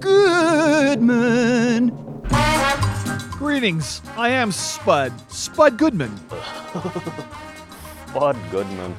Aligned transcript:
Goodman. 0.00 1.90
Greetings. 3.32 4.00
I 4.16 4.30
am 4.30 4.50
Spud. 4.50 5.12
Spud 5.30 5.76
Goodman. 5.76 6.16
Spud 8.08 8.36
Goodman. 8.50 8.96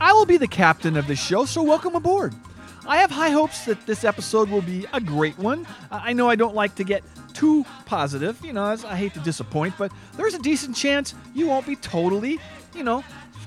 I 0.00 0.12
will 0.12 0.26
be 0.26 0.38
the 0.38 0.48
captain 0.48 0.96
of 0.96 1.06
this 1.06 1.20
show, 1.20 1.44
so 1.44 1.62
welcome 1.62 1.94
aboard. 1.94 2.34
I 2.86 2.96
have 2.96 3.10
high 3.10 3.30
hopes 3.30 3.66
that 3.66 3.86
this 3.86 4.02
episode 4.02 4.48
will 4.48 4.62
be 4.62 4.86
a 4.92 5.00
great 5.00 5.38
one. 5.38 5.66
I 5.90 6.12
know 6.12 6.28
I 6.28 6.34
don't 6.34 6.54
like 6.54 6.74
to 6.76 6.84
get 6.84 7.04
too 7.34 7.64
positive, 7.86 8.42
you 8.44 8.52
know, 8.52 8.66
as 8.70 8.84
I 8.84 8.96
hate 8.96 9.14
to 9.14 9.20
disappoint, 9.20 9.74
but 9.78 9.92
there's 10.16 10.34
a 10.34 10.38
decent 10.38 10.74
chance 10.74 11.14
you 11.34 11.46
won't 11.46 11.66
be 11.66 11.76
totally, 11.76 12.40
you 12.74 12.82
know, 12.82 13.04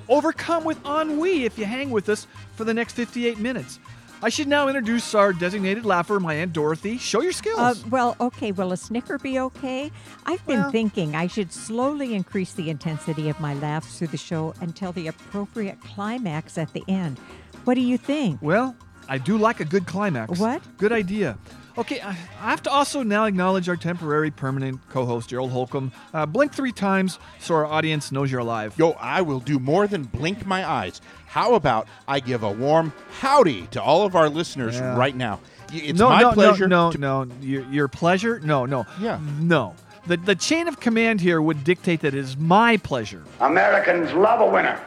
overcome 0.07 0.63
with 0.63 0.77
ennui 0.85 1.45
if 1.45 1.57
you 1.57 1.65
hang 1.65 1.89
with 1.89 2.07
us 2.09 2.27
for 2.55 2.63
the 2.63 2.73
next 2.73 2.93
58 2.93 3.39
minutes. 3.39 3.79
I 4.25 4.29
should 4.29 4.47
now 4.47 4.67
introduce 4.67 5.13
our 5.13 5.33
designated 5.33 5.85
laugher, 5.85 6.19
my 6.19 6.33
Aunt 6.33 6.51
Dorothy. 6.51 6.97
Show 6.97 7.21
your 7.21 7.31
skills. 7.31 7.59
Uh, 7.59 7.75
well, 7.91 8.15
okay. 8.19 8.51
Will 8.51 8.71
a 8.71 8.77
snicker 8.77 9.19
be 9.19 9.37
okay? 9.39 9.91
I've 10.25 10.43
been 10.47 10.61
Well- 10.61 10.71
thinking 10.71 11.15
I 11.15 11.27
should 11.27 11.53
slowly 11.53 12.15
increase 12.15 12.53
the 12.53 12.71
intensity 12.71 13.29
of 13.29 13.39
my 13.39 13.53
laughs 13.53 13.99
through 13.99 14.07
the 14.07 14.17
show 14.17 14.55
until 14.61 14.91
the 14.91 15.05
appropriate 15.05 15.79
climax 15.79 16.57
at 16.57 16.73
the 16.73 16.83
end. 16.87 17.19
What 17.65 17.75
do 17.75 17.81
you 17.81 17.99
think? 17.99 18.39
Well, 18.41 18.75
I 19.07 19.19
do 19.19 19.37
like 19.37 19.59
a 19.59 19.65
good 19.65 19.85
climax. 19.85 20.39
What? 20.39 20.63
Good 20.79 20.91
idea. 20.91 21.37
Okay, 21.77 21.99
I 22.01 22.17
I 22.41 22.49
have 22.49 22.63
to 22.63 22.71
also 22.71 23.03
now 23.03 23.25
acknowledge 23.25 23.67
our 23.67 23.75
temporary 23.75 24.31
permanent 24.31 24.79
co 24.89 25.05
host, 25.05 25.29
Gerald 25.29 25.51
Holcomb. 25.51 25.91
Uh, 26.13 26.25
blink 26.25 26.53
three 26.53 26.71
times 26.71 27.19
so 27.39 27.53
our 27.53 27.65
audience 27.65 28.11
knows 28.11 28.31
you're 28.31 28.39
alive. 28.39 28.73
Yo, 28.77 28.91
I 28.91 29.21
will 29.21 29.39
do 29.41 29.59
more 29.59 29.85
than 29.85 30.03
blink 30.03 30.45
my 30.45 30.67
eyes. 30.67 31.01
How 31.35 31.55
about 31.55 31.89
I 32.07 32.21
give 32.21 32.43
a 32.43 32.49
warm 32.49 32.93
howdy 33.19 33.67
to 33.71 33.81
all 33.83 34.05
of 34.05 34.15
our 34.15 34.29
listeners 34.29 34.75
Yeah. 34.75 34.95
right 34.95 35.13
now? 35.13 35.41
It's 35.73 35.99
no, 35.99 36.07
my 36.07 36.21
no, 36.21 36.31
pleasure. 36.31 36.65
No, 36.65 36.93
to- 36.93 36.97
no, 36.97 37.23
no. 37.25 37.35
Your, 37.41 37.63
your 37.65 37.87
pleasure? 37.89 38.39
No, 38.39 38.65
no. 38.65 38.85
Yeah. 39.01 39.19
No. 39.41 39.75
The, 40.07 40.15
the 40.15 40.35
chain 40.35 40.69
of 40.69 40.79
command 40.79 41.19
here 41.19 41.41
would 41.41 41.65
dictate 41.65 41.99
that 42.01 42.13
it 42.13 42.19
is 42.19 42.37
my 42.37 42.77
pleasure. 42.77 43.21
Americans 43.41 44.13
love 44.13 44.39
a 44.39 44.45
winner. 44.49 44.79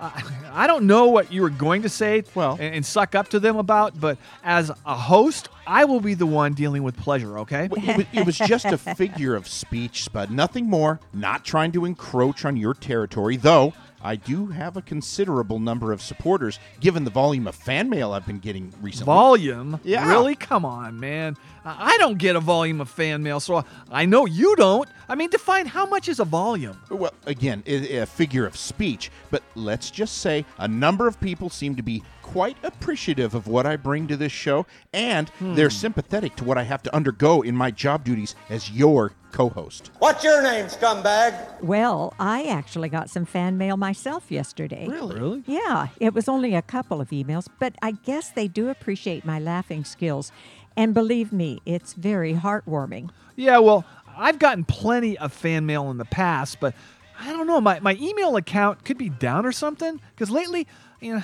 I 0.00 0.66
don't 0.66 0.88
know 0.88 1.06
what 1.06 1.32
you 1.32 1.40
were 1.40 1.50
going 1.50 1.82
to 1.82 1.88
say 1.88 2.24
Well- 2.34 2.58
and, 2.60 2.74
and 2.74 2.84
suck 2.84 3.14
up 3.14 3.28
to 3.28 3.38
them 3.38 3.56
about, 3.56 3.98
but 4.00 4.18
as 4.42 4.70
a 4.84 4.94
host, 4.96 5.50
I 5.68 5.84
will 5.84 6.00
be 6.00 6.14
the 6.14 6.26
one 6.26 6.54
dealing 6.54 6.82
with 6.82 6.96
pleasure, 6.96 7.38
okay? 7.38 7.66
It 7.66 7.96
was, 7.96 8.06
it 8.12 8.26
was 8.26 8.38
just 8.38 8.64
a 8.64 8.76
figure 8.96 9.36
of 9.36 9.46
speech, 9.46 10.02
Spud. 10.02 10.32
Nothing 10.32 10.68
more. 10.68 10.98
Not 11.14 11.44
trying 11.44 11.70
to 11.72 11.84
encroach 11.84 12.44
on 12.44 12.56
your 12.56 12.74
territory, 12.74 13.36
though. 13.36 13.72
I 14.06 14.14
do 14.14 14.46
have 14.46 14.76
a 14.76 14.82
considerable 14.82 15.58
number 15.58 15.90
of 15.90 16.00
supporters, 16.00 16.60
given 16.78 17.02
the 17.02 17.10
volume 17.10 17.48
of 17.48 17.56
fan 17.56 17.90
mail 17.90 18.12
I've 18.12 18.24
been 18.24 18.38
getting 18.38 18.72
recently. 18.80 19.06
Volume? 19.06 19.80
Yeah. 19.82 20.08
Really? 20.08 20.36
Come 20.36 20.64
on, 20.64 21.00
man. 21.00 21.36
I 21.66 21.96
I 21.96 21.98
don't 21.98 22.18
get 22.18 22.36
a 22.36 22.40
volume 22.40 22.82
of 22.82 22.90
fan 22.90 23.22
mail, 23.22 23.40
so 23.40 23.64
I 23.90 24.04
know 24.04 24.26
you 24.26 24.54
don't. 24.56 24.86
I 25.08 25.14
mean, 25.14 25.30
define 25.30 25.64
how 25.64 25.86
much 25.86 26.08
is 26.08 26.20
a 26.20 26.26
volume. 26.26 26.78
Well, 26.90 27.14
again, 27.24 27.62
a 27.66 28.04
figure 28.04 28.44
of 28.44 28.54
speech, 28.54 29.10
but 29.30 29.42
let's 29.54 29.90
just 29.90 30.18
say 30.18 30.44
a 30.58 30.68
number 30.68 31.08
of 31.08 31.18
people 31.20 31.48
seem 31.48 31.74
to 31.76 31.82
be 31.82 32.02
quite 32.20 32.58
appreciative 32.64 33.34
of 33.34 33.46
what 33.46 33.64
I 33.64 33.76
bring 33.76 34.08
to 34.08 34.16
this 34.16 34.32
show, 34.32 34.66
and 34.92 35.30
they're 35.40 35.68
hmm. 35.68 35.74
sympathetic 35.74 36.36
to 36.36 36.44
what 36.44 36.58
I 36.58 36.64
have 36.64 36.82
to 36.82 36.94
undergo 36.94 37.40
in 37.40 37.56
my 37.56 37.70
job 37.70 38.04
duties 38.04 38.34
as 38.50 38.70
your 38.70 39.12
co 39.32 39.48
host. 39.48 39.90
What's 40.00 40.24
your 40.24 40.42
name, 40.42 40.66
scumbag? 40.66 41.62
Well, 41.62 42.14
I 42.18 42.44
actually 42.44 42.88
got 42.88 43.10
some 43.10 43.24
fan 43.24 43.56
mail 43.56 43.76
myself 43.76 44.30
yesterday. 44.30 44.86
Really? 44.88 45.44
Yeah, 45.46 45.88
it 46.00 46.14
was 46.14 46.28
only 46.28 46.54
a 46.54 46.62
couple 46.62 47.00
of 47.00 47.10
emails, 47.10 47.46
but 47.58 47.74
I 47.80 47.92
guess 47.92 48.30
they 48.30 48.48
do 48.48 48.68
appreciate 48.68 49.24
my 49.24 49.38
laughing 49.38 49.84
skills. 49.84 50.32
And 50.76 50.92
believe 50.92 51.32
me, 51.32 51.60
it's 51.64 51.94
very 51.94 52.34
heartwarming. 52.34 53.10
Yeah, 53.34 53.58
well, 53.58 53.84
I've 54.16 54.38
gotten 54.38 54.64
plenty 54.64 55.16
of 55.18 55.32
fan 55.32 55.66
mail 55.66 55.90
in 55.90 55.98
the 55.98 56.04
past, 56.04 56.60
but 56.60 56.74
I 57.18 57.32
don't 57.32 57.46
know. 57.46 57.60
My, 57.60 57.80
my 57.80 57.96
email 58.00 58.36
account 58.36 58.84
could 58.84 58.98
be 58.98 59.08
down 59.08 59.46
or 59.46 59.52
something 59.52 60.00
because 60.14 60.30
lately, 60.30 60.66
you 61.00 61.14
know, 61.14 61.22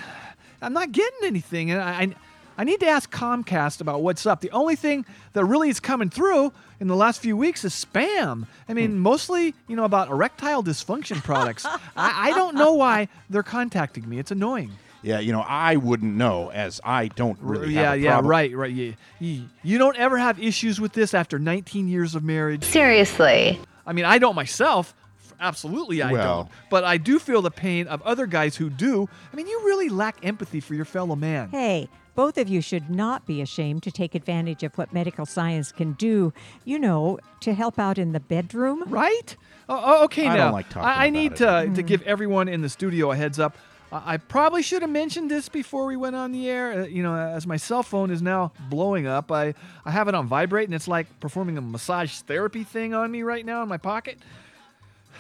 I'm 0.61 0.73
not 0.73 0.93
getting 0.93 1.19
anything, 1.25 1.71
and 1.71 1.81
I, 1.81 2.03
I 2.03 2.15
I 2.59 2.65
need 2.65 2.81
to 2.81 2.87
ask 2.87 3.11
Comcast 3.11 3.81
about 3.81 4.03
what's 4.03 4.27
up. 4.27 4.41
The 4.41 4.51
only 4.51 4.77
thing 4.77 5.07
that 5.33 5.45
really 5.45 5.69
is 5.69 5.81
coming 5.81 6.11
through 6.11 6.53
in 6.81 6.87
the 6.87 6.97
last 6.97 7.21
few 7.21 7.37
weeks 7.37 7.65
is 7.65 7.73
spam. 7.73 8.47
I 8.69 8.75
mean, 8.75 8.93
hmm. 8.93 8.99
mostly, 8.99 9.55
you 9.69 9.77
know, 9.77 9.85
about 9.85 10.11
erectile 10.11 10.63
dysfunction 10.63 11.23
products. 11.23 11.65
I, 11.67 11.79
I 11.97 12.33
don't 12.33 12.55
know 12.55 12.75
why 12.75 13.09
they're 13.31 13.43
contacting 13.43 14.09
me. 14.09 14.19
It's 14.19 14.31
annoying. 14.31 14.73
Yeah, 15.03 15.19
you 15.19 15.33
know, 15.33 15.41
I 15.41 15.77
wouldn't 15.77 16.15
know 16.15 16.51
as 16.51 16.81
I 16.85 17.09
don't 17.09 17.39
really 17.41 17.75
yeah, 17.75 17.91
have 17.91 17.95
a 17.95 17.99
yeah, 18.01 18.21
right, 18.23 18.55
right. 18.57 18.73
Yeah, 18.73 18.93
you, 19.19 19.45
you 19.63 19.79
don't 19.79 19.97
ever 19.97 20.17
have 20.17 20.39
issues 20.39 20.81
with 20.81 20.93
this 20.93 21.13
after 21.13 21.39
19 21.39 21.89
years 21.89 22.15
of 22.15 22.23
marriage. 22.23 22.65
Seriously. 22.65 23.59
I 23.85 23.93
mean, 23.93 24.05
I 24.05 24.19
don't 24.19 24.37
myself. 24.37 24.95
Absolutely, 25.41 26.03
I 26.03 26.13
Well- 26.13 26.43
don't. 26.45 26.49
But 26.71 26.85
I 26.85 26.99
do 26.99 27.19
feel 27.19 27.43
the 27.43 27.51
pain 27.51 27.89
of 27.89 28.01
other 28.03 28.27
guys 28.27 28.57
who 28.57 28.71
do. 28.71 29.09
I 29.33 29.37
mean, 29.37 29.49
you 29.49 29.61
really 29.65 29.89
lack 29.89 30.25
empathy 30.25 30.61
for 30.61 30.75
your 30.75 30.85
fellow 30.85 31.17
man. 31.17 31.49
Hey, 31.51 31.89
both 32.15 32.39
of 32.39 32.49
you 32.49 32.61
should 32.61 32.89
not 32.91 33.27
be 33.27 33.41
ashamed 33.43 33.83
to 33.83 33.91
take 33.91 34.15
advantage 34.15 34.63
of 34.63 34.77
what 34.79 34.93
medical 34.93 35.27
science 35.27 35.73
can 35.73 35.93
do, 35.95 36.33
you 36.65 36.79
know, 36.79 37.19
to 37.41 37.55
help 37.55 37.79
out 37.79 37.99
in 37.99 38.13
the 38.13 38.21
bedroom. 38.21 38.85
Right? 38.87 39.37
Oh, 39.69 40.05
okay, 40.05 40.27
I 40.29 40.37
now. 40.37 40.45
don't 40.45 40.53
like 40.53 40.69
talking 40.69 40.83
I, 40.89 40.93
I 40.95 41.05
about 41.07 41.13
need 41.13 41.33
it. 41.33 41.37
to, 41.39 41.71
to 41.75 41.83
give 41.83 42.03
everyone 42.03 42.49
in 42.49 42.61
the 42.63 42.69
studio 42.69 43.11
a 43.11 43.17
heads 43.17 43.39
up. 43.41 43.57
I 43.93 44.15
I 44.15 44.17
probably 44.17 44.63
should 44.63 44.83
have 44.83 44.91
mentioned 44.91 45.31
this 45.31 45.49
before 45.49 45.87
we 45.87 45.97
went 45.97 46.17
on 46.17 46.33
the 46.33 46.49
air. 46.49 46.73
Uh, 46.83 46.87
you 46.87 47.03
know, 47.03 47.15
as 47.15 47.47
my 47.47 47.57
cell 47.59 47.83
phone 47.83 48.11
is 48.11 48.23
now 48.23 48.53
blowing 48.71 49.07
up, 49.07 49.31
I, 49.31 49.55
I 49.85 49.91
have 49.91 50.09
it 50.09 50.15
on 50.15 50.27
vibrate, 50.27 50.67
and 50.69 50.75
it's 50.75 50.89
like 50.89 51.07
performing 51.21 51.59
a 51.59 51.61
massage 51.61 52.21
therapy 52.21 52.65
thing 52.65 52.95
on 52.95 53.11
me 53.11 53.23
right 53.23 53.45
now 53.45 53.63
in 53.63 53.69
my 53.69 53.77
pocket. 53.79 54.19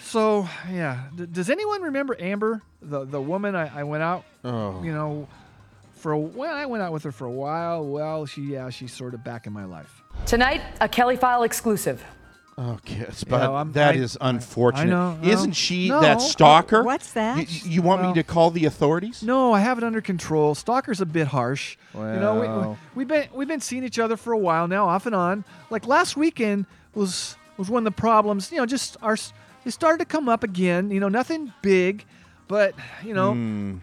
So, 0.01 0.49
yeah. 0.71 1.05
D- 1.15 1.27
does 1.31 1.51
anyone 1.51 1.83
remember 1.83 2.17
Amber, 2.19 2.63
the, 2.81 3.05
the 3.05 3.21
woman 3.21 3.55
I, 3.55 3.81
I 3.81 3.85
went 3.85 4.03
out, 4.03 4.25
Oh. 4.45 4.83
you 4.83 4.93
know, 4.93 5.29
for 5.97 6.13
a 6.13 6.19
well, 6.19 6.55
I 6.55 6.67
went 6.67 6.83
out 6.83 6.93
with 6.93 7.05
her 7.05 7.13
for 7.13 7.27
a 7.27 7.31
while. 7.31 7.87
Well, 7.87 8.27
she, 8.27 8.41
yeah, 8.43 8.71
she's 8.71 8.93
sort 8.93 9.15
of 9.15 9.23
back 9.23 9.47
in 9.47 9.53
my 9.53 9.65
life. 9.65 10.03
Tonight, 10.27 10.63
a 10.81 10.89
Kelly 10.89 11.17
File 11.17 11.45
exclusive. 11.45 12.03
Okay, 12.59 13.07
but 13.29 13.41
Yeah, 13.41 13.51
I'm- 13.51 13.73
that 13.73 13.95
I- 13.95 13.99
is 13.99 14.19
I- 14.21 14.29
unfortunate. 14.29 14.83
I 14.95 15.15
know. 15.15 15.19
Isn't 15.23 15.53
she 15.53 15.89
No. 15.89 16.01
that 16.03 16.21
stalker? 16.21 16.81
Oh, 16.83 16.85
what's 16.85 17.13
that? 17.13 17.37
Y- 17.39 17.47
y- 17.49 17.61
you 17.65 17.81
want 17.83 18.03
Well- 18.03 18.11
me 18.11 18.15
to 18.17 18.23
call 18.23 18.51
the 18.51 18.67
authorities? 18.67 19.23
No, 19.23 19.55
I 19.55 19.61
have 19.61 19.79
it 19.79 19.85
under 19.85 20.03
control. 20.03 20.55
Stalker's 20.55 21.01
a 21.01 21.07
bit 21.07 21.29
harsh. 21.29 21.77
you 21.95 22.01
know, 22.01 22.35
we, 22.35 22.41
Well. 22.47 22.79
we, 22.95 23.03
have 23.03 23.09
been 23.09 23.29
we've 23.35 23.49
been 23.49 23.61
seeing 23.61 23.85
each 23.85 23.99
other 23.99 24.17
for 24.19 24.33
a 24.35 24.39
while 24.39 24.69
now, 24.69 24.87
off 24.89 25.07
and 25.07 25.15
on. 25.15 25.45
Like 25.71 25.87
last 25.87 26.17
weekend 26.17 26.67
was 26.95 27.37
was 27.57 27.71
when 27.71 27.85
the 27.85 27.91
problems, 27.91 28.51
you 28.53 28.59
know, 28.59 28.67
just 28.67 28.97
are 29.03 29.13
s- 29.15 29.33
they 29.65 29.71
started 29.71 29.99
to 29.99 30.05
come 30.05 30.29
up 30.29 30.43
again. 30.45 30.91
You 30.91 31.01
know, 31.01 31.09
nothing 31.09 31.53
big, 31.63 32.05
but 32.49 32.75
you 33.03 33.15
know, 33.15 33.33
Hmm. 33.33 33.77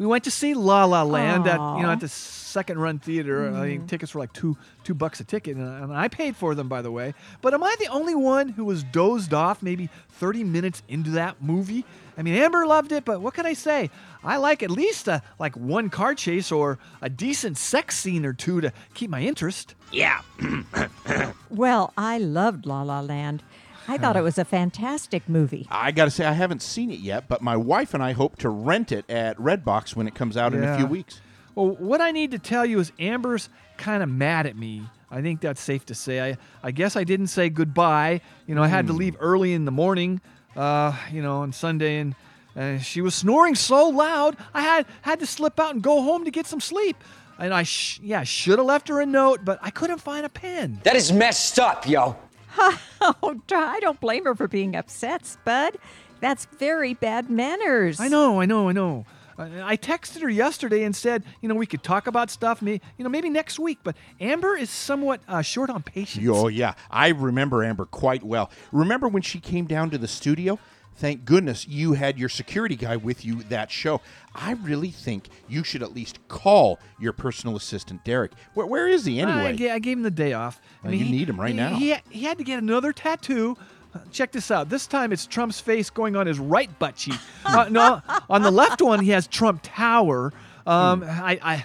We 0.00 0.06
went 0.06 0.24
to 0.24 0.30
see 0.30 0.54
La 0.54 0.86
La 0.86 1.02
Land 1.02 1.46
at 1.46 1.60
you 1.76 1.82
know 1.82 1.90
at 1.90 2.00
the 2.00 2.08
second 2.08 2.78
run 2.78 2.98
theater. 2.98 3.54
I 3.54 3.60
think 3.66 3.80
mm-hmm. 3.80 3.86
tickets 3.86 4.14
were 4.14 4.20
like 4.20 4.32
two 4.32 4.56
two 4.82 4.94
bucks 4.94 5.20
a 5.20 5.24
ticket, 5.24 5.58
and, 5.58 5.84
and 5.84 5.92
I 5.92 6.08
paid 6.08 6.36
for 6.36 6.54
them 6.54 6.68
by 6.68 6.80
the 6.80 6.90
way. 6.90 7.12
But 7.42 7.52
am 7.52 7.62
I 7.62 7.76
the 7.78 7.88
only 7.88 8.14
one 8.14 8.48
who 8.48 8.64
was 8.64 8.82
dozed 8.82 9.34
off 9.34 9.62
maybe 9.62 9.90
30 10.12 10.42
minutes 10.44 10.82
into 10.88 11.10
that 11.10 11.42
movie? 11.42 11.84
I 12.16 12.22
mean, 12.22 12.34
Amber 12.34 12.66
loved 12.66 12.92
it, 12.92 13.04
but 13.04 13.20
what 13.20 13.34
can 13.34 13.44
I 13.44 13.52
say? 13.52 13.90
I 14.24 14.38
like 14.38 14.62
at 14.62 14.70
least 14.70 15.06
a, 15.06 15.22
like 15.38 15.54
one 15.54 15.90
car 15.90 16.14
chase 16.14 16.50
or 16.50 16.78
a 17.02 17.10
decent 17.10 17.58
sex 17.58 17.98
scene 17.98 18.24
or 18.24 18.32
two 18.32 18.62
to 18.62 18.72
keep 18.94 19.10
my 19.10 19.20
interest. 19.20 19.74
Yeah. 19.92 20.22
well, 21.50 21.92
I 21.98 22.16
loved 22.16 22.64
La 22.64 22.82
La 22.82 23.00
Land. 23.00 23.42
I 23.90 23.98
thought 23.98 24.16
it 24.16 24.22
was 24.22 24.38
a 24.38 24.44
fantastic 24.44 25.28
movie. 25.28 25.66
I 25.70 25.90
got 25.90 26.04
to 26.06 26.10
say, 26.10 26.24
I 26.24 26.32
haven't 26.32 26.62
seen 26.62 26.90
it 26.90 27.00
yet, 27.00 27.28
but 27.28 27.42
my 27.42 27.56
wife 27.56 27.94
and 27.94 28.02
I 28.02 28.12
hope 28.12 28.36
to 28.38 28.48
rent 28.48 28.92
it 28.92 29.08
at 29.10 29.36
Redbox 29.38 29.96
when 29.96 30.06
it 30.06 30.14
comes 30.14 30.36
out 30.36 30.54
in 30.54 30.62
a 30.62 30.76
few 30.76 30.86
weeks. 30.86 31.20
Well, 31.54 31.68
what 31.76 32.00
I 32.00 32.10
need 32.12 32.30
to 32.30 32.38
tell 32.38 32.64
you 32.64 32.78
is 32.78 32.92
Amber's 32.98 33.48
kind 33.76 34.02
of 34.02 34.08
mad 34.08 34.46
at 34.46 34.56
me. 34.56 34.82
I 35.10 35.20
think 35.22 35.40
that's 35.40 35.60
safe 35.60 35.84
to 35.86 35.94
say. 35.94 36.20
I, 36.32 36.38
I 36.62 36.70
guess 36.70 36.94
I 36.94 37.02
didn't 37.04 37.26
say 37.26 37.50
goodbye. 37.50 38.20
You 38.46 38.54
know, 38.54 38.62
I 38.62 38.68
had 38.68 38.86
to 38.86 38.92
leave 38.92 39.16
early 39.18 39.52
in 39.52 39.64
the 39.64 39.72
morning, 39.72 40.20
uh, 40.56 40.96
you 41.10 41.20
know, 41.22 41.38
on 41.38 41.52
Sunday, 41.52 41.98
and 41.98 42.14
uh, 42.56 42.78
she 42.78 43.00
was 43.00 43.14
snoring 43.14 43.54
so 43.54 43.88
loud, 43.88 44.36
I 44.54 44.62
had 44.62 44.86
had 45.02 45.20
to 45.20 45.26
slip 45.26 45.58
out 45.58 45.74
and 45.74 45.82
go 45.82 46.02
home 46.02 46.24
to 46.24 46.30
get 46.30 46.46
some 46.46 46.60
sleep. 46.60 46.96
And 47.38 47.54
I, 47.54 47.62
sh- 47.62 48.00
yeah, 48.02 48.22
should 48.22 48.58
have 48.58 48.66
left 48.66 48.88
her 48.88 49.00
a 49.00 49.06
note, 49.06 49.44
but 49.44 49.58
I 49.62 49.70
couldn't 49.70 49.98
find 50.00 50.26
a 50.26 50.28
pen. 50.28 50.80
That 50.82 50.94
is 50.94 51.10
messed 51.10 51.58
up, 51.58 51.88
yo. 51.88 52.16
Oh, 53.02 53.40
I 53.50 53.80
don't 53.80 53.98
blame 53.98 54.24
her 54.24 54.34
for 54.34 54.46
being 54.46 54.76
upset, 54.76 55.24
Spud. 55.24 55.78
That's 56.20 56.44
very 56.58 56.92
bad 56.92 57.30
manners. 57.30 57.98
I 57.98 58.08
know, 58.08 58.40
I 58.40 58.44
know, 58.44 58.68
I 58.68 58.72
know. 58.72 59.06
I 59.38 59.72
I 59.72 59.76
texted 59.78 60.20
her 60.20 60.28
yesterday 60.28 60.84
and 60.84 60.94
said, 60.94 61.24
you 61.40 61.48
know, 61.48 61.54
we 61.54 61.64
could 61.64 61.82
talk 61.82 62.06
about 62.06 62.30
stuff, 62.30 62.60
may, 62.60 62.80
you 62.98 63.04
know, 63.04 63.08
maybe 63.08 63.30
next 63.30 63.58
week. 63.58 63.78
But 63.82 63.96
Amber 64.20 64.54
is 64.54 64.68
somewhat 64.68 65.22
uh, 65.26 65.40
short 65.40 65.70
on 65.70 65.82
patience. 65.82 66.26
Oh, 66.28 66.48
yeah. 66.48 66.74
I 66.90 67.08
remember 67.08 67.64
Amber 67.64 67.86
quite 67.86 68.22
well. 68.22 68.50
Remember 68.70 69.08
when 69.08 69.22
she 69.22 69.40
came 69.40 69.64
down 69.64 69.88
to 69.90 69.98
the 69.98 70.08
studio? 70.08 70.58
Thank 70.96 71.24
goodness 71.24 71.66
you 71.66 71.94
had 71.94 72.18
your 72.18 72.28
security 72.28 72.76
guy 72.76 72.96
with 72.96 73.24
you 73.24 73.42
that 73.44 73.70
show. 73.70 74.02
I 74.34 74.52
really 74.52 74.90
think 74.90 75.28
you 75.48 75.64
should 75.64 75.82
at 75.82 75.94
least 75.94 76.18
call 76.28 76.78
your 76.98 77.14
personal 77.14 77.56
assistant, 77.56 78.04
Derek. 78.04 78.32
Where, 78.52 78.66
where 78.66 78.86
is 78.86 79.06
he 79.06 79.18
anyway? 79.18 79.56
ga- 79.56 79.70
I 79.70 79.78
gave 79.78 79.96
him 79.96 80.02
the 80.02 80.10
day 80.10 80.34
off. 80.34 80.60
Well, 80.84 80.92
you 80.92 81.06
need 81.06 81.28
him 81.30 81.40
right 81.40 81.50
he- 81.52 81.56
now. 81.56 81.74
He, 81.74 81.94
he 82.10 82.24
had 82.24 82.36
to 82.36 82.44
get 82.44 82.62
another 82.62 82.92
tattoo. 82.92 83.56
Uh, 83.94 84.00
Check 84.12 84.30
this 84.32 84.50
out. 84.50 84.68
This 84.68 84.86
time 84.86 85.10
it's 85.10 85.26
Trump's 85.26 85.58
face 85.58 85.88
going 85.88 86.16
on 86.16 86.26
his 86.26 86.38
right 86.38 86.70
butt 86.78 86.96
cheek. 86.96 87.18
uh, 87.46 87.66
no, 87.70 88.02
on 88.28 88.42
the 88.42 88.50
left 88.50 88.82
one 88.82 89.00
he 89.02 89.10
has 89.10 89.26
Trump 89.26 89.60
Tower. 89.62 90.32
Um, 90.66 91.00
Hmm. 91.00 91.08
I, 91.08 91.38
I, 91.42 91.64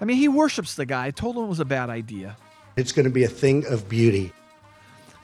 I 0.00 0.04
mean, 0.06 0.16
he 0.16 0.28
worships 0.28 0.74
the 0.76 0.86
guy. 0.86 1.06
I 1.06 1.10
told 1.10 1.36
him 1.36 1.44
it 1.44 1.48
was 1.48 1.60
a 1.60 1.64
bad 1.66 1.90
idea. 1.90 2.36
It's 2.76 2.90
going 2.92 3.04
to 3.04 3.10
be 3.12 3.24
a 3.24 3.28
thing 3.28 3.66
of 3.66 3.86
beauty. 3.88 4.32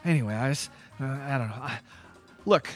Anyway, 0.05 0.35
I 0.35 0.51
just, 0.51 0.71
uh, 1.01 1.05
I 1.07 1.39
don't 1.39 1.49
know. 1.49 1.55
I, 1.63 1.79
look, 2.45 2.69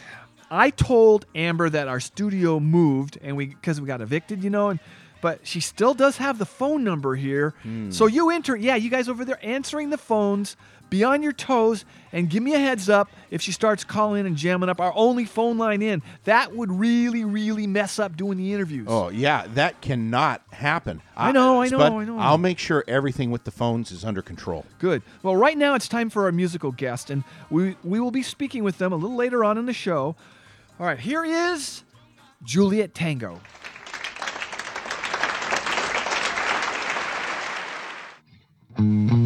I 0.53 0.69
told 0.69 1.25
Amber 1.35 1.71
that 1.71 1.89
our 1.89 1.99
studio 1.99 2.61
moved 2.61 3.19
and 3.23 3.39
we 3.39 3.47
because 3.47 3.81
we 3.81 3.87
got 3.87 4.03
evicted, 4.03 4.45
you 4.45 4.51
know, 4.51 4.69
and 4.69 4.81
but 5.23 5.47
she 5.47 5.61
still 5.61 5.95
does 5.95 6.19
have 6.19 6.39
the 6.39 6.45
phone 6.45 6.85
number 6.85 7.15
here. 7.15 7.55
Hmm. 7.63 7.91
So 7.91 8.07
you 8.07 8.29
enter, 8.29 8.55
yeah, 8.55 8.77
you 8.77 8.91
guys 8.91 9.09
over 9.09 9.25
there 9.25 9.39
answering 9.43 9.89
the 9.89 9.97
phones. 9.97 10.57
Be 10.91 11.05
on 11.05 11.23
your 11.23 11.33
toes 11.33 11.87
and 12.13 12.29
give 12.29 12.43
me 12.43 12.53
a 12.53 12.59
heads 12.59 12.91
up 12.91 13.09
if 13.31 13.41
she 13.41 13.51
starts 13.51 13.83
calling 13.83 14.27
and 14.27 14.37
jamming 14.37 14.69
up 14.69 14.79
our 14.79 14.93
only 14.95 15.25
phone 15.25 15.57
line 15.57 15.81
in. 15.81 16.03
That 16.25 16.55
would 16.55 16.71
really, 16.71 17.25
really 17.25 17.67
mess 17.67 17.99
up 17.99 18.15
doing 18.15 18.37
the 18.37 18.53
interviews. 18.53 18.89
Oh 18.91 19.09
yeah, 19.09 19.47
that 19.55 19.81
cannot 19.81 20.43
happen. 20.51 21.01
I 21.17 21.33
know, 21.33 21.63
uh, 21.63 21.65
I 21.65 21.69
know, 21.71 21.79
Spud, 21.79 21.93
I 21.93 22.05
know. 22.05 22.19
I'll 22.19 22.37
make 22.37 22.59
sure 22.59 22.85
everything 22.87 23.31
with 23.31 23.45
the 23.45 23.51
phones 23.51 23.91
is 23.91 24.05
under 24.05 24.21
control. 24.21 24.67
Good. 24.81 25.01
Well, 25.23 25.35
right 25.35 25.57
now 25.57 25.75
it's 25.75 25.89
time 25.89 26.11
for 26.11 26.25
our 26.25 26.33
musical 26.33 26.73
guest, 26.73 27.09
and 27.09 27.25
we 27.49 27.75
we 27.83 27.99
will 27.99 28.11
be 28.11 28.23
speaking 28.23 28.63
with 28.63 28.77
them 28.77 28.93
a 28.93 28.97
little 28.97 29.17
later 29.17 29.45
on 29.45 29.57
in 29.57 29.65
the 29.65 29.73
show. 29.73 30.15
All 30.83 30.89
right, 30.89 30.99
here 30.99 31.25
is 31.25 31.85
Juliet 32.43 32.93
Tango. 32.93 33.41
Come 38.75 39.22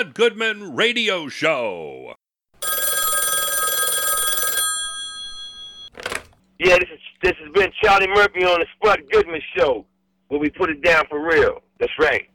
the 0.00 0.04
Goodman 0.14 0.74
Radio 0.74 1.28
Show. 1.28 2.14
Yeah, 6.58 6.78
this 6.78 6.88
is 6.90 7.00
this 7.22 7.32
has 7.38 7.52
been 7.52 7.70
Charlie 7.82 8.08
Murphy 8.08 8.44
on 8.44 8.60
the 8.60 8.66
Spud 8.76 9.00
Goodman 9.10 9.42
Show, 9.54 9.84
where 10.28 10.40
we 10.40 10.48
put 10.48 10.70
it 10.70 10.80
down 10.82 11.04
for 11.10 11.22
real. 11.22 11.62
That's 11.78 11.92
right. 11.98 12.30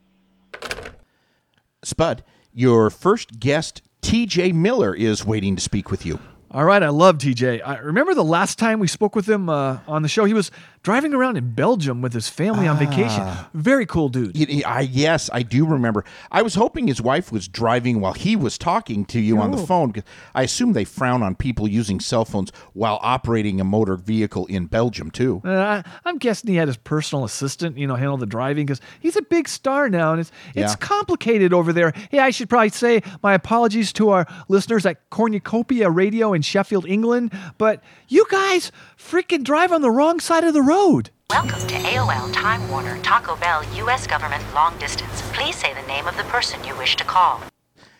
Spud, 1.81 2.23
your 2.53 2.91
first 2.91 3.39
guest, 3.39 3.81
TJ 4.03 4.53
Miller, 4.53 4.93
is 4.93 5.25
waiting 5.25 5.55
to 5.55 5.61
speak 5.61 5.89
with 5.89 6.05
you. 6.05 6.19
All 6.51 6.65
right, 6.65 6.83
I 6.83 6.89
love 6.89 7.17
TJ. 7.17 7.61
I 7.65 7.79
remember 7.79 8.13
the 8.13 8.23
last 8.23 8.59
time 8.59 8.79
we 8.79 8.87
spoke 8.87 9.15
with 9.15 9.27
him 9.27 9.49
uh, 9.49 9.79
on 9.87 10.03
the 10.03 10.07
show. 10.07 10.25
He 10.25 10.35
was 10.35 10.51
driving 10.85 11.15
around 11.15 11.35
in 11.35 11.49
Belgium 11.55 11.99
with 12.03 12.13
his 12.13 12.29
family 12.29 12.67
on 12.67 12.77
vacation. 12.77 13.23
Ah. 13.23 13.49
Very 13.55 13.87
cool 13.87 14.07
dude. 14.07 14.37
Y- 14.37 14.45
y- 14.47 14.61
I, 14.67 14.81
yes, 14.81 15.31
I 15.33 15.41
do 15.41 15.65
remember. 15.65 16.05
I 16.31 16.43
was 16.43 16.53
hoping 16.53 16.85
his 16.87 17.01
wife 17.01 17.31
was 17.31 17.47
driving 17.47 17.99
while 18.01 18.13
he 18.13 18.35
was 18.35 18.55
talking 18.59 19.03
to 19.05 19.19
you 19.19 19.39
on 19.39 19.49
the 19.49 19.57
Oh. 19.57 19.65
phone. 19.65 19.91
'cause 19.93 20.03
I 20.35 20.43
assume 20.43 20.73
they 20.73 20.83
frown 20.85 21.23
on 21.23 21.33
people 21.33 21.67
using 21.67 21.99
cell 21.99 22.23
phones 22.23 22.51
while 22.73 22.99
operating 23.01 23.59
a 23.59 23.63
motor 23.63 23.95
vehicle 23.95 24.45
in 24.45 24.67
Belgium, 24.67 25.09
too. 25.09 25.41
Uh, 25.43 25.81
I'm 26.05 26.19
guessing 26.19 26.51
he 26.51 26.57
had 26.57 26.67
his 26.67 26.77
personal 26.77 27.25
assistant, 27.25 27.79
you 27.79 27.87
know, 27.87 27.95
handle 27.95 28.17
the 28.17 28.27
driving 28.27 28.67
because 28.67 28.79
he's 28.99 29.15
a 29.15 29.23
big 29.23 29.47
star 29.49 29.89
now, 29.89 30.11
and 30.11 30.19
it's 30.21 30.31
it's 30.53 30.73
Yeah. 30.73 30.75
complicated 30.75 31.51
over 31.51 31.73
there. 31.73 31.93
Hey, 32.11 32.19
I 32.19 32.29
should 32.29 32.47
probably 32.47 32.69
say 32.69 33.01
my 33.23 33.33
apologies 33.33 33.91
to 33.93 34.09
our 34.11 34.27
listeners 34.49 34.85
at 34.85 35.09
Cornucopia 35.09 35.89
Radio 35.89 36.31
in 36.33 36.43
Sheffield, 36.43 36.85
England, 36.87 37.31
but 37.57 37.81
you 38.07 38.25
guys 38.29 38.71
freaking 38.97 39.43
drive 39.43 39.71
on 39.71 39.81
the 39.81 39.91
wrong 39.91 40.19
side 40.19 40.43
of 40.43 40.53
the 40.53 40.61
road. 40.61 41.09
Welcome 41.29 41.67
to 41.67 41.75
AOL 41.75 42.31
Time 42.33 42.69
Warner 42.69 43.01
Taco 43.01 43.35
Bell 43.35 43.63
U.S. 43.75 44.07
Government 44.07 44.43
Long 44.53 44.77
Distance. 44.77 45.21
Please 45.33 45.55
say 45.55 45.73
the 45.73 45.87
name 45.87 46.07
of 46.07 46.15
the 46.17 46.23
person 46.23 46.63
you 46.63 46.75
wish 46.77 46.95
to 46.97 47.03
call. 47.03 47.41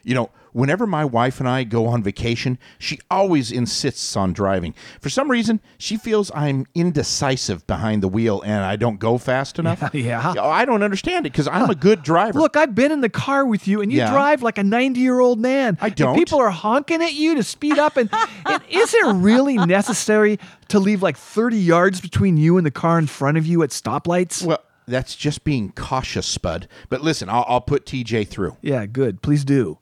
You 0.04 0.16
know, 0.16 0.30
whenever 0.56 0.88
my 0.88 1.04
wife 1.04 1.40
and 1.42 1.50
I 1.50 1.66
go 1.66 1.86
on 1.88 2.02
vacation, 2.02 2.58
she 2.80 2.98
always 3.12 3.52
insists 3.52 4.16
on 4.16 4.32
driving. 4.32 4.74
For 5.02 5.10
some 5.10 5.30
reason, 5.30 5.60
she 5.78 5.98
feels 5.98 6.32
I'm 6.34 6.66
indecisive 6.74 7.68
behind 7.68 8.02
the 8.02 8.08
wheel 8.08 8.42
and 8.46 8.64
I 8.64 8.78
don't 8.78 8.98
go 9.00 9.18
fast 9.18 9.60
enough. 9.60 9.84
Yeah. 9.94 10.34
I 10.42 10.66
don't 10.66 10.84
understand 10.84 11.26
it 11.26 11.32
because 11.34 11.48
I'm 11.48 11.70
a 11.70 11.76
good 11.76 12.02
driver. 12.04 12.40
Look, 12.40 12.56
I've 12.56 12.74
been 12.76 12.92
in 12.92 13.02
the 13.02 13.10
car 13.10 13.46
with 13.46 13.68
you, 13.68 13.82
and 13.82 13.92
you 13.92 13.98
Yeah. 14.00 14.12
drive 14.12 14.42
like 14.44 14.58
a 14.58 14.64
90 14.64 15.00
year 15.00 15.20
old 15.20 15.40
man. 15.40 15.78
I 15.82 15.90
don't. 15.90 16.16
people 16.16 16.40
are 16.40 16.50
honking 16.50 17.02
at 17.02 17.14
you 17.14 17.36
to 17.36 17.44
speed 17.44 17.78
up, 17.80 17.98
and, 17.98 18.10
and 18.46 18.62
is 18.70 18.94
it 18.94 19.06
really 19.16 19.58
necessary 19.58 20.40
to 20.70 20.80
leave 20.80 21.02
like 21.02 21.18
30 21.18 21.58
yards 21.58 22.02
between 22.02 22.38
you 22.38 22.58
and 22.58 22.66
the 22.66 22.72
car 22.72 22.98
in 23.00 23.08
front 23.08 23.38
of 23.38 23.46
you 23.46 23.64
at 23.64 23.72
stoplights? 23.72 24.46
Well, 24.46 24.60
that's 24.88 25.16
just 25.16 25.44
being 25.44 25.72
cautious, 25.72 26.28
Spud. 26.28 26.68
But 26.90 27.02
listen, 27.02 27.28
I'll, 27.30 27.46
I'll 27.48 27.62
put 27.62 27.86
TJ 27.86 28.28
through. 28.28 28.58
Yeah, 28.62 28.86
good. 28.86 29.22
Please 29.22 29.44
do. 29.44 29.80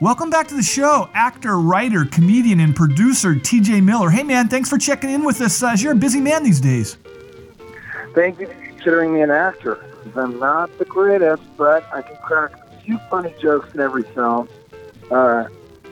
Welcome 0.00 0.30
back 0.30 0.48
to 0.48 0.54
the 0.54 0.62
show, 0.62 1.10
actor, 1.12 1.60
writer, 1.60 2.06
comedian, 2.06 2.60
and 2.60 2.74
producer 2.74 3.34
TJ 3.34 3.84
Miller. 3.84 4.08
Hey, 4.08 4.22
man, 4.22 4.48
thanks 4.48 4.70
for 4.70 4.78
checking 4.78 5.10
in 5.10 5.22
with 5.22 5.42
us. 5.42 5.62
Uh, 5.62 5.76
you're 5.76 5.92
a 5.92 5.94
busy 5.94 6.22
man 6.22 6.42
these 6.42 6.58
days. 6.58 6.96
Thank 8.14 8.40
you 8.40 8.46
for 8.46 8.54
considering 8.54 9.12
me 9.12 9.20
an 9.20 9.30
actor. 9.30 9.84
I'm 10.16 10.38
not 10.38 10.78
the 10.78 10.86
greatest, 10.86 11.42
but 11.58 11.84
I 11.92 12.00
can 12.00 12.16
crack 12.16 12.52
a 12.54 12.80
few 12.80 12.96
funny 13.10 13.34
jokes 13.42 13.74
in 13.74 13.80
every 13.80 14.04
film. 14.04 14.48
Uh, 15.10 15.48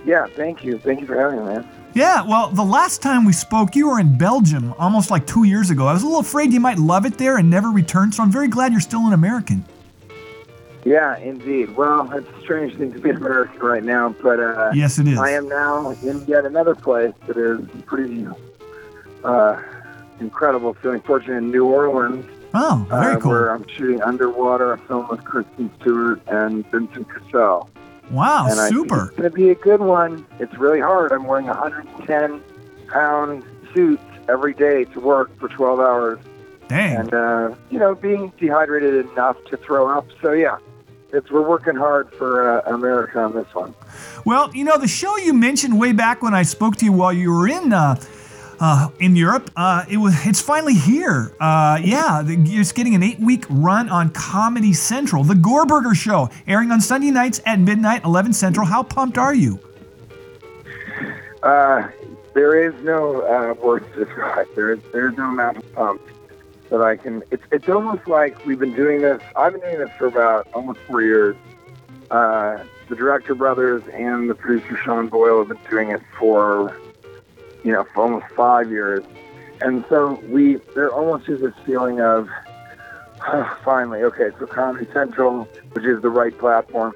yeah, 0.06 0.26
thank 0.28 0.64
you. 0.64 0.78
Thank 0.78 1.02
you 1.02 1.06
for 1.06 1.14
having 1.14 1.40
me, 1.40 1.52
man. 1.52 1.68
Yeah, 1.92 2.22
well, 2.22 2.48
the 2.48 2.64
last 2.64 3.02
time 3.02 3.26
we 3.26 3.34
spoke, 3.34 3.76
you 3.76 3.90
were 3.90 4.00
in 4.00 4.16
Belgium 4.16 4.72
almost 4.78 5.10
like 5.10 5.26
two 5.26 5.44
years 5.44 5.68
ago. 5.68 5.86
I 5.86 5.92
was 5.92 6.02
a 6.02 6.06
little 6.06 6.22
afraid 6.22 6.54
you 6.54 6.60
might 6.60 6.78
love 6.78 7.04
it 7.04 7.18
there 7.18 7.36
and 7.36 7.50
never 7.50 7.70
return, 7.70 8.10
so 8.10 8.22
I'm 8.22 8.32
very 8.32 8.48
glad 8.48 8.72
you're 8.72 8.80
still 8.80 9.06
an 9.06 9.12
American. 9.12 9.66
Yeah, 10.84 11.16
indeed. 11.18 11.76
Well, 11.76 12.10
it's 12.12 12.28
a 12.28 12.40
strange 12.40 12.76
thing 12.76 12.92
to 12.92 12.98
be 12.98 13.10
an 13.10 13.16
American 13.16 13.58
right 13.60 13.82
now, 13.82 14.14
but 14.22 14.40
uh, 14.40 14.70
Yes, 14.74 14.98
it 14.98 15.08
is. 15.08 15.18
I 15.18 15.30
am 15.30 15.48
now 15.48 15.90
in 16.02 16.24
yet 16.26 16.44
another 16.44 16.74
place 16.74 17.12
that 17.26 17.36
is 17.36 17.60
pretty 17.82 18.26
uh, 19.24 19.62
incredible. 20.20 20.74
Feeling 20.74 21.00
fortunate 21.00 21.38
in 21.38 21.50
New 21.50 21.66
Orleans. 21.66 22.24
Oh, 22.54 22.86
very 22.88 23.16
uh, 23.16 23.20
cool. 23.20 23.32
Where 23.32 23.54
I'm 23.54 23.66
shooting 23.68 24.02
Underwater, 24.02 24.72
a 24.72 24.78
film 24.78 25.08
with 25.08 25.22
Kristen 25.24 25.70
Stewart 25.80 26.22
and 26.28 26.68
Vincent 26.70 27.08
Cassel. 27.08 27.68
Wow, 28.10 28.46
and 28.46 28.56
super. 28.74 29.08
it's 29.08 29.16
going 29.16 29.30
to 29.30 29.36
be 29.36 29.50
a 29.50 29.54
good 29.54 29.80
one. 29.80 30.26
It's 30.38 30.54
really 30.54 30.80
hard. 30.80 31.12
I'm 31.12 31.24
wearing 31.24 31.46
110 31.46 32.42
pound 32.88 33.44
suits 33.74 34.02
every 34.28 34.54
day 34.54 34.84
to 34.84 35.00
work 35.00 35.36
for 35.38 35.48
12 35.48 35.80
hours. 35.80 36.18
Dang. 36.68 36.96
And, 36.96 37.14
uh, 37.14 37.54
you 37.70 37.78
know, 37.78 37.94
being 37.94 38.32
dehydrated 38.38 39.06
enough 39.10 39.36
to 39.46 39.56
throw 39.56 39.88
up. 39.88 40.06
So, 40.22 40.32
yeah, 40.32 40.58
it's 41.12 41.30
we're 41.30 41.48
working 41.48 41.74
hard 41.74 42.12
for 42.12 42.58
uh, 42.58 42.72
America 42.72 43.18
on 43.20 43.34
this 43.34 43.52
one. 43.54 43.74
Well, 44.24 44.54
you 44.54 44.64
know, 44.64 44.76
the 44.76 44.88
show 44.88 45.16
you 45.16 45.32
mentioned 45.32 45.78
way 45.78 45.92
back 45.92 46.22
when 46.22 46.34
I 46.34 46.42
spoke 46.42 46.76
to 46.76 46.84
you 46.84 46.92
while 46.92 47.12
you 47.12 47.32
were 47.32 47.48
in 47.48 47.72
uh, 47.72 48.00
uh, 48.60 48.88
in 48.98 49.16
Europe, 49.16 49.50
uh, 49.56 49.84
it 49.88 49.96
was 49.96 50.26
it's 50.26 50.40
finally 50.40 50.74
here. 50.74 51.34
Uh, 51.40 51.80
yeah, 51.82 52.22
the, 52.22 52.36
it's 52.58 52.72
getting 52.72 52.94
an 52.94 53.02
eight 53.02 53.20
week 53.20 53.44
run 53.48 53.88
on 53.88 54.10
Comedy 54.10 54.72
Central, 54.72 55.24
the 55.24 55.34
Gorburger 55.34 55.94
Show, 55.94 56.28
airing 56.46 56.70
on 56.72 56.80
Sunday 56.80 57.10
nights 57.10 57.40
at 57.46 57.58
midnight, 57.58 58.04
11 58.04 58.32
Central. 58.32 58.66
How 58.66 58.82
pumped 58.82 59.16
are 59.16 59.34
you? 59.34 59.58
Uh, 61.42 61.88
there 62.34 62.66
is 62.66 62.74
no 62.82 63.22
uh, 63.22 63.54
words 63.64 63.86
to 63.94 64.04
describe. 64.04 64.46
There 64.54 64.72
is 64.72 64.80
there's 64.92 65.16
no 65.16 65.24
amount 65.24 65.58
of 65.58 65.72
pump 65.74 66.02
that 66.70 66.82
I 66.82 66.96
can. 66.96 67.22
It's 67.30 67.42
it's 67.50 67.68
almost 67.68 68.06
like 68.06 68.44
we've 68.46 68.58
been 68.58 68.74
doing 68.74 69.02
this. 69.02 69.22
I've 69.36 69.52
been 69.52 69.62
doing 69.62 69.78
this 69.78 69.90
for 69.98 70.06
about 70.06 70.48
almost 70.54 70.80
four 70.86 71.02
years. 71.02 71.36
Uh, 72.10 72.58
the 72.88 72.96
director 72.96 73.34
brothers 73.34 73.82
and 73.92 74.30
the 74.30 74.34
producer 74.34 74.76
Sean 74.76 75.08
Boyle 75.08 75.38
have 75.38 75.48
been 75.48 75.70
doing 75.70 75.90
it 75.90 76.00
for 76.18 76.76
you 77.64 77.72
know 77.72 77.84
for 77.94 78.02
almost 78.02 78.26
five 78.34 78.70
years, 78.70 79.04
and 79.60 79.84
so 79.88 80.20
we 80.28 80.56
there 80.74 80.92
almost 80.92 81.28
is 81.28 81.40
this 81.40 81.54
feeling 81.64 82.00
of 82.00 82.28
finally 83.64 84.02
okay. 84.02 84.30
So 84.38 84.46
Comedy 84.46 84.86
Central, 84.92 85.44
which 85.72 85.84
is 85.84 86.02
the 86.02 86.10
right 86.10 86.36
platform, 86.36 86.92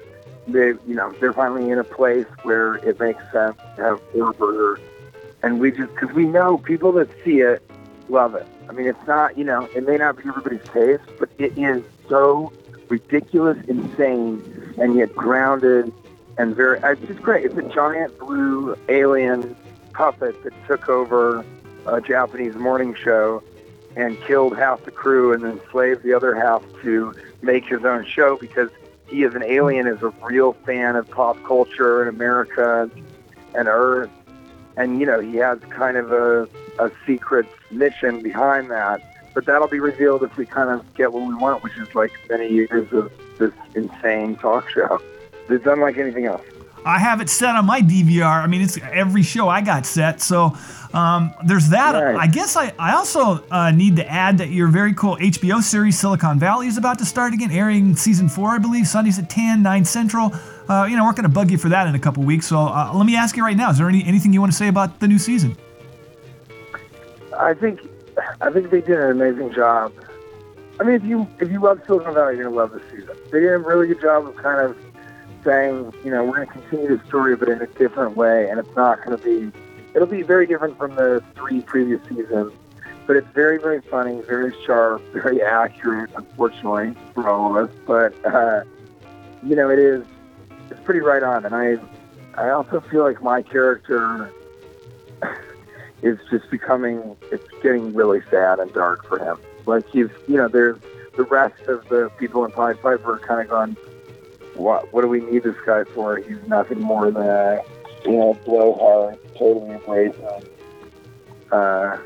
they 0.47 0.67
you 0.87 0.95
know 0.95 1.11
they're 1.19 1.33
finally 1.33 1.69
in 1.69 1.79
a 1.79 1.83
place 1.83 2.27
where 2.43 2.75
it 2.75 2.99
makes 2.99 3.23
sense 3.31 3.57
to 3.75 3.83
have 3.83 4.01
four 4.11 4.33
burgers, 4.33 4.79
and 5.41 5.59
we 5.59 5.71
just 5.71 5.93
because 5.93 6.13
we 6.15 6.25
know 6.25 6.57
people 6.57 6.91
that 6.93 7.09
see 7.23 7.41
it 7.41 7.63
love 8.09 8.35
it. 8.35 8.45
I 8.69 8.73
mean, 8.73 8.87
it's 8.87 9.07
not 9.07 9.37
you 9.37 9.43
know 9.43 9.67
it 9.75 9.85
may 9.87 9.97
not 9.97 10.17
be 10.17 10.27
everybody's 10.27 10.67
taste, 10.69 11.03
but 11.19 11.29
it 11.37 11.57
is 11.57 11.83
so 12.09 12.51
ridiculous, 12.89 13.57
insane, 13.67 14.73
and 14.77 14.95
yet 14.95 15.15
grounded 15.15 15.91
and 16.37 16.55
very. 16.55 16.79
Uh, 16.79 16.91
it's 16.91 17.01
just 17.07 17.21
great. 17.21 17.45
It's 17.45 17.57
a 17.57 17.69
giant 17.69 18.17
blue 18.19 18.75
alien 18.89 19.55
puppet 19.93 20.41
that 20.43 20.53
took 20.67 20.89
over 20.89 21.45
a 21.85 22.01
Japanese 22.01 22.55
morning 22.55 22.95
show 22.95 23.43
and 23.95 24.19
killed 24.21 24.57
half 24.57 24.83
the 24.85 24.91
crew 24.91 25.33
and 25.33 25.43
then 25.43 25.59
enslaved 25.59 26.03
the 26.03 26.13
other 26.13 26.33
half 26.35 26.63
to 26.81 27.13
make 27.41 27.65
his 27.65 27.83
own 27.85 28.05
show 28.05 28.37
because 28.37 28.69
he 29.07 29.23
is 29.23 29.35
an 29.35 29.43
alien, 29.43 29.87
is 29.87 30.01
a 30.01 30.09
real 30.23 30.53
fan 30.65 30.95
of 30.95 31.09
pop 31.09 31.41
culture 31.43 32.01
and 32.01 32.09
America 32.09 32.89
and 33.53 33.67
Earth. 33.67 34.09
And, 34.75 34.99
you 34.99 35.05
know, 35.05 35.19
he 35.19 35.35
has 35.35 35.59
kind 35.69 35.97
of 35.97 36.11
a, 36.11 36.47
a 36.79 36.91
secret 37.05 37.45
mission 37.71 38.21
behind 38.21 38.69
that. 38.71 39.01
But 39.33 39.45
that'll 39.45 39.67
be 39.67 39.79
revealed 39.79 40.23
if 40.23 40.37
we 40.37 40.45
kind 40.45 40.69
of 40.69 40.93
get 40.93 41.11
what 41.11 41.27
we 41.27 41.33
want, 41.33 41.63
which 41.63 41.77
is 41.77 41.93
like 41.95 42.11
many 42.29 42.49
years 42.49 42.91
of 42.93 43.11
this 43.39 43.51
insane 43.73 44.35
talk 44.35 44.69
show. 44.69 45.01
It's 45.49 45.65
unlike 45.65 45.97
anything 45.97 46.25
else. 46.25 46.43
I 46.85 46.99
have 46.99 47.21
it 47.21 47.29
set 47.29 47.55
on 47.55 47.65
my 47.65 47.81
DVR. 47.81 48.43
I 48.43 48.47
mean, 48.47 48.61
it's 48.61 48.77
every 48.77 49.23
show 49.23 49.47
I 49.47 49.61
got 49.61 49.85
set. 49.85 50.21
So 50.21 50.55
um, 50.93 51.33
there's 51.45 51.69
that. 51.69 51.95
I 51.95 52.27
guess 52.27 52.55
I, 52.55 52.73
I 52.77 52.93
also 52.93 53.43
uh, 53.49 53.71
need 53.71 53.95
to 53.97 54.09
add 54.09 54.37
that 54.39 54.49
your 54.49 54.67
very 54.67 54.93
cool 54.93 55.15
HBO 55.17 55.61
series, 55.61 55.97
Silicon 55.97 56.39
Valley, 56.39 56.67
is 56.67 56.77
about 56.77 56.99
to 56.99 57.05
start 57.05 57.33
again, 57.33 57.51
airing 57.51 57.95
season 57.95 58.27
four, 58.27 58.49
I 58.49 58.57
believe, 58.57 58.87
Sundays 58.87 59.17
at 59.17 59.29
10, 59.29 59.63
9 59.63 59.85
Central. 59.85 60.33
Uh, 60.67 60.85
you 60.89 60.97
know, 60.97 61.05
we're 61.05 61.11
going 61.11 61.23
to 61.23 61.29
bug 61.29 61.51
you 61.51 61.57
for 61.57 61.69
that 61.69 61.87
in 61.87 61.95
a 61.95 61.99
couple 61.99 62.23
weeks. 62.23 62.47
So 62.47 62.59
uh, 62.59 62.91
let 62.93 63.05
me 63.05 63.15
ask 63.15 63.37
you 63.37 63.43
right 63.43 63.57
now 63.57 63.69
is 63.69 63.77
there 63.77 63.89
any, 63.89 64.03
anything 64.03 64.33
you 64.33 64.41
want 64.41 64.51
to 64.51 64.57
say 64.57 64.67
about 64.67 64.99
the 64.99 65.07
new 65.07 65.19
season? 65.19 65.57
I 67.39 67.53
think 67.53 67.79
I 68.41 68.51
think 68.51 68.69
they 68.69 68.81
did 68.81 68.99
an 68.99 69.11
amazing 69.11 69.53
job. 69.53 69.93
I 70.79 70.83
mean, 70.83 70.95
if 70.95 71.03
you 71.03 71.27
if 71.39 71.51
you 71.51 71.59
love 71.59 71.81
Silicon 71.85 72.13
Valley, 72.13 72.35
you're 72.37 72.45
gonna 72.45 72.55
love 72.55 72.71
this 72.71 72.83
season. 72.91 73.15
They 73.31 73.39
did 73.39 73.49
a 73.49 73.57
really 73.57 73.87
good 73.87 74.01
job 74.01 74.27
of 74.27 74.35
kind 74.35 74.59
of 74.59 74.77
saying, 75.43 75.93
you 76.03 76.11
know, 76.11 76.23
we're 76.23 76.45
gonna 76.45 76.47
continue 76.47 76.97
the 76.97 77.05
story, 77.07 77.35
but 77.35 77.49
in 77.49 77.61
a 77.61 77.67
different 77.67 78.15
way, 78.15 78.49
and 78.49 78.59
it's 78.59 78.75
not 78.75 79.03
gonna 79.03 79.17
be. 79.17 79.51
It'll 79.93 80.07
be 80.07 80.23
very 80.23 80.47
different 80.47 80.77
from 80.77 80.95
the 80.95 81.23
three 81.35 81.61
previous 81.61 82.01
seasons, 82.09 82.51
but 83.05 83.15
it's 83.15 83.27
very 83.33 83.59
very 83.59 83.81
funny, 83.81 84.21
very 84.21 84.53
sharp, 84.65 85.01
very 85.13 85.41
accurate. 85.41 86.09
Unfortunately 86.15 86.95
for 87.13 87.29
all 87.29 87.55
of 87.55 87.69
us, 87.69 87.75
but 87.85 88.13
uh, 88.25 88.63
you 89.43 89.55
know, 89.55 89.69
it 89.69 89.79
is. 89.79 90.05
It's 90.69 90.79
pretty 90.83 91.01
right 91.01 91.21
on, 91.21 91.45
and 91.45 91.53
I 91.53 91.77
I 92.35 92.49
also 92.49 92.79
feel 92.79 93.03
like 93.03 93.21
my 93.21 93.43
character 93.43 94.31
is 96.03 96.19
just 96.29 96.49
becoming 96.51 97.15
it's 97.31 97.47
getting 97.61 97.93
really 97.93 98.21
sad 98.29 98.59
and 98.59 98.71
dark 98.73 99.07
for 99.07 99.17
him. 99.17 99.37
Like 99.65 99.87
he's 99.89 100.09
you 100.27 100.37
know, 100.37 100.47
there's 100.47 100.77
the 101.15 101.23
rest 101.23 101.61
of 101.63 101.87
the 101.89 102.11
people 102.19 102.45
in 102.45 102.51
Pied 102.51 102.81
Piper 102.81 103.13
are 103.13 103.19
kind 103.19 103.41
of 103.41 103.49
gone. 103.49 103.77
What 104.55 104.93
what 104.93 105.01
do 105.01 105.07
we 105.07 105.21
need 105.21 105.43
this 105.43 105.55
guy 105.65 105.83
for? 105.85 106.17
He's 106.17 106.37
nothing 106.47 106.79
more 106.79 107.09
than 107.09 107.23
a 107.23 107.63
you 108.05 108.11
know, 108.11 108.33
blowhard, 108.45 109.17
totally 109.35 109.75
abrasive, 109.75 110.49
uh, 111.51 111.97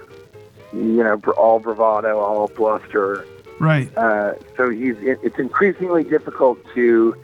you 0.73 1.03
know, 1.03 1.19
all 1.37 1.59
bravado, 1.59 2.19
all 2.19 2.47
bluster. 2.47 3.25
Right. 3.59 3.95
Uh, 3.97 4.35
so 4.55 4.69
he's 4.69 4.95
it, 4.99 5.19
it's 5.23 5.39
increasingly 5.39 6.03
difficult 6.03 6.59
to 6.75 7.15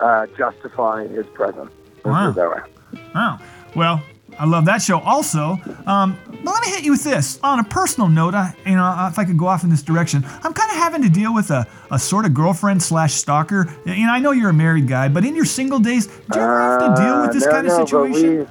uh, 0.00 0.26
justify 0.36 1.06
his 1.06 1.26
presence. 1.26 1.70
Wow. 2.04 2.30
it 2.30 2.34
that 2.34 2.50
way. 2.50 3.00
Oh, 3.14 3.38
well, 3.74 4.02
I 4.38 4.44
love 4.44 4.64
that 4.66 4.82
show. 4.82 5.00
Also, 5.00 5.58
um, 5.86 6.18
but 6.26 6.52
let 6.52 6.62
me 6.62 6.70
hit 6.70 6.84
you 6.84 6.92
with 6.92 7.02
this. 7.04 7.40
On 7.42 7.58
a 7.58 7.64
personal 7.64 8.08
note, 8.08 8.34
I, 8.34 8.54
you 8.66 8.76
know, 8.76 9.06
if 9.10 9.18
I 9.18 9.24
could 9.24 9.38
go 9.38 9.46
off 9.46 9.64
in 9.64 9.70
this 9.70 9.82
direction, 9.82 10.24
I'm 10.42 10.52
kind 10.52 10.70
of 10.70 10.76
having 10.76 11.02
to 11.02 11.08
deal 11.08 11.34
with 11.34 11.50
a, 11.50 11.66
a 11.90 11.98
sort 11.98 12.26
of 12.26 12.34
girlfriend 12.34 12.82
slash 12.82 13.14
stalker. 13.14 13.66
You 13.86 14.06
know, 14.06 14.12
I 14.12 14.18
know 14.18 14.32
you're 14.32 14.50
a 14.50 14.54
married 14.54 14.88
guy, 14.88 15.08
but 15.08 15.24
in 15.24 15.34
your 15.34 15.44
single 15.46 15.78
days, 15.78 16.06
do 16.06 16.12
you 16.34 16.40
ever 16.40 16.60
have 16.60 16.96
to 16.96 17.02
deal 17.02 17.22
with 17.22 17.32
this 17.32 17.44
Uh, 17.44 17.46
no, 17.46 17.52
kind 17.52 17.66
of 17.66 17.72
no, 17.78 17.84
situation? 17.84 18.48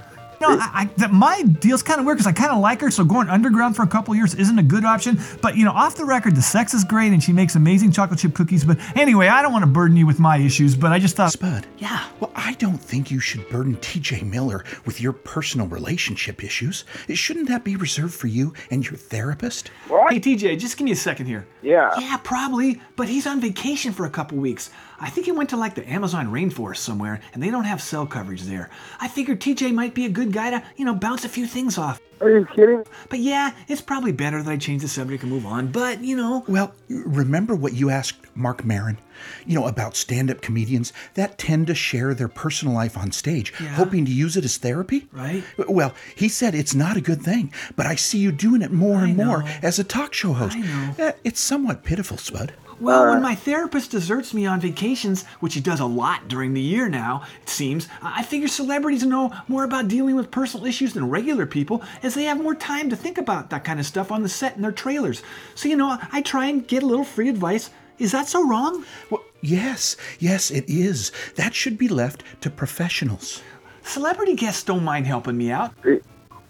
We- 0.50 0.56
No, 0.56 0.62
I, 0.62 0.70
I, 0.74 0.90
that 0.98 1.12
my 1.12 1.42
deal's 1.44 1.84
kind 1.84 2.00
of 2.00 2.06
weird 2.06 2.18
because 2.18 2.28
I 2.28 2.32
kind 2.34 2.52
of 2.52 2.60
like 2.60 2.82
her, 2.82 2.92
so 2.92 3.04
going 3.04 3.30
underground 3.30 3.76
for 3.76 3.84
a 3.84 3.88
couple 3.88 4.16
years 4.16 4.34
isn't 4.36 4.58
a 4.60 4.64
good 4.64 4.86
option. 4.86 5.20
But 5.42 5.56
you 5.58 5.66
know, 5.66 5.72
off 5.72 5.96
the 5.96 6.06
record, 6.06 6.36
the 6.36 6.42
sex 6.42 6.74
is 6.74 6.84
great, 6.84 7.12
and 7.14 7.22
she 7.24 7.34
makes 7.34 7.56
amazing 7.56 7.92
chocolate 7.92 8.20
chip 8.20 8.34
cookies. 8.34 8.64
But 8.64 8.78
anyway, 8.96 9.28
I 9.28 9.42
don't 9.42 9.52
want 9.52 9.64
to 9.64 9.70
burden 9.72 9.98
you 9.98 10.06
with 10.06 10.20
my 10.20 10.38
issues, 10.38 10.76
but 10.76 10.92
I 10.92 11.00
just 11.00 11.16
thought, 11.16 11.32
Spud. 11.32 11.66
Yeah. 11.78 12.06
Well, 12.20 12.32
I 12.36 12.54
don't 12.54 12.78
think 12.78 13.12
you 13.12 13.20
should 13.20 13.48
burden 13.50 13.76
TJ 13.78 14.24
Miller 14.24 14.64
with 14.86 15.02
your 15.02 15.14
personal 15.14 15.68
relationship 15.68 16.44
issues. 16.44 16.86
Shouldn't 17.14 17.48
that 17.50 17.64
be 17.64 17.76
reserved 17.76 18.14
for 18.14 18.28
you 18.28 18.54
and 18.72 18.86
your 18.86 18.98
therapist? 18.98 19.72
Hey 19.88 20.20
TJ, 20.20 20.60
just 20.60 20.78
give 20.78 20.86
me 20.86 20.92
a 20.92 20.96
second 20.96 21.26
here. 21.28 21.48
Yeah. 21.62 21.92
Yeah, 22.00 22.18
probably, 22.24 22.82
but 22.96 23.08
he's 23.10 23.26
on 23.28 23.42
vacation 23.42 23.92
for 23.94 24.06
a 24.06 24.10
couple 24.10 24.38
weeks. 24.38 24.70
I 25.00 25.10
think 25.10 25.26
he 25.26 25.32
went 25.32 25.50
to 25.50 25.58
like 25.58 25.76
the 25.76 25.88
Amazon 25.90 26.28
rainforest 26.28 26.78
somewhere, 26.78 27.20
and 27.34 27.44
they 27.44 27.52
don't 27.52 27.66
have 27.66 27.82
cell 27.82 28.06
coverage 28.06 28.44
there. 28.44 28.70
I 29.00 29.08
figured 29.08 29.42
TJ 29.42 29.74
might 29.74 29.94
be 29.94 30.06
a 30.06 30.10
good 30.10 30.32
guy 30.32 30.52
to, 30.52 30.64
you 30.78 30.86
know, 30.86 30.94
bounce 30.96 31.26
a 31.26 31.30
few 31.30 31.46
things 31.46 31.78
off. 31.78 32.00
Are 32.22 32.30
you 32.30 32.48
kidding? 32.56 32.84
But 33.10 33.20
yeah, 33.20 33.52
it's 33.68 33.82
probably 33.82 34.14
better 34.14 34.42
that 34.42 34.50
I 34.50 34.56
change 34.56 34.82
the 34.82 34.88
subject 34.88 35.24
and 35.24 35.32
move 35.32 35.46
on. 35.46 35.68
But 35.68 36.02
you 36.02 36.16
know, 36.16 36.46
Well, 36.48 36.74
remember 36.90 37.56
what 37.56 37.74
you 37.74 37.90
asked 37.90 38.16
Marc 38.36 38.64
Maron? 38.64 38.98
You 39.46 39.56
know, 39.60 39.68
about 39.68 39.96
stand 39.98 40.32
up 40.32 40.42
comedians 40.42 40.94
that 41.16 41.38
tend 41.38 41.68
to 41.68 41.76
share 41.76 42.14
their 42.14 42.28
personal 42.30 42.74
life 42.74 42.98
on 42.98 43.12
stage, 43.12 43.54
Yeah. 43.62 43.68
hoping 43.70 44.06
to 44.06 44.12
use 44.12 44.38
it 44.38 44.46
as 44.46 44.58
therapy? 44.58 45.08
Right. 45.12 45.44
Well, 45.68 45.94
he 46.16 46.30
said 46.30 46.56
it's 46.56 46.74
not 46.76 46.96
a 46.96 47.02
good 47.02 47.22
thing, 47.22 47.52
but 47.76 47.86
I 47.86 47.96
see 47.96 48.20
you 48.20 48.32
doing 48.32 48.62
it 48.62 48.72
more 48.72 49.04
and 49.04 49.18
more 49.18 49.44
as 49.62 49.78
a 49.78 49.84
talk 49.84 50.14
show 50.14 50.34
host. 50.34 50.56
I 50.56 50.62
know. 50.62 50.96
Eh, 51.00 51.12
It's 51.26 51.42
somewhat 51.42 51.84
pitiful, 51.84 52.18
Spud. 52.18 52.54
Well, 52.80 53.12
when 53.12 53.22
my 53.22 53.36
therapist 53.36 53.92
deserts 53.92 54.34
me 54.34 54.46
on 54.46 54.60
vacations, 54.60 55.24
which 55.40 55.54
he 55.54 55.62
does 55.62 55.80
a 55.80 55.86
lot 55.86 56.28
during 56.28 56.54
the 56.54 56.62
year 56.62 56.90
now, 56.90 57.24
it 57.42 57.50
seems, 57.50 57.88
I 58.02 58.16
I 58.16 58.24
figure 58.24 58.48
celebrities 58.48 59.06
know 59.06 59.32
more 59.48 59.64
about 59.64 59.88
dealing 59.88 60.16
with 60.16 60.32
personal 60.32 60.66
issues 60.66 60.94
than 60.94 61.10
regular 61.10 61.46
people, 61.46 61.84
as 62.02 62.16
they 62.16 62.24
have 62.24 62.42
more 62.42 62.56
time 62.56 62.90
to 62.90 62.96
think 62.96 63.18
about 63.18 63.50
that 63.52 63.64
kind 63.64 63.80
of 63.80 63.86
stuff 63.86 64.12
on 64.12 64.24
the 64.24 64.30
set 64.30 64.56
in 64.56 64.62
their 64.62 64.72
trailers. 64.72 65.22
So 65.54 65.70
you 65.70 65.76
know, 65.76 65.98
I 66.12 66.22
try 66.22 66.48
and 66.48 66.68
get 66.68 66.82
a 66.82 66.86
little 66.88 67.06
free 67.06 67.30
advice. 67.30 67.70
Is 68.00 68.12
that 68.14 68.28
so 68.28 68.48
wrong? 68.48 68.84
Well, 69.10 69.24
yes, 69.42 69.96
yes, 70.20 70.50
it 70.50 70.66
is. 70.68 71.12
That 71.36 71.54
should 71.54 71.78
be 71.78 71.88
left 71.88 72.24
to 72.42 72.50
professionals. 72.50 73.42
Celebrity 73.84 74.36
guests 74.36 74.64
don't 74.64 74.84
mind 74.84 75.06
helping 75.06 75.38
me 75.38 75.52
out. 75.52 75.74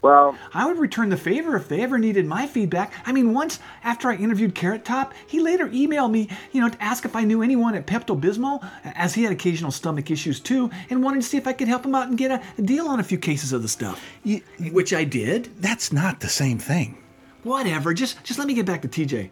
Well, 0.06 0.38
I 0.54 0.68
would 0.68 0.78
return 0.78 1.10
the 1.10 1.18
favor 1.18 1.56
if 1.56 1.68
they 1.68 1.82
ever 1.82 1.98
needed 1.98 2.28
my 2.28 2.46
feedback. 2.46 2.94
I 3.08 3.12
mean, 3.12 3.34
once 3.34 3.58
after 3.84 4.08
I 4.08 4.16
interviewed 4.16 4.54
Carrot 4.54 4.86
Top, 4.86 5.16
he 5.26 5.40
later 5.40 5.68
emailed 5.70 6.12
me, 6.12 6.30
you 6.52 6.62
know, 6.62 6.70
to 6.70 6.84
ask 6.84 7.06
if 7.06 7.16
I 7.16 7.24
knew 7.24 7.42
anyone 7.42 7.74
at 7.74 7.88
Pepto 7.88 8.16
Bismol, 8.20 8.64
as 8.84 9.16
he 9.16 9.24
had 9.24 9.32
occasional 9.32 9.72
stomach 9.72 10.12
issues 10.12 10.40
too, 10.40 10.70
and 10.92 11.02
wanted 11.04 11.24
to 11.24 11.28
see 11.28 11.38
if 11.38 11.48
I 11.48 11.54
could 11.54 11.68
help 11.68 11.84
him 11.84 11.96
out 11.96 12.08
and 12.08 12.20
get 12.20 12.30
a, 12.30 12.40
a 12.60 12.62
deal 12.62 12.88
on 12.88 13.00
a 13.00 13.04
few 13.04 13.18
cases 13.18 13.52
of 13.52 13.64
the 13.64 13.68
stuff. 13.68 14.00
You, 14.24 14.42
Which 14.72 14.94
I 14.94 15.06
did. 15.06 15.50
that's 15.60 15.92
not 15.92 16.20
the 16.20 16.30
same 16.30 16.60
thing. 16.60 17.02
Whatever. 17.42 17.92
Just 17.96 18.24
just 18.24 18.38
let 18.38 18.48
me 18.48 18.54
get 18.54 18.68
back 18.68 18.84
to 18.84 18.88
TJ. 18.88 19.32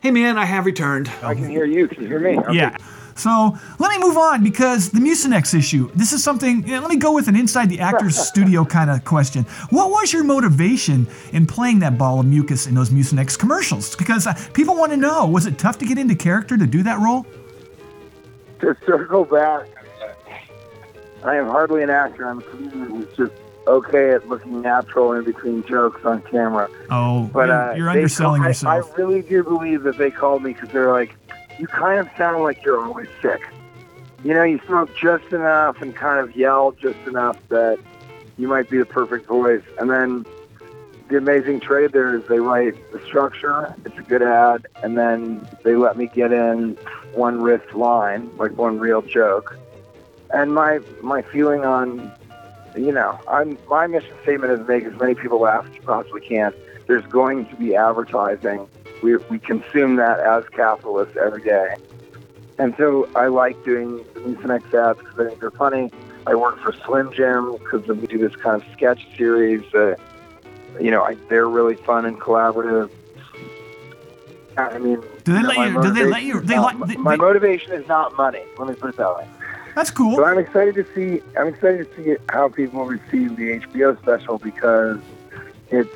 Hey 0.00 0.12
man, 0.12 0.38
I 0.38 0.44
have 0.44 0.64
returned. 0.64 1.10
I 1.24 1.34
can 1.34 1.48
hear 1.50 1.64
you. 1.64 1.88
Can 1.88 2.02
you 2.04 2.08
hear 2.08 2.20
me? 2.20 2.38
Okay. 2.38 2.54
Yeah. 2.54 2.76
So 3.18 3.58
let 3.78 3.90
me 3.90 3.98
move 3.98 4.16
on 4.16 4.44
because 4.44 4.90
the 4.90 5.00
Mucinex 5.00 5.52
issue. 5.52 5.90
This 5.94 6.12
is 6.12 6.22
something. 6.22 6.66
yeah, 6.66 6.78
let 6.78 6.88
me 6.88 6.96
go 6.96 7.12
with 7.12 7.26
an 7.26 7.34
inside 7.34 7.68
the 7.68 7.80
actor's 7.80 8.16
studio 8.28 8.64
kind 8.64 8.90
of 8.90 9.04
question. 9.04 9.44
What 9.70 9.90
was 9.90 10.12
your 10.12 10.22
motivation 10.22 11.06
in 11.32 11.46
playing 11.46 11.80
that 11.80 11.98
ball 11.98 12.20
of 12.20 12.26
mucus 12.26 12.66
in 12.66 12.74
those 12.74 12.90
Mucinex 12.90 13.36
commercials? 13.38 13.96
Because 13.96 14.26
uh, 14.26 14.34
people 14.54 14.76
want 14.76 14.92
to 14.92 14.96
know. 14.96 15.26
Was 15.26 15.46
it 15.46 15.58
tough 15.58 15.78
to 15.78 15.84
get 15.86 15.98
into 15.98 16.14
character 16.14 16.56
to 16.56 16.66
do 16.66 16.82
that 16.84 17.00
role? 17.00 17.26
To 18.60 18.76
circle 18.86 19.24
back, 19.24 19.66
I 21.24 21.36
am 21.36 21.46
hardly 21.46 21.82
an 21.82 21.90
actor. 21.90 22.28
I'm 22.28 22.38
a 22.38 22.42
comedian 22.42 22.86
who's 22.86 23.16
just 23.16 23.32
okay 23.66 24.12
at 24.14 24.28
looking 24.28 24.62
natural 24.62 25.12
in 25.12 25.24
between 25.24 25.64
jokes 25.66 26.04
on 26.04 26.22
camera. 26.22 26.70
Oh, 26.90 27.28
But 27.32 27.48
you're, 27.48 27.70
uh, 27.70 27.74
you're 27.74 27.90
underselling 27.90 28.40
call- 28.42 28.46
I- 28.46 28.48
yourself. 28.48 28.92
I, 28.92 29.00
really 29.00 29.22
do 29.22 29.42
believe 29.44 29.82
that 29.82 29.98
they 29.98 30.10
called 30.10 30.42
me 30.42 30.52
because 30.52 30.70
they're 30.70 30.92
like, 30.92 31.14
you 31.58 31.66
kind 31.66 31.98
of 32.00 32.08
sound 32.16 32.42
like 32.42 32.64
you're 32.64 32.82
always 32.82 33.08
sick. 33.20 33.42
You 34.24 34.34
know, 34.34 34.42
you 34.42 34.60
smoke 34.66 34.94
just 34.96 35.32
enough 35.32 35.80
and 35.80 35.94
kind 35.94 36.20
of 36.20 36.34
yell 36.36 36.72
just 36.72 36.98
enough 37.06 37.38
that 37.48 37.78
you 38.36 38.48
might 38.48 38.68
be 38.70 38.78
the 38.78 38.86
perfect 38.86 39.26
voice. 39.26 39.62
And 39.78 39.90
then 39.90 40.24
the 41.08 41.16
amazing 41.16 41.60
trade 41.60 41.92
there 41.92 42.16
is 42.16 42.26
they 42.28 42.40
write 42.40 42.74
the 42.92 43.00
structure, 43.06 43.74
it's 43.84 43.98
a 43.98 44.02
good 44.02 44.22
ad, 44.22 44.66
and 44.82 44.96
then 44.96 45.46
they 45.64 45.74
let 45.74 45.96
me 45.96 46.06
get 46.06 46.32
in 46.32 46.76
one 47.14 47.40
riff 47.40 47.74
line, 47.74 48.30
like 48.36 48.56
one 48.56 48.78
real 48.78 49.02
joke. 49.02 49.58
And 50.30 50.54
my 50.54 50.80
my 51.02 51.22
feeling 51.22 51.64
on, 51.64 52.12
you 52.76 52.92
know, 52.92 53.18
I'm 53.28 53.56
my 53.68 53.86
mission 53.86 54.14
statement 54.22 54.52
is 54.52 54.66
make 54.68 54.84
as 54.84 54.98
many 55.00 55.14
people 55.14 55.40
laugh 55.40 55.66
as 55.66 55.74
you 55.74 55.82
possibly 55.82 56.20
can. 56.20 56.52
There's 56.86 57.06
going 57.06 57.46
to 57.46 57.56
be 57.56 57.74
advertising. 57.74 58.68
We 59.02 59.16
we 59.30 59.38
consume 59.38 59.96
that 59.96 60.20
as 60.20 60.48
capitalists 60.50 61.16
every 61.16 61.42
day. 61.42 61.76
And 62.58 62.74
so 62.76 63.08
I 63.14 63.28
like 63.28 63.62
doing 63.64 63.98
the 64.14 64.20
Mucinex 64.20 64.74
ads 64.74 64.98
because 64.98 65.18
I 65.20 65.28
think 65.28 65.40
they're 65.40 65.50
funny. 65.52 65.92
I 66.26 66.34
work 66.34 66.58
for 66.60 66.72
Slim 66.72 67.12
Jim 67.12 67.52
because 67.58 67.86
we 67.86 68.06
do 68.06 68.18
this 68.18 68.34
kind 68.36 68.60
of 68.60 68.68
sketch 68.72 69.06
series. 69.16 69.62
Uh, 69.72 69.94
you 70.80 70.90
know, 70.90 71.02
I, 71.02 71.16
they're 71.28 71.48
really 71.48 71.76
fun 71.76 72.04
and 72.04 72.20
collaborative. 72.20 72.90
I 74.56 74.78
mean, 74.78 75.00
Do 75.22 75.32
they 75.34 75.42
know, 75.42 75.48
let 75.48 75.58
you- 75.70 75.82
do 75.82 75.90
they 75.92 76.04
let 76.04 76.22
you- 76.22 76.40
they 76.40 76.56
not- 76.56 76.78
like- 76.80 76.88
they- 76.88 76.96
my 76.96 77.12
they- 77.12 77.16
motivation 77.18 77.72
is 77.72 77.86
not 77.86 78.16
money. 78.16 78.42
Let 78.58 78.68
me 78.68 78.74
put 78.74 78.90
it 78.90 78.96
that 78.96 79.16
way. 79.16 79.26
That's 79.76 79.90
cool. 79.92 80.16
So 80.16 80.24
I'm 80.24 80.38
excited 80.38 80.74
to 80.74 80.84
see. 80.94 81.22
I'm 81.38 81.46
excited 81.46 81.88
to 81.94 82.04
see 82.04 82.16
how 82.28 82.48
people 82.48 82.84
receive 82.84 83.36
the 83.36 83.52
HBO 83.52 83.94
special 84.02 84.38
because 84.38 84.98
it's 85.70 85.94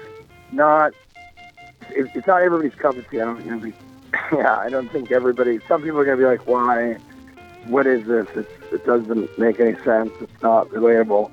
not. 0.52 0.92
It, 1.94 2.10
it's 2.14 2.26
not 2.26 2.42
everybody's 2.42 2.74
cup 2.78 2.96
of 2.96 3.08
tea. 3.10 3.20
I 3.20 3.24
don't. 3.24 3.44
You 3.44 3.72
yeah, 4.32 4.56
I 4.58 4.68
don't 4.68 4.90
think 4.90 5.10
everybody. 5.10 5.58
Some 5.68 5.82
people 5.82 5.98
are 5.98 6.04
going 6.04 6.18
to 6.18 6.22
be 6.22 6.28
like, 6.28 6.46
"Why? 6.46 6.98
What 7.66 7.86
is 7.86 8.06
this? 8.06 8.26
It's, 8.34 8.72
it 8.72 8.84
doesn't 8.84 9.38
make 9.38 9.60
any 9.60 9.74
sense. 9.82 10.10
It's 10.20 10.42
not 10.42 10.68
relatable." 10.68 11.30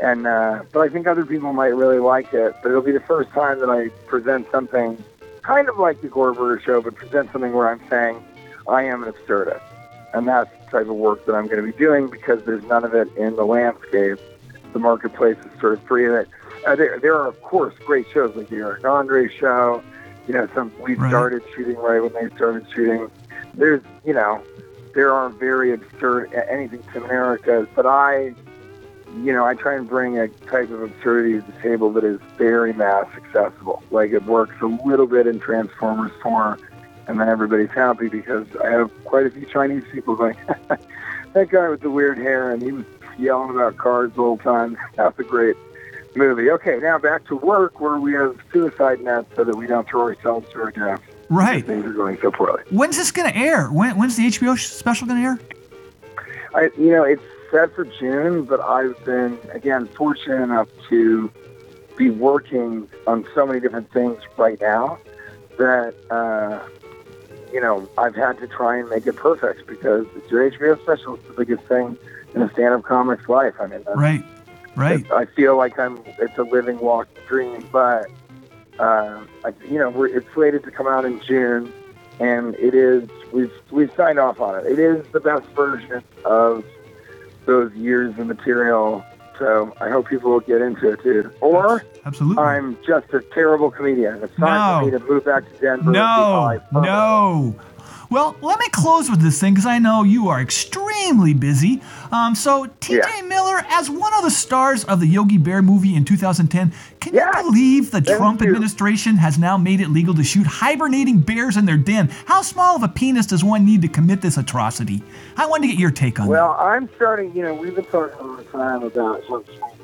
And 0.00 0.26
uh, 0.26 0.64
but 0.72 0.80
I 0.80 0.88
think 0.88 1.06
other 1.06 1.24
people 1.24 1.52
might 1.52 1.74
really 1.74 1.98
like 1.98 2.32
it. 2.34 2.54
But 2.62 2.70
it'll 2.70 2.82
be 2.82 2.92
the 2.92 3.00
first 3.00 3.30
time 3.30 3.60
that 3.60 3.70
I 3.70 3.88
present 4.06 4.46
something 4.50 5.02
kind 5.42 5.68
of 5.68 5.78
like 5.78 6.00
the 6.00 6.08
Gorburger 6.08 6.60
show, 6.60 6.80
but 6.80 6.94
present 6.94 7.30
something 7.32 7.52
where 7.52 7.68
I'm 7.68 7.80
saying 7.88 8.24
I 8.66 8.84
am 8.84 9.04
an 9.04 9.12
absurdist, 9.12 9.62
and 10.12 10.26
that's 10.26 10.50
the 10.64 10.70
type 10.70 10.88
of 10.88 10.96
work 10.96 11.24
that 11.26 11.34
I'm 11.34 11.46
going 11.46 11.64
to 11.64 11.72
be 11.72 11.78
doing 11.78 12.08
because 12.08 12.42
there's 12.44 12.64
none 12.64 12.84
of 12.84 12.94
it 12.94 13.08
in 13.16 13.36
the 13.36 13.44
landscape. 13.44 14.18
The 14.74 14.80
marketplace 14.80 15.36
is 15.38 15.60
sort 15.60 15.74
of 15.74 15.82
free 15.84 16.06
of 16.06 16.14
it. 16.14 16.28
Uh, 16.66 16.74
there, 16.76 16.98
there 16.98 17.14
are 17.14 17.28
of 17.28 17.40
course 17.42 17.74
great 17.86 18.06
shows 18.12 18.34
like 18.36 18.48
the 18.48 18.56
Eric 18.56 18.84
Andre 18.84 19.28
show. 19.28 19.82
You 20.26 20.34
know, 20.34 20.48
some 20.54 20.72
we 20.80 20.94
Right. 20.96 21.08
started 21.08 21.42
shooting 21.54 21.76
right 21.76 22.00
when 22.00 22.12
they 22.12 22.34
started 22.36 22.66
shooting. 22.74 23.08
There's, 23.54 23.82
you 24.04 24.12
know, 24.14 24.42
there 24.94 25.12
are 25.12 25.28
very 25.30 25.72
absurd 25.72 26.32
anything 26.34 26.82
to 26.92 27.04
America, 27.04 27.66
but 27.74 27.86
I 27.86 28.34
you 29.22 29.32
know, 29.32 29.44
I 29.44 29.54
try 29.54 29.76
and 29.76 29.88
bring 29.88 30.18
a 30.18 30.26
type 30.26 30.70
of 30.70 30.82
absurdity 30.82 31.34
to 31.40 31.46
the 31.52 31.56
table 31.62 31.92
that 31.92 32.02
is 32.02 32.18
very 32.36 32.72
mass 32.72 33.06
accessible. 33.16 33.80
Like 33.92 34.10
it 34.10 34.24
works 34.24 34.56
a 34.60 34.66
little 34.66 35.06
bit 35.06 35.28
in 35.28 35.38
Transformers 35.38 36.10
4, 36.20 36.58
and 37.06 37.20
then 37.20 37.28
everybody's 37.28 37.70
happy 37.70 38.08
because 38.08 38.48
I 38.64 38.70
have 38.70 38.90
quite 39.04 39.26
a 39.26 39.30
few 39.30 39.46
Chinese 39.46 39.84
people 39.92 40.16
going, 40.16 40.36
that 41.32 41.48
guy 41.48 41.68
with 41.68 41.82
the 41.82 41.90
weird 41.90 42.18
hair, 42.18 42.50
and 42.50 42.60
he 42.60 42.72
was 42.72 42.84
yelling 43.18 43.50
about 43.50 43.76
cars 43.76 44.10
the 44.10 44.22
whole 44.22 44.38
time. 44.38 44.76
That's 44.96 45.18
a 45.18 45.24
great 45.24 45.56
movie. 46.16 46.50
Okay, 46.50 46.78
now 46.80 46.98
back 46.98 47.26
to 47.26 47.36
work 47.36 47.80
where 47.80 47.98
we 47.98 48.12
have 48.12 48.38
suicide 48.52 49.00
nets 49.00 49.28
so 49.36 49.44
that 49.44 49.56
we 49.56 49.66
don't 49.66 49.88
throw 49.88 50.02
ourselves 50.02 50.48
to 50.52 50.62
our 50.62 50.70
deaths. 50.70 51.02
Right. 51.28 51.64
Things 51.64 51.84
are 51.86 51.92
going 51.92 52.18
so 52.20 52.30
poorly. 52.30 52.62
When's 52.70 52.96
this 52.96 53.10
going 53.10 53.32
to 53.32 53.38
air? 53.38 53.68
When, 53.68 53.96
when's 53.96 54.16
the 54.16 54.26
HBO 54.26 54.58
special 54.58 55.06
going 55.06 55.22
to 55.22 55.26
air? 55.26 55.40
I, 56.54 56.70
you 56.78 56.90
know, 56.90 57.02
it's 57.02 57.22
set 57.50 57.74
for 57.74 57.84
June, 57.84 58.44
but 58.44 58.60
I've 58.60 59.02
been 59.04 59.38
again 59.52 59.86
fortunate 59.86 60.42
enough 60.42 60.68
to 60.90 61.30
be 61.96 62.10
working 62.10 62.88
on 63.06 63.24
so 63.34 63.46
many 63.46 63.60
different 63.60 63.92
things 63.92 64.18
right 64.36 64.60
now 64.60 64.98
that 65.56 65.94
uh, 66.10 66.66
you 67.52 67.60
know 67.60 67.88
I've 67.96 68.14
had 68.14 68.38
to 68.38 68.48
try 68.48 68.78
and 68.78 68.90
make 68.90 69.06
it 69.06 69.16
perfect 69.16 69.66
because 69.66 70.06
it's 70.16 70.30
your 70.30 70.50
HBO 70.50 70.80
special. 70.82 71.14
It's 71.14 71.26
the 71.28 71.34
biggest 71.34 71.64
thing 71.68 71.96
in 72.34 72.42
a 72.42 72.50
stand-up 72.52 72.82
comic's 72.82 73.28
life. 73.28 73.54
I 73.60 73.66
mean, 73.66 73.78
that's- 73.80 73.96
Right. 73.96 74.24
Right. 74.76 75.10
I 75.12 75.24
feel 75.26 75.56
like 75.56 75.78
I'm 75.78 76.00
it's 76.18 76.36
a 76.36 76.42
living 76.42 76.78
walking 76.80 77.22
dream, 77.28 77.66
but 77.72 78.06
Uh, 78.76 79.20
I, 79.44 79.52
you 79.70 79.78
know, 79.78 79.88
we're, 79.88 80.08
it's 80.08 80.26
slated 80.34 80.64
to 80.64 80.70
come 80.72 80.88
out 80.88 81.04
in 81.04 81.20
June, 81.20 81.72
and 82.18 82.56
it 82.56 82.74
is 82.74 83.08
we've 83.32 83.52
we've 83.70 83.92
signed 83.96 84.18
off 84.18 84.40
on 84.40 84.58
it. 84.58 84.66
It 84.66 84.80
is 84.80 85.06
the 85.12 85.20
best 85.20 85.46
version 85.54 86.02
of 86.24 86.64
those 87.46 87.72
years 87.74 88.18
of 88.18 88.26
material. 88.26 89.04
So 89.38 89.72
I 89.80 89.90
hope 89.90 90.08
people 90.08 90.30
will 90.32 90.40
get 90.40 90.60
into 90.60 90.90
it, 90.90 91.02
too. 91.04 91.30
Or 91.40 91.84
Absolutely. 92.04 92.42
I'm 92.42 92.76
just 92.84 93.12
a 93.14 93.20
terrible 93.32 93.70
comedian. 93.70 94.20
It's 94.24 94.34
time 94.36 94.80
for 94.84 94.90
me 94.90 94.98
to 94.98 95.04
move 95.08 95.24
back 95.24 95.44
to 95.52 95.58
Denver. 95.60 95.90
No, 95.92 96.60
no. 96.72 97.54
Well, 98.10 98.36
let 98.42 98.58
me 98.58 98.68
close 98.70 99.10
with 99.10 99.20
this 99.20 99.40
thing 99.40 99.54
because 99.54 99.66
I 99.66 99.78
know 99.78 100.02
you 100.02 100.28
are 100.28 100.40
extremely 100.40 101.34
busy. 101.34 101.80
Um, 102.12 102.34
so, 102.34 102.66
TJ 102.80 103.26
Miller, 103.26 103.64
as 103.68 103.90
one 103.90 104.12
of 104.14 104.22
the 104.22 104.30
stars 104.30 104.84
of 104.84 105.00
the 105.00 105.06
Yogi 105.06 105.38
Bear 105.38 105.62
movie 105.62 105.94
in 105.94 106.04
2010, 106.04 106.72
can 107.00 107.14
you 107.14 107.42
believe 107.42 107.90
the 107.90 108.00
Trump 108.00 108.42
administration 108.42 109.16
has 109.16 109.38
now 109.38 109.56
made 109.56 109.80
it 109.80 109.88
legal 109.88 110.14
to 110.14 110.24
shoot 110.24 110.46
hibernating 110.46 111.20
bears 111.20 111.56
in 111.56 111.66
their 111.66 111.76
den? 111.76 112.08
How 112.26 112.42
small 112.42 112.76
of 112.76 112.82
a 112.82 112.88
penis 112.88 113.26
does 113.26 113.42
one 113.42 113.64
need 113.64 113.82
to 113.82 113.88
commit 113.88 114.20
this 114.20 114.36
atrocity? 114.36 115.02
I 115.36 115.46
wanted 115.46 115.68
to 115.68 115.72
get 115.72 115.80
your 115.80 115.90
take 115.90 116.20
on 116.20 116.26
it. 116.26 116.30
Well, 116.30 116.52
I'm 116.58 116.88
starting. 116.96 117.34
You 117.34 117.42
know, 117.42 117.54
we've 117.54 117.74
been 117.74 117.84
talking 117.86 118.18
all 118.18 118.36
the 118.36 118.44
time 118.44 118.82
about 118.82 119.22
how 119.28 119.44
small 119.44 119.76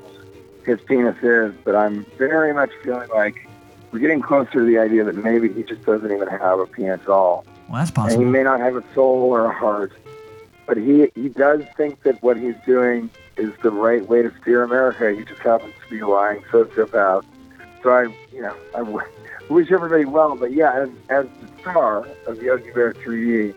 his 0.64 0.80
penis 0.82 1.16
is, 1.22 1.54
but 1.64 1.74
I'm 1.74 2.04
very 2.16 2.52
much 2.52 2.70
feeling 2.82 3.08
like 3.10 3.48
we're 3.92 3.98
getting 3.98 4.22
closer 4.22 4.52
to 4.52 4.64
the 4.64 4.78
idea 4.78 5.04
that 5.04 5.16
maybe 5.16 5.52
he 5.52 5.62
just 5.62 5.84
doesn't 5.84 6.10
even 6.10 6.28
have 6.28 6.60
a 6.60 6.66
penis 6.66 7.00
at 7.02 7.08
all. 7.08 7.44
Well, 7.70 7.78
that's 7.78 7.90
And 7.90 7.94
possible. 7.96 8.24
he 8.24 8.28
may 8.30 8.42
not 8.42 8.60
have 8.60 8.76
a 8.76 8.84
soul 8.94 9.22
or 9.32 9.46
a 9.46 9.54
heart, 9.54 9.92
but 10.66 10.76
he 10.76 11.08
he 11.14 11.28
does 11.28 11.62
think 11.76 12.02
that 12.02 12.22
what 12.22 12.36
he's 12.36 12.56
doing 12.66 13.08
is 13.36 13.52
the 13.62 13.70
right 13.70 14.06
way 14.08 14.22
to 14.22 14.32
steer 14.42 14.62
America. 14.62 15.12
He 15.16 15.24
just 15.24 15.40
happens 15.40 15.74
to 15.84 15.90
be 15.90 16.00
a 16.00 16.06
lying 16.08 16.42
sociopath. 16.50 17.24
So 17.82 17.90
I, 17.90 18.02
you 18.32 18.42
know, 18.42 18.54
I 18.76 18.82
wish 19.48 19.70
everybody 19.70 20.04
well. 20.04 20.36
But 20.36 20.52
yeah, 20.52 20.72
as, 20.82 20.88
as 21.08 21.26
the 21.40 21.60
star 21.60 22.06
of 22.26 22.42
Yogi 22.42 22.70
Bear 22.72 22.92
3D, 22.92 23.54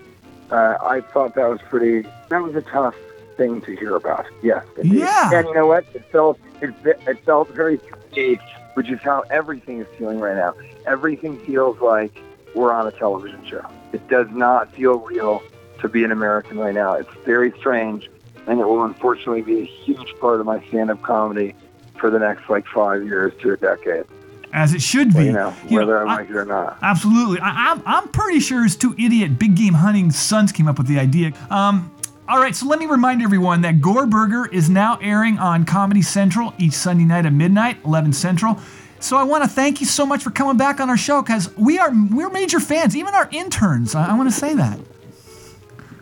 uh, 0.52 0.78
I 0.82 1.02
thought 1.02 1.36
that 1.36 1.49
was 1.49 1.60
pretty. 1.69 2.08
That 2.30 2.41
was 2.43 2.56
a 2.56 2.62
tough 2.62 2.95
thing 3.36 3.62
to 3.62 3.76
hear 3.76 3.95
about. 3.95 4.26
Yes. 4.43 4.63
indeed. 4.78 4.99
Yeah. 4.99 5.32
And 5.34 5.47
you 5.47 5.54
know 5.56 5.65
what? 5.67 5.86
It 5.95 6.06
felt 6.12 6.39
it, 6.62 6.73
it 6.86 7.26
felt 7.26 7.49
very 7.49 7.78
3D, 7.80 8.39
which 8.76 8.89
is 8.91 8.99
how 9.02 9.23
everything 9.32 9.80
is 9.82 9.88
feeling 9.97 10.19
right 10.19 10.36
now. 10.36 10.54
Everything 10.86 11.38
feels 11.45 11.80
like 11.82 12.15
we're 12.56 12.71
on 12.71 12.86
a 12.88 12.91
television 12.91 13.43
show. 13.45 13.65
It 13.94 14.08
does 14.10 14.28
not 14.32 14.74
feel 14.74 15.00
real 15.00 15.42
to 15.80 15.88
be 15.88 16.04
an 16.04 16.12
American 16.12 16.58
right 16.58 16.74
now. 16.74 16.94
It's 16.94 17.10
very 17.26 17.54
strange, 17.60 18.10
and 18.48 18.60
it 18.60 18.66
will 18.68 18.84
unfortunately 18.84 19.42
be 19.44 19.62
a 19.62 19.66
huge 19.66 20.14
part 20.20 20.40
of 20.40 20.46
my 20.46 20.64
stand-up 20.68 21.02
comedy 21.04 21.56
for 22.00 22.10
the 22.10 22.20
next 22.20 22.50
like 22.50 22.66
five 22.68 23.04
years 23.06 23.32
to 23.42 23.54
a 23.54 23.58
decade. 23.58 24.04
As 24.52 24.74
it 24.74 24.82
should 24.82 25.14
be. 25.14 25.26
You 25.26 25.32
know, 25.34 25.54
You 25.68 25.80
know, 25.80 25.86
whether 25.86 26.06
I 26.08 26.12
I- 26.12 26.16
like 26.18 26.30
it 26.30 26.36
or 26.36 26.46
not. 26.46 26.78
Absolutely. 26.82 27.40
I, 27.40 27.72
I'm, 27.72 27.82
I'm 27.86 28.08
pretty 28.10 28.40
sure 28.40 28.64
his 28.64 28.76
two 28.76 28.94
idiot 29.00 29.40
big 29.40 29.56
game 29.56 29.74
hunting 29.74 30.12
sons 30.12 30.52
came 30.52 30.68
up 30.68 30.78
with 30.78 30.88
the 30.88 31.00
idea. 31.00 31.32
Um, 31.50 31.92
all 32.28 32.40
right, 32.40 32.56
so 32.56 32.68
let 32.68 32.80
me 32.80 32.86
remind 32.86 33.22
everyone 33.22 33.62
that 33.62 33.80
Gorburger 33.82 34.52
is 34.54 34.70
now 34.70 34.98
airing 35.02 35.38
on 35.40 35.66
Comedy 35.66 36.02
Central 36.02 36.54
each 36.58 36.74
Sunday 36.74 37.04
night 37.04 37.26
at 37.26 37.34
midnight, 37.34 37.78
11 37.84 38.14
Central. 38.14 38.60
So 39.04 39.18
I 39.18 39.24
want 39.24 39.44
to 39.44 39.50
thank 39.50 39.82
you 39.82 39.86
so 39.86 40.06
much 40.06 40.24
for 40.24 40.32
coming 40.32 40.56
back 40.56 40.80
on 40.80 40.89
our 40.89 40.96
show 40.96 41.22
because 41.22 41.54
we 41.58 41.78
are 41.78 41.92
we're 42.10 42.30
major 42.30 42.62
fans, 42.62 42.96
even 42.96 43.13
our 43.13 43.28
interns. 43.34 43.96
I, 43.96 44.12
I 44.12 44.13
want 44.18 44.30
to 44.30 44.36
say 44.36 44.54
that. 44.54 44.80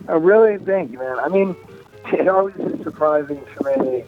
I 0.08 0.14
really 0.14 0.64
thank 0.64 0.92
you, 0.92 1.00
man. 1.00 1.18
I 1.20 1.28
mean, 1.28 1.56
it 2.14 2.28
always 2.28 2.56
is 2.58 2.84
surprising 2.84 3.44
to 3.58 3.80
me 3.80 4.04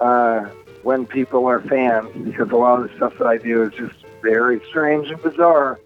uh, 0.00 0.46
when 0.82 1.06
people 1.06 1.44
are 1.44 1.60
fans 1.60 2.08
because 2.24 2.50
a 2.50 2.56
lot 2.56 2.80
of 2.80 2.88
the 2.88 2.96
stuff 2.96 3.18
that 3.18 3.26
I 3.26 3.36
do 3.36 3.64
is 3.64 3.74
just 3.74 4.06
very 4.22 4.58
strange 4.70 5.10
and 5.10 5.22
bizarre. 5.22 5.78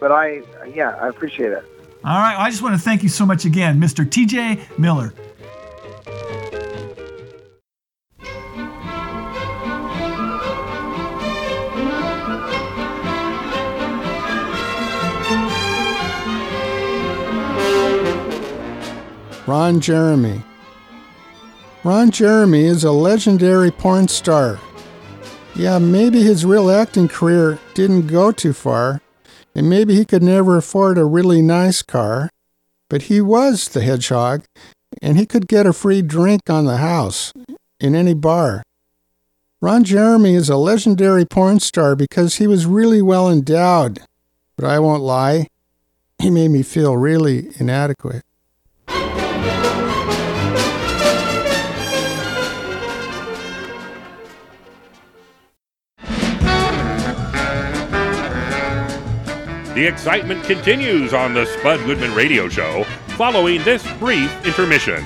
But 0.00 0.10
I, 0.10 0.42
yeah, 0.74 0.96
I 0.96 1.06
appreciate 1.08 1.52
it. 1.52 1.64
All 2.04 2.18
right, 2.18 2.36
I 2.36 2.50
just 2.50 2.62
want 2.62 2.74
to 2.74 2.80
thank 2.80 3.04
you 3.04 3.08
so 3.08 3.24
much 3.24 3.44
again, 3.44 3.80
Mr. 3.80 4.04
TJ 4.04 4.76
Miller. 4.76 5.14
Ron 19.46 19.78
Jeremy. 19.80 20.42
Ron 21.84 22.10
Jeremy 22.10 22.64
is 22.64 22.82
a 22.82 22.90
legendary 22.90 23.70
porn 23.70 24.08
star. 24.08 24.58
Yeah, 25.54 25.78
maybe 25.78 26.24
his 26.24 26.44
real 26.44 26.68
acting 26.68 27.06
career 27.06 27.60
didn't 27.72 28.08
go 28.08 28.32
too 28.32 28.52
far, 28.52 29.00
and 29.54 29.70
maybe 29.70 29.94
he 29.94 30.04
could 30.04 30.24
never 30.24 30.56
afford 30.56 30.98
a 30.98 31.04
really 31.04 31.42
nice 31.42 31.80
car, 31.80 32.28
but 32.90 33.02
he 33.02 33.20
was 33.20 33.68
the 33.68 33.82
hedgehog, 33.82 34.42
and 35.00 35.16
he 35.16 35.24
could 35.24 35.46
get 35.46 35.64
a 35.64 35.72
free 35.72 36.02
drink 36.02 36.50
on 36.50 36.64
the 36.64 36.78
house 36.78 37.32
in 37.78 37.94
any 37.94 38.14
bar. 38.14 38.64
Ron 39.60 39.84
Jeremy 39.84 40.34
is 40.34 40.48
a 40.48 40.56
legendary 40.56 41.24
porn 41.24 41.60
star 41.60 41.94
because 41.94 42.36
he 42.36 42.48
was 42.48 42.66
really 42.66 43.00
well 43.00 43.30
endowed, 43.30 44.00
but 44.56 44.64
I 44.64 44.80
won't 44.80 45.04
lie, 45.04 45.46
he 46.18 46.30
made 46.30 46.48
me 46.48 46.64
feel 46.64 46.96
really 46.96 47.50
inadequate. 47.60 48.24
The 59.76 59.86
excitement 59.86 60.42
continues 60.44 61.12
on 61.12 61.34
the 61.34 61.44
Spud 61.44 61.80
Goodman 61.80 62.14
Radio 62.14 62.48
Show 62.48 62.84
following 63.18 63.62
this 63.62 63.86
brief 63.98 64.32
intermission. 64.46 65.04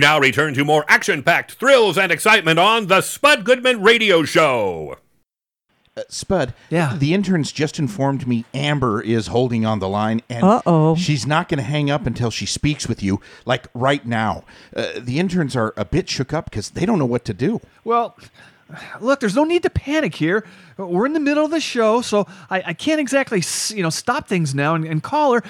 We 0.00 0.06
now 0.06 0.18
return 0.18 0.54
to 0.54 0.64
more 0.64 0.86
action 0.88 1.22
packed 1.22 1.52
thrills 1.56 1.98
and 1.98 2.10
excitement 2.10 2.58
on 2.58 2.86
the 2.86 3.02
Spud 3.02 3.44
Goodman 3.44 3.82
Radio 3.82 4.22
Show. 4.22 4.96
Uh, 5.94 6.04
Spud, 6.08 6.54
yeah. 6.70 6.96
the 6.96 7.12
interns 7.12 7.52
just 7.52 7.78
informed 7.78 8.26
me 8.26 8.46
Amber 8.54 9.02
is 9.02 9.26
holding 9.26 9.66
on 9.66 9.78
the 9.78 9.90
line, 9.90 10.22
and 10.30 10.42
Uh-oh. 10.42 10.94
she's 10.94 11.26
not 11.26 11.50
going 11.50 11.58
to 11.58 11.64
hang 11.64 11.90
up 11.90 12.06
until 12.06 12.30
she 12.30 12.46
speaks 12.46 12.88
with 12.88 13.02
you, 13.02 13.20
like 13.44 13.66
right 13.74 14.06
now. 14.06 14.44
Uh, 14.74 14.92
the 14.96 15.18
interns 15.18 15.54
are 15.54 15.74
a 15.76 15.84
bit 15.84 16.08
shook 16.08 16.32
up 16.32 16.46
because 16.48 16.70
they 16.70 16.86
don't 16.86 16.98
know 16.98 17.04
what 17.04 17.26
to 17.26 17.34
do. 17.34 17.60
Well, 17.84 18.16
look, 19.00 19.20
there's 19.20 19.36
no 19.36 19.44
need 19.44 19.62
to 19.64 19.70
panic 19.70 20.14
here. 20.14 20.46
We're 20.78 21.04
in 21.04 21.12
the 21.12 21.20
middle 21.20 21.44
of 21.44 21.50
the 21.50 21.60
show, 21.60 22.00
so 22.00 22.26
I, 22.48 22.62
I 22.68 22.72
can't 22.72 23.00
exactly, 23.00 23.42
you 23.76 23.82
know, 23.82 23.90
stop 23.90 24.28
things 24.28 24.54
now 24.54 24.74
and, 24.74 24.86
and 24.86 25.02
call 25.02 25.34
her. 25.34 25.42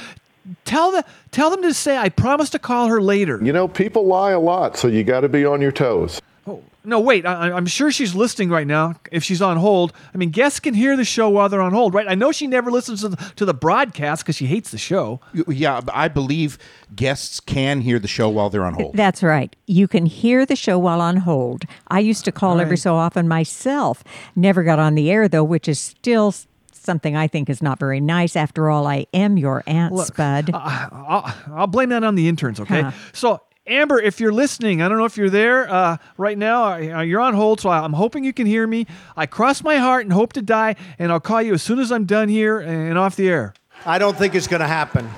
Tell 0.65 0.91
the 0.93 1.05
tell 1.31 1.51
them 1.51 1.63
to 1.63 1.75
say 1.75 1.97
I 1.97 2.09
promise 2.09 2.51
to 2.51 2.59
call 2.59 2.89
her 2.89 3.01
later. 3.01 3.39
You 3.43 3.53
know, 3.53 3.69
people 3.69 4.07
lie 4.07 4.33
a 4.33 4.41
lot, 4.41 4.77
so 4.77 4.89
you 4.89 5.05
got 5.05 5.21
to 5.21 5.29
be 5.29 5.45
on 5.45 5.61
your 5.61 5.73
toes. 5.73 6.21
Oh, 6.47 6.63
No, 6.85 6.99
wait. 6.99 7.27
I, 7.27 7.53
I'm 7.53 7.67
sure 7.67 7.91
she's 7.93 8.15
listening 8.15 8.49
right 8.49 8.67
now. 8.67 8.95
If 9.13 9.23
she's 9.23 9.43
on 9.43 9.59
hold, 9.59 9.93
I 10.15 10.17
mean, 10.17 10.31
guests 10.31 10.59
can 10.59 10.73
hear 10.73 10.97
the 10.97 11.05
show 11.05 11.29
while 11.29 11.51
they're 11.51 11.61
on 11.61 11.73
hold, 11.73 11.93
right? 11.93 12.07
I 12.09 12.15
know 12.15 12.33
she 12.33 12.47
never 12.47 12.71
listens 12.71 13.03
to 13.03 13.11
the, 13.11 13.17
to 13.37 13.45
the 13.45 13.53
broadcast 13.53 14.25
because 14.25 14.37
she 14.37 14.47
hates 14.47 14.71
the 14.71 14.79
show. 14.79 15.21
Yeah, 15.47 15.83
I 15.93 16.09
believe 16.09 16.57
guests 16.97 17.39
can 17.41 17.83
hear 17.83 17.99
the 17.99 18.09
show 18.09 18.31
while 18.31 18.49
they're 18.49 18.65
on 18.65 18.73
hold. 18.75 18.95
That's 18.97 19.23
right. 19.23 19.55
You 19.67 19.87
can 19.87 20.07
hear 20.07 20.47
the 20.47 20.57
show 20.57 20.79
while 20.79 21.03
on 21.03 21.19
hold. 21.19 21.65
I 21.89 21.99
used 22.01 22.25
to 22.25 22.33
call 22.33 22.59
every 22.59 22.79
so 22.79 22.97
often 22.97 23.29
myself. 23.29 24.03
Never 24.35 24.63
got 24.63 24.79
on 24.79 24.95
the 24.95 25.11
air, 25.11 25.29
though, 25.29 25.45
which 25.45 25.69
is 25.69 25.79
still 25.79 26.29
s- 26.29 26.47
something 26.83 27.17
I 27.17 27.29
think 27.29 27.49
is 27.49 27.63
not 27.63 27.79
very 27.79 28.01
nice. 28.01 28.37
After 28.37 28.69
all, 28.71 28.87
I 28.87 29.07
am 29.13 29.37
your 29.37 29.63
Aunt 29.67 29.95
Look, 29.95 30.09
Spud. 30.09 30.51
I'll, 30.55 31.33
I'll 31.53 31.67
blame 31.67 31.91
that 31.91 32.05
on 32.05 32.15
the 32.15 32.29
interns, 32.29 32.61
okay? 32.61 32.83
Huh. 32.83 32.93
So, 33.13 33.41
Amber, 33.67 34.01
if 34.01 34.19
you're 34.19 34.33
listening, 34.33 34.83
I 34.83 34.89
don't 34.89 34.99
know 34.99 35.05
if 35.05 35.17
you're 35.17 35.31
there 35.31 35.73
uh, 35.73 35.99
right 36.17 36.37
now. 36.37 36.73
Uh, 36.73 37.03
you're 37.03 37.21
on 37.21 37.35
hold, 37.35 37.61
so 37.61 37.71
I'm 37.71 37.93
hoping 37.93 38.25
you 38.25 38.33
can 38.33 38.47
hear 38.47 38.67
me. 38.67 38.87
I 39.17 39.27
cross 39.27 39.63
my 39.63 39.77
heart 39.77 40.05
and 40.05 40.13
hope 40.13 40.33
to 40.33 40.43
die, 40.43 40.77
and 40.99 41.13
I'll 41.13 41.21
call 41.21 41.43
you 41.43 41.55
as 41.55 41.63
soon 41.63 41.79
as 41.79 41.93
I'm 41.93 42.05
done 42.05 42.29
here 42.29 42.59
and 42.59 42.99
off 42.99 43.17
the 43.17 43.29
air. 43.29 43.55
I 43.87 43.99
don't 43.99 44.17
think 44.17 44.35
it's 44.35 44.49
going 44.49 44.61
to 44.61 44.67
happen. 44.67 45.09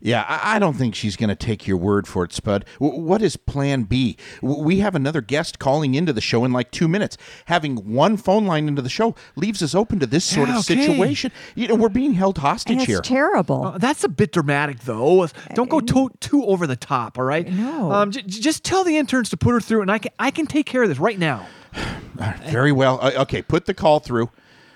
Yeah, 0.00 0.24
I, 0.28 0.56
I 0.56 0.58
don't 0.58 0.74
think 0.74 0.94
she's 0.94 1.16
going 1.16 1.28
to 1.30 1.34
take 1.34 1.66
your 1.66 1.76
word 1.76 2.06
for 2.06 2.22
it, 2.24 2.32
Spud. 2.32 2.64
W- 2.80 3.00
what 3.00 3.22
is 3.22 3.36
Plan 3.36 3.84
B? 3.84 4.16
W- 4.42 4.62
we 4.62 4.78
have 4.80 4.94
another 4.94 5.20
guest 5.20 5.58
calling 5.58 5.94
into 5.94 6.12
the 6.12 6.20
show 6.20 6.44
in 6.44 6.52
like 6.52 6.70
two 6.70 6.86
minutes. 6.88 7.16
Having 7.46 7.76
one 7.92 8.16
phone 8.16 8.46
line 8.46 8.68
into 8.68 8.82
the 8.82 8.88
show 8.90 9.14
leaves 9.36 9.62
us 9.62 9.74
open 9.74 9.98
to 10.00 10.06
this 10.06 10.24
sort 10.24 10.48
Yeah, 10.48 10.58
of 10.58 10.70
okay. 10.70 10.84
situation. 10.86 11.32
You 11.54 11.68
know, 11.68 11.74
we're 11.76 11.88
being 11.88 12.12
held 12.14 12.38
hostage 12.38 12.84
here. 12.84 13.00
terrible. 13.00 13.64
Uh, 13.64 13.78
that's 13.78 14.04
a 14.04 14.08
bit 14.08 14.32
dramatic, 14.32 14.80
though. 14.80 15.26
Don't 15.54 15.70
go 15.70 15.80
too, 15.80 16.10
too 16.20 16.44
over 16.44 16.66
the 16.66 16.76
top, 16.76 17.18
all 17.18 17.24
right? 17.24 17.50
No. 17.50 17.90
Um, 17.90 18.10
j- 18.10 18.22
j- 18.22 18.40
just 18.40 18.64
tell 18.64 18.84
the 18.84 18.96
interns 18.98 19.30
to 19.30 19.36
put 19.36 19.52
her 19.52 19.60
through, 19.60 19.82
and 19.82 19.90
I 19.90 19.98
can 19.98 20.12
I 20.18 20.30
can 20.30 20.46
take 20.46 20.66
care 20.66 20.82
of 20.82 20.88
this 20.88 20.98
right 20.98 21.18
now. 21.18 21.46
Very 22.46 22.72
well. 22.72 22.98
Uh, 23.02 23.12
okay, 23.22 23.42
put 23.42 23.66
the 23.66 23.74
call 23.74 24.00
through. 24.00 24.30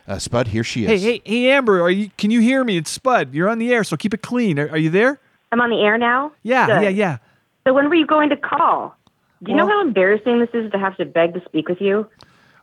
Uh, 0.09 0.19
Spud, 0.19 0.49
here 0.49 0.65
she 0.65 0.87
is. 0.87 1.03
hey, 1.03 1.21
hey, 1.25 1.51
Amber, 1.51 1.81
are 1.83 1.91
you? 1.91 2.11
Can 2.19 2.31
you 2.31 2.41
hear 2.41 2.65
me? 2.65 2.77
It's 2.77 2.91
Spud. 2.91 3.35
You're 3.35 3.49
on 3.49 3.59
the 3.59 3.73
air, 3.73 3.85
so 3.85 3.97
keep 3.97 4.13
it 4.15 4.23
clean. 4.23 4.59
Are, 4.59 4.69
are 4.71 4.79
you 4.79 4.91
there? 4.91 5.21
I'm 5.53 5.61
on 5.61 5.71
the 5.71 5.81
air 5.81 5.99
now? 5.99 6.33
Yeah, 6.43 6.67
Good. 6.67 6.83
yeah, 6.83 6.89
yeah. 6.89 7.19
So 7.67 7.75
when 7.75 7.89
were 7.89 7.95
you 7.95 8.07
going 8.07 8.31
to 8.31 8.37
call? 8.37 8.97
Do 9.43 9.51
you 9.51 9.57
know 9.57 9.67
how 9.67 9.81
embarrassing 9.81 10.39
this 10.41 10.51
is 10.53 10.71
to 10.73 10.79
have 10.79 10.97
to 10.99 11.05
beg 11.05 11.35
to 11.35 11.43
speak 11.45 11.69
with 11.69 11.81
you? 11.81 12.07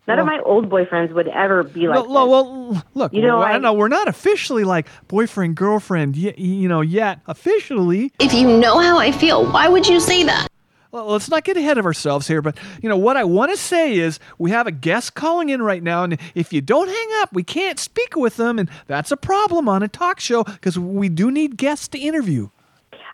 None 0.08 0.19
of 0.19 0.26
my 0.26 0.39
old 0.45 0.69
boyfriends 0.69 1.12
would 1.12 1.28
ever 1.28 1.63
be 1.63 1.88
like 1.89 2.08
Well, 2.08 2.30
well, 2.30 2.30
well, 2.30 2.84
look, 2.93 3.13
You 3.13 3.21
know, 3.21 3.39
well, 3.39 3.47
I- 3.47 3.58
know 3.58 3.73
we're 3.73 3.89
not 3.89 4.08
officially 4.08 4.63
like 4.63 4.88
boyfriend 5.10 5.56
girlfriend, 5.58 6.15
yet, 6.15 6.39
you 6.39 6.69
know, 6.69 6.80
yet 6.80 7.19
officially. 7.28 8.13
If 8.19 8.34
you 8.34 8.47
know 8.58 8.80
how 8.80 8.97
I 9.00 9.12
feel, 9.12 9.45
why 9.52 9.67
would 9.67 9.86
you 9.86 10.00
say 10.00 10.23
that? 10.23 10.46
Well, 10.91 11.08
let's 11.08 11.30
not 11.30 11.43
get 11.43 11.58
ahead 11.58 11.78
of 11.78 11.86
ourselves 11.86 12.28
here, 12.28 12.41
but 12.41 12.58
you 12.82 12.88
know 12.88 12.97
what 12.97 13.17
I 13.17 13.23
want 13.23 13.52
to 13.52 13.58
say 13.58 13.97
is 13.97 14.19
we 14.38 14.52
have 14.52 14.67
a 14.67 14.71
guest 14.71 15.15
calling 15.15 15.50
in 15.50 15.62
right 15.62 15.84
now, 15.84 16.04
and 16.04 16.17
if 16.34 16.54
you 16.54 16.62
don't 16.62 16.88
hang 16.88 17.10
up, 17.21 17.34
we 17.34 17.43
can't 17.43 17.78
speak 17.78 18.15
with 18.15 18.38
them, 18.38 18.58
and 18.58 18.69
that's 18.88 19.12
a 19.12 19.17
problem 19.17 19.67
on 19.67 19.84
a 19.84 19.88
talk 19.88 20.19
show 20.19 20.43
because 20.43 20.80
we 20.80 21.10
do 21.10 21.30
need 21.30 21.58
guests 21.58 21.88
to 21.89 22.00
interview. 22.00 22.50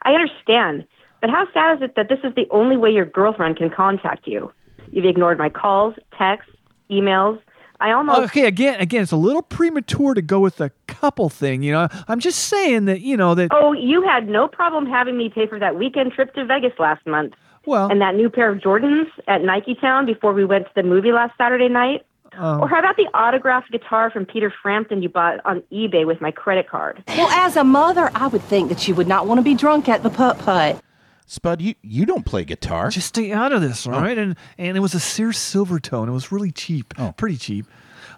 I 0.03 0.13
understand. 0.13 0.85
But 1.21 1.29
how 1.29 1.47
sad 1.53 1.77
is 1.77 1.81
it 1.81 1.95
that 1.95 2.09
this 2.09 2.19
is 2.23 2.35
the 2.35 2.47
only 2.51 2.77
way 2.77 2.91
your 2.91 3.05
girlfriend 3.05 3.57
can 3.57 3.69
contact 3.69 4.27
you? 4.27 4.51
You've 4.91 5.05
ignored 5.05 5.37
my 5.37 5.49
calls, 5.49 5.95
texts, 6.17 6.51
emails. 6.91 7.39
I 7.79 7.91
almost 7.91 8.19
Okay, 8.21 8.45
again, 8.45 8.79
again, 8.79 9.03
it's 9.03 9.11
a 9.11 9.17
little 9.17 9.41
premature 9.41 10.13
to 10.13 10.21
go 10.21 10.39
with 10.39 10.57
the 10.57 10.71
couple 10.87 11.29
thing. 11.29 11.63
You 11.63 11.71
know, 11.73 11.87
I'm 12.07 12.19
just 12.19 12.39
saying 12.47 12.85
that 12.85 13.01
you 13.01 13.17
know 13.17 13.35
that. 13.35 13.49
Oh, 13.51 13.73
you 13.73 14.01
had 14.03 14.29
no 14.29 14.47
problem 14.47 14.85
having 14.85 15.17
me 15.17 15.29
pay 15.29 15.47
for 15.47 15.59
that 15.59 15.75
weekend 15.75 16.11
trip 16.11 16.33
to 16.35 16.45
Vegas 16.45 16.73
last 16.77 17.05
month. 17.07 17.33
Well, 17.65 17.89
and 17.89 18.01
that 18.01 18.15
new 18.15 18.29
pair 18.29 18.49
of 18.49 18.59
Jordans 18.59 19.07
at 19.27 19.41
Nike 19.41 19.75
Town 19.75 20.05
before 20.05 20.33
we 20.33 20.45
went 20.45 20.65
to 20.65 20.71
the 20.75 20.83
movie 20.83 21.11
last 21.11 21.33
Saturday 21.37 21.69
night. 21.69 22.05
um, 22.33 22.61
Or 22.61 22.67
how 22.67 22.79
about 22.79 22.97
the 22.97 23.05
autographed 23.13 23.71
guitar 23.71 24.09
from 24.11 24.25
Peter 24.25 24.53
Frampton 24.61 25.01
you 25.01 25.09
bought 25.09 25.39
on 25.45 25.61
eBay 25.71 26.05
with 26.05 26.19
my 26.19 26.31
credit 26.31 26.67
card? 26.69 27.03
Well, 27.07 27.29
as 27.29 27.55
a 27.55 27.63
mother, 27.63 28.11
I 28.15 28.27
would 28.27 28.41
think 28.43 28.69
that 28.69 28.87
you 28.87 28.95
would 28.95 29.07
not 29.07 29.27
want 29.27 29.37
to 29.39 29.43
be 29.43 29.53
drunk 29.55 29.87
at 29.87 30.03
the 30.03 30.09
putt 30.09 30.39
putt. 30.39 30.83
Spud, 31.25 31.61
you, 31.61 31.73
you 31.81 32.05
don't 32.05 32.25
play 32.25 32.43
guitar. 32.43 32.89
Just 32.89 33.07
stay 33.07 33.31
out 33.31 33.53
of 33.53 33.61
this, 33.61 33.87
all 33.87 33.95
Oh. 33.95 34.01
right? 34.01 34.17
And 34.17 34.35
and 34.57 34.75
it 34.75 34.81
was 34.81 34.93
a 34.93 34.99
Sears 34.99 35.37
Silvertone. 35.37 36.07
It 36.09 36.11
was 36.11 36.31
really 36.33 36.51
cheap, 36.51 36.93
oh. 36.99 37.13
pretty 37.15 37.37
cheap. 37.37 37.65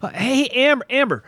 Uh, 0.01 0.09
hey, 0.09 0.47
Amber, 0.47 0.85
Amber, 0.89 1.23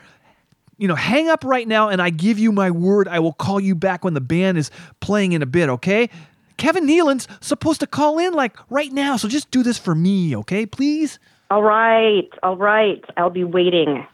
you 0.78 0.88
know, 0.88 0.96
hang 0.96 1.30
up 1.30 1.44
right 1.46 1.68
now, 1.68 1.90
and 1.90 2.02
I 2.02 2.10
give 2.10 2.40
you 2.40 2.52
my 2.52 2.72
word, 2.72 3.08
I 3.08 3.20
will 3.20 3.34
call 3.34 3.60
you 3.60 3.76
back 3.76 4.04
when 4.04 4.16
the 4.16 4.22
band 4.22 4.58
is 4.58 4.72
playing 5.00 5.32
in 5.34 5.42
a 5.42 5.46
bit, 5.46 5.70
okay? 5.70 6.10
Kevin 6.58 6.88
Nealon's 6.88 7.28
supposed 7.40 7.80
to 7.80 7.88
call 7.88 8.18
in 8.18 8.34
like 8.34 8.58
right 8.70 8.92
now, 8.92 9.16
so 9.18 9.28
just 9.28 9.52
do 9.52 9.64
this 9.64 9.78
for 9.78 9.96
me, 9.96 10.36
okay, 10.38 10.66
please? 10.66 11.20
All 11.50 11.64
right, 11.64 12.28
all 12.44 12.58
right. 12.58 13.04
I'll 13.16 13.30
be 13.30 13.44
waiting. 13.44 14.06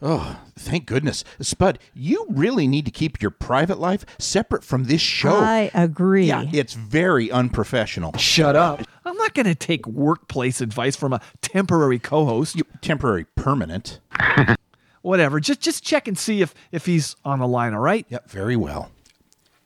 Oh, 0.00 0.40
thank 0.56 0.86
goodness. 0.86 1.24
Spud, 1.40 1.78
you 1.92 2.24
really 2.30 2.68
need 2.68 2.84
to 2.84 2.90
keep 2.90 3.20
your 3.20 3.32
private 3.32 3.78
life 3.78 4.06
separate 4.18 4.64
from 4.64 4.84
this 4.84 5.00
show. 5.00 5.36
I 5.36 5.70
agree. 5.74 6.26
Yeah, 6.26 6.44
it's 6.52 6.74
very 6.74 7.30
unprofessional. 7.30 8.16
Shut 8.16 8.54
up. 8.54 8.82
I'm 9.04 9.16
not 9.16 9.34
going 9.34 9.46
to 9.46 9.56
take 9.56 9.86
workplace 9.86 10.60
advice 10.60 10.94
from 10.94 11.12
a 11.12 11.20
temporary 11.42 11.98
co-host. 11.98 12.60
temporary 12.80 13.24
permanent. 13.34 13.98
Whatever. 15.02 15.40
Just 15.40 15.60
just 15.60 15.82
check 15.84 16.06
and 16.06 16.18
see 16.18 16.42
if 16.42 16.54
if 16.70 16.86
he's 16.86 17.16
on 17.24 17.38
the 17.38 17.46
line, 17.48 17.72
all 17.72 17.80
right? 17.80 18.04
Yep, 18.08 18.30
very 18.30 18.56
well. 18.56 18.90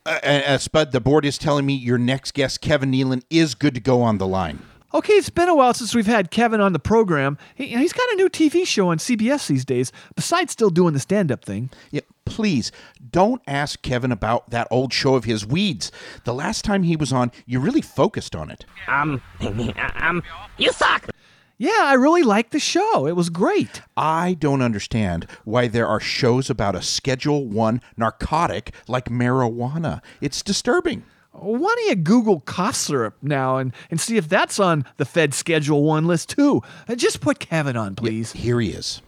Uh, 0.04 0.18
uh, 0.24 0.42
uh, 0.46 0.58
Spud, 0.58 0.90
the 0.90 1.00
board 1.00 1.24
is 1.24 1.38
telling 1.38 1.64
me 1.64 1.74
your 1.74 1.98
next 1.98 2.34
guest, 2.34 2.60
Kevin 2.60 2.90
Nealon, 2.90 3.22
is 3.30 3.54
good 3.54 3.74
to 3.74 3.80
go 3.80 4.02
on 4.02 4.18
the 4.18 4.26
line. 4.26 4.58
Okay, 4.94 5.14
it's 5.14 5.30
been 5.30 5.48
a 5.48 5.54
while 5.54 5.72
since 5.72 5.94
we've 5.94 6.06
had 6.06 6.30
Kevin 6.30 6.60
on 6.60 6.72
the 6.72 6.80
program. 6.80 7.38
He, 7.54 7.68
he's 7.68 7.92
got 7.92 8.10
a 8.10 8.16
new 8.16 8.28
TV 8.28 8.66
show 8.66 8.88
on 8.88 8.98
CBS 8.98 9.46
these 9.46 9.64
days, 9.64 9.92
besides 10.16 10.52
still 10.52 10.70
doing 10.70 10.92
the 10.92 11.00
stand 11.00 11.30
up 11.30 11.44
thing. 11.44 11.70
Yeah, 11.92 12.00
please 12.24 12.72
don't 13.10 13.40
ask 13.46 13.80
Kevin 13.82 14.10
about 14.10 14.50
that 14.50 14.66
old 14.72 14.92
show 14.92 15.14
of 15.14 15.24
his, 15.24 15.46
Weeds. 15.46 15.92
The 16.24 16.34
last 16.34 16.64
time 16.64 16.82
he 16.82 16.96
was 16.96 17.12
on, 17.12 17.30
you 17.46 17.60
really 17.60 17.80
focused 17.80 18.34
on 18.34 18.50
it. 18.50 18.66
Um, 18.88 19.22
um, 19.94 20.22
you 20.58 20.72
suck. 20.72 21.08
Yeah, 21.62 21.83
I 21.85 21.92
really 21.92 22.25
liked 22.25 22.51
the 22.51 22.59
show. 22.59 23.07
It 23.07 23.14
was 23.14 23.31
great. 23.31 23.83
I 23.96 24.35
don't 24.35 24.62
understand 24.62 25.29
why 25.44 25.68
there 25.68 25.87
are 25.87 26.01
shows 26.01 26.51
about 26.51 26.75
a 26.75 26.83
Schedule 26.83 27.46
1 27.46 27.81
narcotic 27.96 28.75
like 28.88 29.05
marijuana. 29.05 30.01
It's 30.20 30.42
disturbing. 30.42 31.05
Why 31.31 31.72
don't 31.77 31.88
you 31.88 31.94
Google 31.94 32.40
cough 32.40 32.75
syrup 32.75 33.16
now 33.22 33.59
and, 33.59 33.72
and 33.92 34.01
see 34.01 34.16
if 34.16 34.29
that's 34.29 34.59
on 34.59 34.85
the 34.96 35.05
Fed 35.05 35.35
Schedule 35.35 35.85
1 35.85 36.05
list 36.05 36.31
too? 36.31 36.62
Uh, 36.88 36.96
just 36.96 37.20
put 37.20 37.38
Kevin 37.38 37.77
on, 37.77 37.94
please. 37.94 38.33
Here 38.33 38.59
he 38.59 38.70
is. 38.70 39.01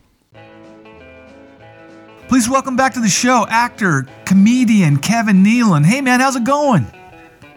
Please 2.29 2.49
welcome 2.49 2.77
back 2.77 2.95
to 2.95 3.01
the 3.01 3.09
show 3.09 3.45
actor, 3.49 4.07
comedian 4.27 4.99
Kevin 4.99 5.43
Nealon. 5.43 5.85
Hey 5.85 6.01
man, 6.01 6.21
how's 6.21 6.37
it 6.37 6.45
going? 6.45 6.87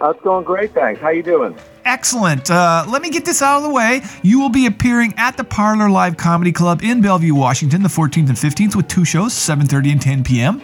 It's 0.01 0.21
going 0.21 0.43
great, 0.43 0.73
thanks. 0.73 0.99
How 0.99 1.09
you 1.09 1.21
doing? 1.21 1.55
Excellent. 1.87 2.51
Uh, 2.51 2.83
let 2.89 3.01
me 3.01 3.09
get 3.09 3.23
this 3.23 3.41
out 3.41 3.57
of 3.57 3.63
the 3.63 3.69
way. 3.69 4.01
You 4.21 4.41
will 4.41 4.49
be 4.49 4.65
appearing 4.65 5.13
at 5.15 5.37
the 5.37 5.45
Parlor 5.45 5.89
Live 5.89 6.17
Comedy 6.17 6.51
Club 6.51 6.81
in 6.83 6.99
Bellevue, 6.99 7.33
Washington, 7.33 7.81
the 7.81 7.87
14th 7.87 8.27
and 8.27 8.37
15th 8.37 8.75
with 8.75 8.89
two 8.89 9.05
shows, 9.05 9.33
7:30 9.33 9.93
and 9.93 10.01
10 10.01 10.23
p.m. 10.25 10.61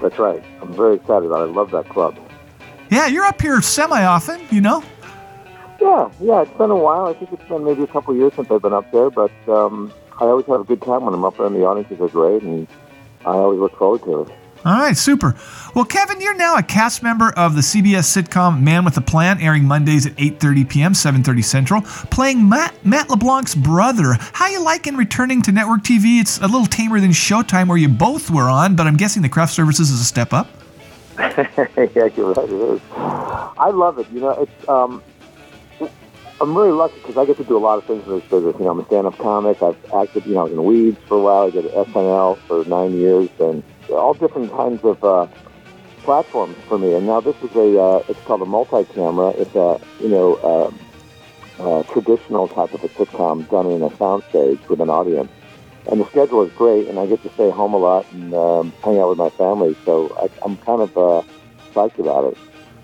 That's 0.00 0.18
right. 0.18 0.42
I'm 0.62 0.72
very 0.72 0.96
excited 0.96 1.26
about 1.26 1.46
it. 1.46 1.52
I 1.52 1.54
love 1.54 1.70
that 1.72 1.90
club. 1.90 2.18
Yeah, 2.88 3.08
you're 3.08 3.24
up 3.24 3.42
here 3.42 3.60
semi 3.60 4.04
often, 4.04 4.40
you 4.50 4.62
know. 4.62 4.82
Yeah, 5.82 6.10
yeah. 6.18 6.40
It's 6.40 6.56
been 6.56 6.70
a 6.70 6.76
while. 6.76 7.04
I 7.04 7.12
think 7.12 7.32
it's 7.34 7.46
been 7.46 7.64
maybe 7.64 7.82
a 7.82 7.86
couple 7.86 8.16
years 8.16 8.32
since 8.32 8.50
I've 8.50 8.62
been 8.62 8.72
up 8.72 8.90
there, 8.92 9.10
but 9.10 9.32
um, 9.48 9.92
I 10.18 10.24
always 10.24 10.46
have 10.46 10.62
a 10.62 10.64
good 10.64 10.80
time 10.80 11.04
when 11.04 11.12
I'm 11.12 11.26
up 11.26 11.36
there, 11.36 11.44
and 11.44 11.54
the 11.54 11.66
audiences 11.66 12.00
are 12.00 12.08
great, 12.08 12.42
and 12.42 12.66
I 13.26 13.32
always 13.32 13.60
look 13.60 13.76
forward 13.76 14.02
to 14.04 14.22
it. 14.22 14.38
All 14.66 14.72
right, 14.72 14.96
super. 14.96 15.36
Well, 15.76 15.84
Kevin, 15.84 16.20
you're 16.20 16.34
now 16.34 16.56
a 16.56 16.62
cast 16.62 17.00
member 17.00 17.30
of 17.36 17.54
the 17.54 17.60
CBS 17.60 18.10
sitcom 18.10 18.62
Man 18.62 18.84
with 18.84 18.96
a 18.96 19.00
Plan, 19.00 19.40
airing 19.40 19.64
Mondays 19.64 20.06
at 20.06 20.16
8:30 20.16 20.68
p.m., 20.68 20.92
7:30 20.92 21.44
Central, 21.44 21.82
playing 21.82 22.48
Matt 22.48 22.74
Matt 22.84 23.08
LeBlanc's 23.08 23.54
brother. 23.54 24.16
How 24.32 24.48
you 24.48 24.60
liking 24.60 24.96
returning 24.96 25.40
to 25.42 25.52
network 25.52 25.82
TV? 25.82 26.20
It's 26.20 26.38
a 26.38 26.48
little 26.48 26.66
tamer 26.66 26.98
than 26.98 27.10
Showtime, 27.12 27.68
where 27.68 27.78
you 27.78 27.88
both 27.88 28.28
were 28.28 28.50
on, 28.50 28.74
but 28.74 28.88
I'm 28.88 28.96
guessing 28.96 29.22
the 29.22 29.28
craft 29.28 29.52
services 29.52 29.92
is 29.92 30.00
a 30.00 30.04
step 30.04 30.32
up. 30.32 30.48
yeah, 31.16 32.08
you're 32.16 32.32
right. 32.32 32.50
It 32.50 32.50
is. 32.50 32.80
I 32.96 33.70
love 33.72 34.00
it. 34.00 34.10
You 34.10 34.18
know, 34.18 34.30
it's. 34.30 34.68
Um, 34.68 35.00
I'm 36.40 36.58
really 36.58 36.72
lucky 36.72 36.96
because 36.96 37.16
I 37.16 37.24
get 37.24 37.36
to 37.36 37.44
do 37.44 37.56
a 37.56 37.58
lot 37.58 37.78
of 37.78 37.84
things 37.84 38.04
in 38.04 38.18
this 38.18 38.24
business. 38.24 38.56
You 38.58 38.64
know, 38.64 38.72
I'm 38.72 38.80
a 38.80 38.86
stand-up 38.86 39.16
comic. 39.16 39.62
I've 39.62 39.78
acted. 39.94 40.26
You 40.26 40.34
know, 40.34 40.40
I 40.40 40.42
was 40.42 40.52
in 40.52 40.64
Weeds 40.64 40.98
for 41.06 41.18
a 41.18 41.20
while. 41.20 41.46
I 41.46 41.50
did 41.50 41.66
SNL 41.66 42.36
for 42.48 42.64
nine 42.64 42.94
years, 42.94 43.28
and 43.38 43.62
all 43.90 44.14
different 44.14 44.50
kinds 44.52 44.84
of 44.84 45.02
uh, 45.04 45.26
platforms 46.02 46.56
for 46.68 46.78
me. 46.78 46.94
And 46.94 47.06
now 47.06 47.20
this 47.20 47.36
is 47.42 47.54
a. 47.56 47.80
Uh, 47.80 48.02
it's 48.08 48.20
called 48.22 48.42
a 48.42 48.46
multi-camera. 48.46 49.30
It's 49.30 49.54
a 49.54 49.80
you 50.00 50.08
know 50.08 50.34
uh, 51.58 51.82
traditional 51.92 52.48
type 52.48 52.72
of 52.74 52.84
a 52.84 52.88
sitcom 52.88 53.48
done 53.48 53.66
in 53.66 53.82
a 53.82 53.90
soundstage 53.90 54.68
with 54.68 54.80
an 54.80 54.90
audience. 54.90 55.30
And 55.90 56.00
the 56.00 56.06
schedule 56.08 56.42
is 56.44 56.52
great, 56.54 56.88
and 56.88 56.98
I 56.98 57.06
get 57.06 57.22
to 57.22 57.30
stay 57.30 57.50
home 57.50 57.72
a 57.72 57.78
lot 57.78 58.10
and 58.12 58.34
um, 58.34 58.72
hang 58.82 58.98
out 58.98 59.08
with 59.08 59.18
my 59.18 59.30
family. 59.30 59.76
So 59.84 60.14
I, 60.20 60.28
I'm 60.44 60.56
kind 60.58 60.82
of 60.82 60.96
uh, 60.96 61.22
psyched 61.74 61.98
about 61.98 62.32
it. 62.32 62.38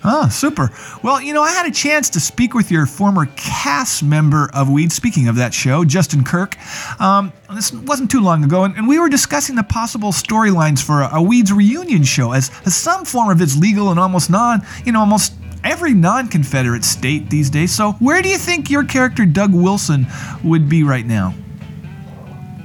Ah, 0.05 0.29
super. 0.29 0.71
Well, 1.05 1.23
you 1.23 1.33
know, 1.33 1.43
I 1.43 1.51
had 1.53 1.67
a 1.67 1.71
chance 1.71 2.11
to 2.11 2.21
speak 2.21 2.55
with 2.55 2.73
your 2.73 2.87
former 2.87 3.27
cast 3.37 4.03
member 4.03 4.51
of 4.53 4.69
Weed, 4.69 4.91
speaking 4.91 5.29
of 5.29 5.37
that 5.37 5.55
show, 5.55 5.85
Justin 5.85 6.25
Kirk. 6.25 6.57
Um, 7.01 7.33
this 7.55 7.73
wasn't 7.73 8.11
too 8.11 8.21
long 8.21 8.43
ago, 8.43 8.65
and, 8.65 8.77
and 8.77 8.89
we 8.89 8.99
were 8.99 9.09
discussing 9.09 9.55
the 9.55 9.63
possible 9.63 10.11
storylines 10.11 10.83
for 10.83 11.03
a, 11.03 11.19
a 11.19 11.23
Weeds 11.23 11.53
reunion 11.53 12.03
show 12.03 12.33
as, 12.33 12.51
as 12.67 12.75
some 12.75 13.05
form 13.05 13.31
of 13.31 13.41
its 13.41 13.57
legal 13.57 13.91
and 13.91 14.01
almost 14.01 14.29
non, 14.29 14.63
you 14.85 14.91
know, 14.91 14.99
almost 14.99 15.35
every 15.63 15.95
non 15.95 16.27
Confederate 16.27 16.85
state 16.85 17.31
these 17.31 17.49
days. 17.49 17.73
So, 17.73 17.93
where 17.93 18.23
do 18.23 18.29
you 18.29 18.39
think 18.39 18.71
your 18.71 18.83
character, 18.83 19.25
Doug 19.25 19.55
Wilson, 19.55 20.07
would 20.43 20.69
be 20.69 20.83
right 20.83 21.07
now? 21.07 21.33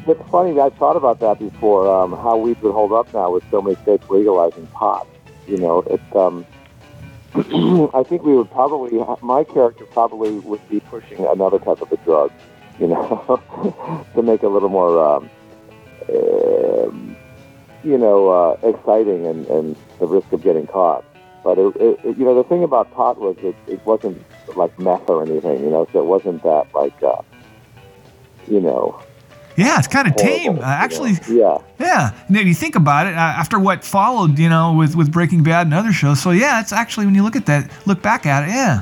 It's 0.07 0.29
funny. 0.31 0.59
I 0.59 0.69
thought 0.69 0.95
about 0.95 1.19
that 1.19 1.37
before. 1.37 1.87
Um, 1.87 2.13
how 2.13 2.37
weeds 2.37 2.61
would 2.63 2.73
hold 2.73 2.93
up 2.93 3.13
now 3.13 3.31
with 3.31 3.43
so 3.51 3.61
many 3.61 3.75
states 3.83 4.09
legalizing 4.09 4.65
pot. 4.67 5.05
You 5.47 5.57
know, 5.57 5.83
it's. 5.85 6.15
Um, 6.15 6.43
I 7.35 8.03
think 8.03 8.23
we 8.23 8.35
would 8.35 8.49
probably. 8.51 8.99
My 9.21 9.43
character 9.43 9.85
probably 9.85 10.31
would 10.39 10.67
be 10.69 10.79
pushing 10.79 11.25
another 11.25 11.59
type 11.59 11.81
of 11.81 11.91
a 11.91 11.97
drug. 11.97 12.31
You 12.79 12.87
know, 12.87 14.05
to 14.15 14.21
make 14.21 14.43
it 14.43 14.45
a 14.45 14.49
little 14.49 14.69
more. 14.69 15.03
Um, 15.03 15.29
um, 16.09 17.17
you 17.83 17.97
know, 17.97 18.29
uh, 18.29 18.57
exciting 18.67 19.25
and, 19.25 19.45
and 19.47 19.75
the 19.99 20.07
risk 20.07 20.31
of 20.31 20.41
getting 20.43 20.67
caught. 20.67 21.05
But 21.43 21.57
it, 21.57 21.75
it, 21.77 22.17
you 22.17 22.25
know, 22.25 22.35
the 22.35 22.43
thing 22.43 22.63
about 22.63 22.91
pot 22.91 23.19
was 23.19 23.37
it, 23.39 23.55
it 23.67 23.85
wasn't 23.85 24.21
like 24.55 24.77
meth 24.79 25.09
or 25.09 25.23
anything. 25.23 25.63
You 25.63 25.69
know, 25.69 25.87
so 25.93 25.99
it 25.99 26.05
wasn't 26.05 26.43
that 26.43 26.73
like, 26.73 27.01
uh, 27.03 27.21
you 28.47 28.59
know, 28.59 29.01
Yeah, 29.57 29.79
it's 29.79 29.87
kind 29.87 30.07
of 30.07 30.15
tame. 30.15 30.59
Uh, 30.59 30.61
actually, 30.61 31.13
yeah. 31.27 31.57
yeah. 31.79 32.11
Now, 32.29 32.41
you 32.41 32.53
think 32.53 32.75
about 32.75 33.07
it, 33.07 33.15
uh, 33.15 33.17
after 33.17 33.57
what 33.57 33.83
followed, 33.83 34.37
you 34.37 34.49
know, 34.49 34.73
with 34.73 34.95
with 34.95 35.11
Breaking 35.11 35.41
Bad 35.41 35.65
and 35.65 35.73
other 35.73 35.91
shows, 35.91 36.21
so 36.21 36.29
yeah, 36.29 36.61
it's 36.61 36.71
actually 36.71 37.07
when 37.07 37.15
you 37.15 37.23
look 37.23 37.35
at 37.35 37.47
that, 37.47 37.71
look 37.87 38.03
back 38.03 38.27
at 38.27 38.47
it, 38.47 38.51
yeah. 38.51 38.81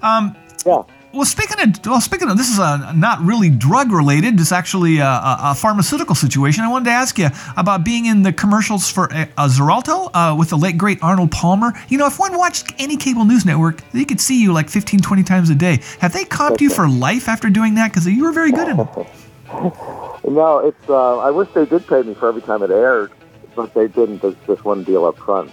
Um, 0.00 0.36
yeah. 0.64 0.82
Well, 1.12 1.24
speaking 1.24 1.58
of 1.60 1.86
well, 1.86 2.00
speaking 2.00 2.28
of 2.28 2.36
this 2.36 2.48
is 2.48 2.58
a, 2.58 2.92
not 2.94 3.20
really 3.22 3.48
drug 3.48 3.90
related. 3.90 4.38
It's 4.38 4.52
actually 4.52 4.98
a, 4.98 5.06
a, 5.06 5.38
a 5.42 5.54
pharmaceutical 5.54 6.14
situation. 6.14 6.62
I 6.62 6.68
wanted 6.68 6.84
to 6.84 6.90
ask 6.92 7.18
you 7.18 7.28
about 7.56 7.82
being 7.82 8.06
in 8.06 8.22
the 8.22 8.32
commercials 8.32 8.90
for 8.90 9.12
uh, 9.12 9.26
uh, 9.36 9.48
Xarelto 9.48 10.10
uh, 10.12 10.36
with 10.36 10.50
the 10.50 10.58
late 10.58 10.78
great 10.78 11.02
Arnold 11.02 11.32
Palmer. 11.32 11.72
You 11.88 11.98
know, 11.98 12.06
if 12.06 12.18
one 12.18 12.36
watched 12.36 12.72
any 12.78 12.96
cable 12.96 13.24
news 13.24 13.46
network, 13.46 13.82
they 13.92 14.04
could 14.04 14.20
see 14.20 14.40
you 14.40 14.52
like 14.52 14.68
15, 14.68 15.00
20 15.00 15.22
times 15.24 15.50
a 15.50 15.54
day. 15.54 15.80
Have 16.00 16.12
they 16.12 16.24
comped 16.24 16.60
you 16.60 16.70
for 16.70 16.88
life 16.88 17.26
after 17.26 17.48
doing 17.48 17.74
that? 17.76 17.90
Because 17.90 18.06
you 18.06 18.22
were 18.22 18.32
very 18.32 18.52
good 18.52 18.68
at 18.68 18.78
it. 18.78 19.06
No, 20.24 20.58
it's. 20.58 20.88
Uh, 20.88 21.18
I 21.18 21.30
wish 21.30 21.48
they 21.54 21.64
did 21.64 21.86
pay 21.86 22.02
me 22.02 22.12
for 22.14 22.28
every 22.28 22.42
time 22.42 22.62
it 22.62 22.70
aired, 22.70 23.10
but 23.54 23.72
they 23.72 23.88
didn't. 23.88 24.20
There's 24.20 24.34
just 24.46 24.64
one 24.64 24.84
deal 24.84 25.06
up 25.06 25.16
front. 25.16 25.50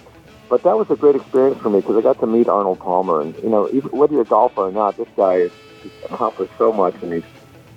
But 0.48 0.62
that 0.64 0.76
was 0.76 0.90
a 0.90 0.96
great 0.96 1.16
experience 1.16 1.60
for 1.62 1.70
me 1.70 1.80
because 1.80 1.96
I 1.96 2.02
got 2.02 2.20
to 2.20 2.26
meet 2.26 2.48
Arnold 2.48 2.78
Palmer, 2.78 3.22
and 3.22 3.34
you 3.42 3.48
know, 3.48 3.68
even, 3.70 3.90
whether 3.90 4.12
you're 4.12 4.22
a 4.22 4.26
golfer 4.26 4.62
or 4.62 4.72
not, 4.72 4.96
this 4.96 5.08
guy 5.16 5.38
has 5.38 5.50
accomplished 6.04 6.52
so 6.58 6.72
much, 6.72 6.94
and 7.02 7.12
he's 7.12 7.24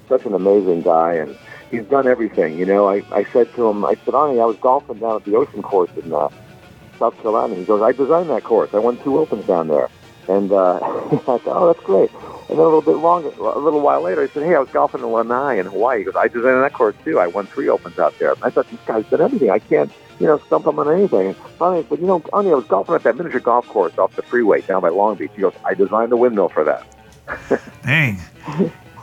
such 0.07 0.25
an 0.25 0.33
amazing 0.33 0.81
guy, 0.81 1.13
and 1.13 1.37
he's 1.71 1.85
done 1.85 2.07
everything. 2.07 2.57
You 2.59 2.65
know, 2.65 2.87
I, 2.89 3.03
I 3.11 3.23
said 3.31 3.53
to 3.55 3.67
him, 3.67 3.85
I 3.85 3.95
said, 3.95 4.13
Arnie, 4.13 4.41
I 4.41 4.45
was 4.45 4.57
golfing 4.57 4.99
down 4.99 5.15
at 5.17 5.25
the 5.25 5.35
Ocean 5.35 5.61
Course 5.61 5.91
in 6.03 6.11
uh, 6.13 6.29
South 6.97 7.15
Carolina. 7.21 7.55
He 7.55 7.63
goes, 7.63 7.81
I 7.81 7.91
designed 7.91 8.29
that 8.29 8.43
course. 8.43 8.71
I 8.73 8.79
won 8.79 8.97
two 9.03 9.17
opens 9.17 9.45
down 9.45 9.67
there, 9.67 9.89
and 10.29 10.51
uh, 10.51 10.79
I 10.81 11.09
said, 11.25 11.41
oh, 11.47 11.67
that's 11.73 11.85
great. 11.85 12.11
And 12.49 12.57
then 12.57 12.65
a 12.65 12.69
little 12.69 12.81
bit 12.81 12.95
longer, 12.97 13.29
a 13.37 13.59
little 13.59 13.81
while 13.81 14.01
later, 14.01 14.23
I 14.23 14.27
said, 14.27 14.41
"Hey, 14.43 14.55
I 14.55 14.59
was 14.59 14.69
golfing 14.69 15.01
in 15.01 15.11
Lanai 15.11 15.59
in 15.59 15.67
Hawaii." 15.67 15.99
He 15.99 16.03
goes, 16.05 16.15
"I 16.15 16.27
designed 16.27 16.63
that 16.63 16.73
course 16.73 16.95
too. 17.05 17.19
I 17.19 17.27
won 17.27 17.45
three 17.45 17.69
opens 17.69 17.99
out 17.99 18.17
there." 18.17 18.33
I 18.41 18.49
thought 18.49 18.67
this 18.71 18.79
guy's 18.87 19.05
done 19.05 19.21
everything. 19.21 19.51
I 19.51 19.59
can't, 19.59 19.91
you 20.19 20.25
know, 20.25 20.39
stump 20.47 20.65
him 20.65 20.79
on 20.79 20.91
anything. 20.91 21.27
And 21.27 21.35
finally, 21.59 21.85
I 21.85 21.89
said, 21.89 21.99
"You 21.99 22.07
know, 22.07 22.21
Arnie, 22.33 22.49
I 22.51 22.55
was 22.55 22.65
golfing 22.65 22.95
at 22.95 23.03
that 23.03 23.17
miniature 23.17 23.39
golf 23.39 23.67
course 23.67 23.95
off 23.99 24.15
the 24.15 24.23
freeway 24.23 24.61
down 24.61 24.81
by 24.81 24.89
Long 24.89 25.13
Beach." 25.15 25.29
He 25.35 25.41
goes, 25.41 25.53
"I 25.63 25.75
designed 25.75 26.11
the 26.11 26.17
windmill 26.17 26.49
for 26.49 26.63
that." 26.63 26.87
Dang. 27.83 28.17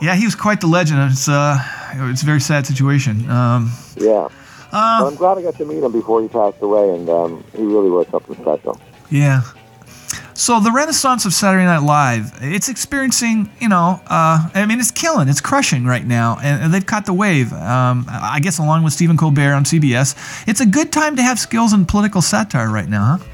Yeah, 0.03 0.17
he 0.17 0.25
was 0.25 0.35
quite 0.35 0.61
the 0.61 0.67
legend. 0.67 1.01
It's 1.13 1.29
uh, 1.29 1.57
it's 1.95 2.23
a 2.23 2.27
very 2.27 2.41
sad 2.41 2.67
situation. 2.67 3.31
Um, 3.31 3.71
Yeah. 3.97 4.27
but 4.73 5.07
I'm 5.07 5.15
glad 5.15 5.39
I 5.39 5.43
got 5.43 5.55
to 5.59 5.65
meet 5.65 5.85
him 5.85 5.93
before 5.93 6.21
he 6.21 6.27
passed 6.27 6.61
away, 6.63 6.91
and 6.91 7.09
um, 7.09 7.45
he 7.57 7.63
really 7.63 7.91
was 7.91 8.09
something 8.09 8.35
special. 8.35 8.81
Yeah. 9.09 9.43
So 10.37 10.61
the 10.61 10.71
renaissance 10.71 11.25
of 11.25 11.33
Saturday 11.33 11.65
Night 11.65 11.83
Live, 11.83 12.31
it's 12.43 12.69
experiencing, 12.69 13.51
you 13.59 13.71
know, 13.71 14.03
uh, 14.07 14.51
I 14.55 14.67
mean, 14.67 14.79
it's 14.79 14.91
killing, 14.91 15.31
it's 15.31 15.41
crushing 15.41 15.87
right 15.87 16.05
now, 16.05 16.37
and, 16.43 16.75
they've 16.75 16.85
caught 16.85 17.07
the 17.07 17.15
wave. 17.15 17.55
Um, 17.55 18.05
I 18.07 18.39
guess 18.41 18.59
along 18.59 18.85
with 18.85 18.93
Stephen 18.93 19.17
Colbert 19.17 19.55
on 19.55 19.65
CBS, 19.65 20.15
it's 20.47 20.61
a 20.61 20.67
good 20.67 20.93
time 20.93 21.17
to 21.17 21.23
have 21.23 21.39
skills 21.39 21.73
in 21.73 21.87
political 21.87 22.21
satire 22.21 22.71
right 22.71 22.87
now, 22.87 23.17
huh? 23.17 23.25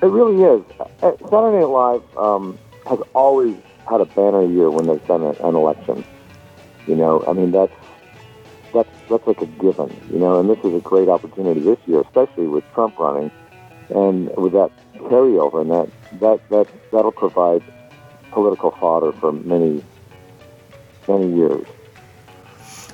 It 0.00 0.06
really 0.06 0.44
is. 0.44 0.64
Uh, 0.78 1.10
Saturday 1.28 1.58
Night 1.58 1.64
Live 1.64 2.16
um, 2.16 2.56
has 2.86 3.00
always 3.12 3.56
had 3.90 4.00
a 4.00 4.06
banner 4.06 4.44
year 4.44 4.70
when 4.70 4.86
been 4.86 5.22
a, 5.22 5.30
an 5.44 5.56
election. 5.56 6.04
You 6.86 6.94
know, 6.94 7.24
I 7.26 7.32
mean 7.32 7.50
that's 7.50 7.72
that's 8.72 8.88
that's 9.10 9.26
like 9.26 9.42
a 9.42 9.46
given. 9.46 9.94
You 10.12 10.20
know, 10.20 10.38
and 10.38 10.48
this 10.48 10.58
is 10.64 10.72
a 10.72 10.80
great 10.80 11.08
opportunity 11.08 11.60
this 11.60 11.78
year, 11.86 12.00
especially 12.02 12.46
with 12.46 12.62
Trump 12.74 12.96
running, 12.96 13.32
and 13.90 14.34
with 14.36 14.52
that 14.52 14.70
carryover, 14.96 15.60
and 15.62 15.70
that 15.70 15.88
that 16.20 16.48
that 16.50 16.66
that'll 16.92 17.12
provide 17.12 17.62
political 18.30 18.70
fodder 18.72 19.12
for 19.12 19.32
many 19.32 19.82
many 21.06 21.34
years. 21.34 21.66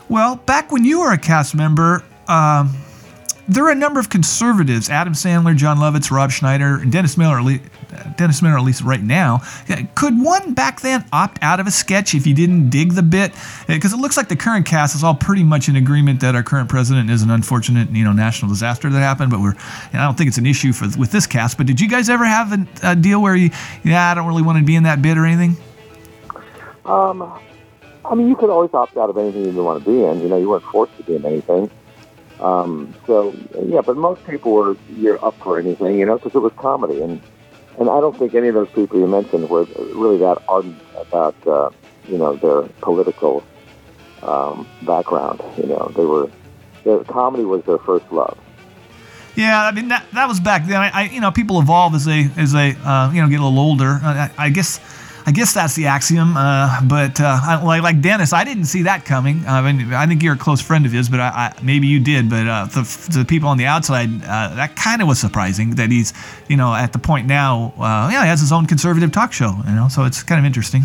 Well, 0.09 0.37
back 0.37 0.71
when 0.71 0.85
you 0.85 1.01
were 1.01 1.13
a 1.13 1.19
cast 1.19 1.55
member, 1.55 2.05
um, 2.29 2.77
there 3.49 3.65
were 3.65 3.71
a 3.71 3.75
number 3.75 4.01
of 4.01 4.11
conservatives: 4.11 4.91
Adam 4.91 5.15
Sandler, 5.15 5.57
Jon 5.57 5.79
Lovitz, 5.79 6.11
Rob 6.11 6.31
Schneider, 6.31 6.77
and 6.77 6.93
Dennis 6.93 7.17
Miller. 7.17 7.41
Dennis 8.17 8.43
Miller, 8.43 8.59
at 8.59 8.65
least 8.65 8.83
right 8.83 9.03
now. 9.03 9.41
Could 9.95 10.23
one 10.23 10.55
back 10.55 10.81
then 10.81 11.05
opt 11.13 11.39
out 11.43 11.61
of 11.61 11.67
a 11.67 11.71
sketch 11.71 12.15
if 12.15 12.27
you 12.27 12.35
didn't 12.35 12.71
dig 12.71 12.93
the 12.93 13.03
bit? 13.03 13.33
Because 13.67 13.93
it 13.93 13.99
looks 13.99 14.17
like 14.17 14.29
the 14.29 14.37
current 14.37 14.67
cast 14.67 14.95
is 14.95 15.05
all 15.05 15.15
pretty 15.15 15.43
much 15.43 15.69
in 15.69 15.77
agreement 15.77 16.21
that 16.21 16.35
our 16.35 16.43
current 16.43 16.69
president 16.69 17.11
is 17.11 17.23
an 17.23 17.31
unfortunate, 17.31 17.91
you 17.91 18.05
know, 18.05 18.13
national 18.13 18.51
disaster 18.51 18.91
that 18.91 19.01
happened. 19.01 19.31
But 19.31 19.41
we're, 19.41 19.55
I 19.93 20.05
don't 20.05 20.17
think 20.17 20.29
it's 20.29 20.39
an 20.39 20.47
issue 20.47 20.73
for 20.73 20.87
with 20.99 21.11
this 21.11 21.27
cast. 21.27 21.57
But 21.57 21.67
did 21.67 21.81
you 21.81 21.89
guys 21.89 22.09
ever 22.09 22.25
have 22.25 22.53
a, 22.53 22.67
a 22.83 22.97
deal 22.97 23.23
where 23.23 23.37
you, 23.37 23.51
yeah, 23.83 24.11
I 24.11 24.15
don't 24.15 24.27
really 24.27 24.43
want 24.43 24.59
to 24.59 24.65
be 24.65 24.77
in 24.77 24.83
that 24.85 25.03
bit 25.03 25.19
or 25.19 25.27
anything? 25.27 25.57
Um, 26.85 27.41
I 28.05 28.15
mean, 28.15 28.29
you 28.29 28.37
could 28.37 28.51
always 28.51 28.75
opt 28.75 28.97
out 28.97 29.09
of 29.09 29.17
anything 29.17 29.41
you 29.41 29.47
didn't 29.47 29.65
want 29.65 29.83
to 29.83 29.91
be 29.91 30.05
in. 30.05 30.21
You 30.21 30.29
know, 30.29 30.37
you 30.37 30.49
weren't 30.49 30.65
forced 30.65 30.97
to 30.99 31.03
be 31.03 31.17
in 31.17 31.25
anything. 31.25 31.71
Um, 32.41 32.95
so 33.07 33.35
yeah, 33.65 33.81
but 33.81 33.97
most 33.97 34.25
people 34.27 34.53
were 34.53 34.77
you're 34.91 35.25
up 35.25 35.39
for 35.39 35.59
anything, 35.59 35.99
you 35.99 36.05
know, 36.05 36.17
because 36.17 36.35
it 36.35 36.41
was 36.41 36.53
comedy, 36.57 37.01
and 37.01 37.21
and 37.79 37.91
I 37.91 38.01
don't 38.01 38.17
think 38.17 38.35
any 38.35 38.49
of 38.49 38.55
those 38.55 38.71
people 38.71 38.99
you 38.99 39.07
mentioned 39.07 39.49
were 39.49 39.65
really 39.95 40.19
that 40.19 40.43
ardent 40.49 40.81
about 40.97 41.35
uh, 41.47 41.71
you 42.09 42.19
know 42.19 42.37
their 42.37 42.63
political 42.81 43.43
um, 44.23 44.67
background. 44.83 45.43
You 45.57 45.67
know, 45.67 45.93
they 45.97 46.05
were 46.05 46.31
their 46.85 47.03
comedy 47.05 47.45
was 47.45 47.65
their 47.65 47.79
first 47.79 48.11
love. 48.13 48.39
Yeah, 49.37 49.65
I 49.65 49.73
mean 49.73 49.89
that 49.89 50.07
that 50.13 50.29
was 50.29 50.39
back 50.39 50.67
then. 50.67 50.81
I, 50.81 50.91
I 50.91 51.03
you 51.05 51.21
know 51.21 51.33
people 51.33 51.61
evolve 51.61 51.95
as 51.95 52.05
they 52.05 52.31
as 52.37 52.53
they 52.53 52.77
uh, 52.85 53.11
you 53.13 53.21
know 53.21 53.29
get 53.29 53.41
a 53.41 53.45
little 53.45 53.59
older. 53.59 54.01
I, 54.03 54.31
I 54.39 54.51
guess 54.51 54.79
I 55.27 55.33
guess 55.33 55.55
that's 55.55 55.75
the 55.75 55.87
axiom. 55.87 56.37
Uh, 56.37 56.81
but 56.85 57.19
uh, 57.21 57.41
I, 57.43 57.63
like 57.63 57.83
like 57.83 58.01
Dennis, 58.03 58.33
I 58.33 58.45
didn't 58.45 58.67
see 58.67 58.83
that 58.83 59.05
coming. 59.07 59.45
I 59.47 59.73
mean, 59.73 59.95
I 59.95 60.07
think 60.07 60.23
you're 60.23 60.35
a 60.35 60.39
close 60.39 60.61
friend 60.61 60.85
of 60.85 60.93
his, 60.93 61.09
but 61.09 61.21
I, 61.21 61.29
I 61.29 61.63
maybe 61.63 61.87
you 61.87 61.99
did. 61.99 62.29
But 62.29 62.47
uh, 62.47 62.67
the, 62.67 62.83
the 63.13 63.25
people 63.25 63.49
on 63.49 63.57
the 63.57 63.65
outside, 63.65 64.11
uh, 64.23 64.55
that 64.55 64.77
kind 64.77 65.01
of 65.01 65.09
was 65.09 65.19
surprising 65.19 65.77
that 65.77 65.91
he's 65.91 66.13
you 66.49 66.57
know 66.57 66.75
at 66.75 66.93
the 66.93 66.99
point 66.99 67.27
now. 67.27 67.73
Uh, 67.79 68.11
yeah, 68.13 68.23
he 68.23 68.29
has 68.29 68.41
his 68.41 68.53
own 68.53 68.67
conservative 68.67 69.13
talk 69.13 69.33
show. 69.33 69.55
You 69.67 69.75
know, 69.75 69.89
so 69.89 70.05
it's 70.05 70.23
kind 70.23 70.39
of 70.39 70.45
interesting. 70.45 70.83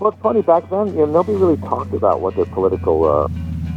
Well, 0.00 0.10
it's 0.10 0.20
funny 0.20 0.42
back 0.42 0.68
then. 0.68 0.88
You 0.88 1.06
know, 1.06 1.12
nobody 1.12 1.38
really 1.38 1.56
talked 1.58 1.94
about 1.94 2.20
what 2.20 2.34
their 2.34 2.46
political 2.46 3.04
uh, 3.04 3.28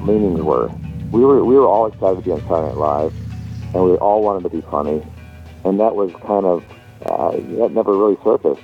leanings 0.03 0.41
were. 0.41 0.71
We 1.11 1.23
were 1.23 1.45
we 1.45 1.55
were 1.55 1.67
all 1.67 1.85
excited 1.85 2.15
to 2.15 2.21
be 2.23 2.31
on 2.31 2.41
Saturday 2.41 2.69
Night 2.69 2.77
Live, 2.77 3.13
and 3.75 3.83
we 3.83 3.97
all 3.97 4.23
wanted 4.23 4.49
to 4.49 4.49
be 4.49 4.61
funny, 4.61 5.05
and 5.63 5.79
that 5.79 5.95
was 5.95 6.11
kind 6.25 6.47
of 6.47 6.63
that 7.05 7.71
never 7.71 7.95
really 7.95 8.17
surfaced 8.23 8.63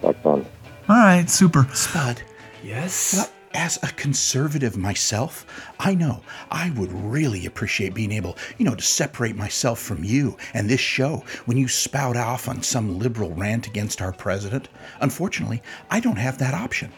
back 0.00 0.16
then. 0.22 0.46
All 0.92 0.98
right, 0.98 1.30
super. 1.30 1.66
Spud. 1.72 2.20
Yes. 2.62 3.14
Well, 3.14 3.30
as 3.54 3.78
a 3.82 3.86
conservative 3.86 4.76
myself, 4.76 5.46
I 5.80 5.94
know 5.94 6.20
I 6.50 6.68
would 6.68 6.92
really 6.92 7.46
appreciate 7.46 7.94
being 7.94 8.12
able, 8.12 8.36
you 8.58 8.66
know, 8.66 8.74
to 8.74 8.82
separate 8.82 9.34
myself 9.34 9.78
from 9.78 10.04
you 10.04 10.36
and 10.52 10.68
this 10.68 10.82
show 10.82 11.24
when 11.46 11.56
you 11.56 11.66
spout 11.66 12.18
off 12.18 12.46
on 12.46 12.62
some 12.62 12.98
liberal 12.98 13.32
rant 13.32 13.68
against 13.68 14.02
our 14.02 14.12
president. 14.12 14.68
Unfortunately, 15.00 15.62
I 15.90 15.98
don't 15.98 16.18
have 16.18 16.36
that 16.36 16.52
option. 16.52 16.92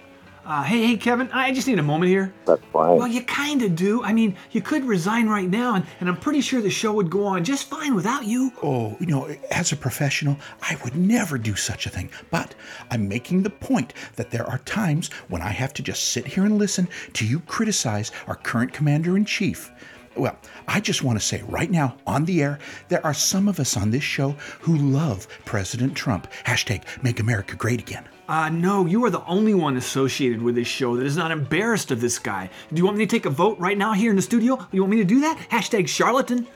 Uh, 0.46 0.62
hey, 0.62 0.86
hey, 0.88 0.96
Kevin, 0.98 1.30
I 1.32 1.52
just 1.52 1.66
need 1.66 1.78
a 1.78 1.82
moment 1.82 2.10
here. 2.10 2.34
That's 2.44 2.62
fine. 2.70 2.98
Well, 2.98 3.08
you 3.08 3.22
kind 3.22 3.62
of 3.62 3.74
do. 3.74 4.02
I 4.02 4.12
mean, 4.12 4.36
you 4.50 4.60
could 4.60 4.84
resign 4.84 5.26
right 5.26 5.48
now, 5.48 5.74
and, 5.74 5.86
and 6.00 6.08
I'm 6.08 6.18
pretty 6.18 6.42
sure 6.42 6.60
the 6.60 6.68
show 6.68 6.92
would 6.92 7.08
go 7.08 7.24
on 7.24 7.44
just 7.44 7.70
fine 7.70 7.94
without 7.94 8.26
you. 8.26 8.52
Oh, 8.62 8.94
you 9.00 9.06
know, 9.06 9.34
as 9.50 9.72
a 9.72 9.76
professional, 9.76 10.36
I 10.60 10.76
would 10.84 10.96
never 10.96 11.38
do 11.38 11.56
such 11.56 11.86
a 11.86 11.90
thing. 11.90 12.10
But 12.30 12.54
I'm 12.90 13.08
making 13.08 13.42
the 13.42 13.48
point 13.48 13.94
that 14.16 14.30
there 14.30 14.46
are 14.46 14.58
times 14.58 15.10
when 15.28 15.40
I 15.40 15.48
have 15.48 15.72
to 15.74 15.82
just 15.82 16.10
sit 16.10 16.26
here 16.26 16.44
and 16.44 16.58
listen 16.58 16.88
to 17.14 17.26
you 17.26 17.40
criticize 17.40 18.12
our 18.26 18.36
current 18.36 18.74
commander 18.74 19.16
in 19.16 19.24
chief. 19.24 19.72
Well, 20.14 20.36
I 20.68 20.78
just 20.78 21.02
want 21.02 21.18
to 21.18 21.24
say 21.24 21.42
right 21.48 21.70
now 21.70 21.96
on 22.06 22.26
the 22.26 22.42
air, 22.42 22.58
there 22.88 23.04
are 23.04 23.14
some 23.14 23.48
of 23.48 23.58
us 23.58 23.78
on 23.78 23.90
this 23.90 24.04
show 24.04 24.32
who 24.60 24.76
love 24.76 25.26
President 25.46 25.96
Trump. 25.96 26.30
Hashtag 26.44 26.82
make 27.02 27.18
America 27.18 27.56
great 27.56 27.80
again. 27.80 28.04
Uh, 28.26 28.48
no, 28.48 28.86
you 28.86 29.04
are 29.04 29.10
the 29.10 29.24
only 29.26 29.52
one 29.52 29.76
associated 29.76 30.40
with 30.40 30.54
this 30.54 30.66
show 30.66 30.96
that 30.96 31.04
is 31.04 31.16
not 31.16 31.30
embarrassed 31.30 31.90
of 31.90 32.00
this 32.00 32.18
guy. 32.18 32.48
Do 32.72 32.78
you 32.78 32.84
want 32.84 32.96
me 32.96 33.04
to 33.04 33.10
take 33.10 33.26
a 33.26 33.30
vote 33.30 33.58
right 33.58 33.76
now 33.76 33.92
here 33.92 34.08
in 34.08 34.16
the 34.16 34.22
studio? 34.22 34.66
You 34.72 34.80
want 34.80 34.92
me 34.92 34.96
to 34.98 35.04
do 35.04 35.20
that? 35.20 35.38
Hashtag 35.50 35.88
charlatan? 35.88 36.46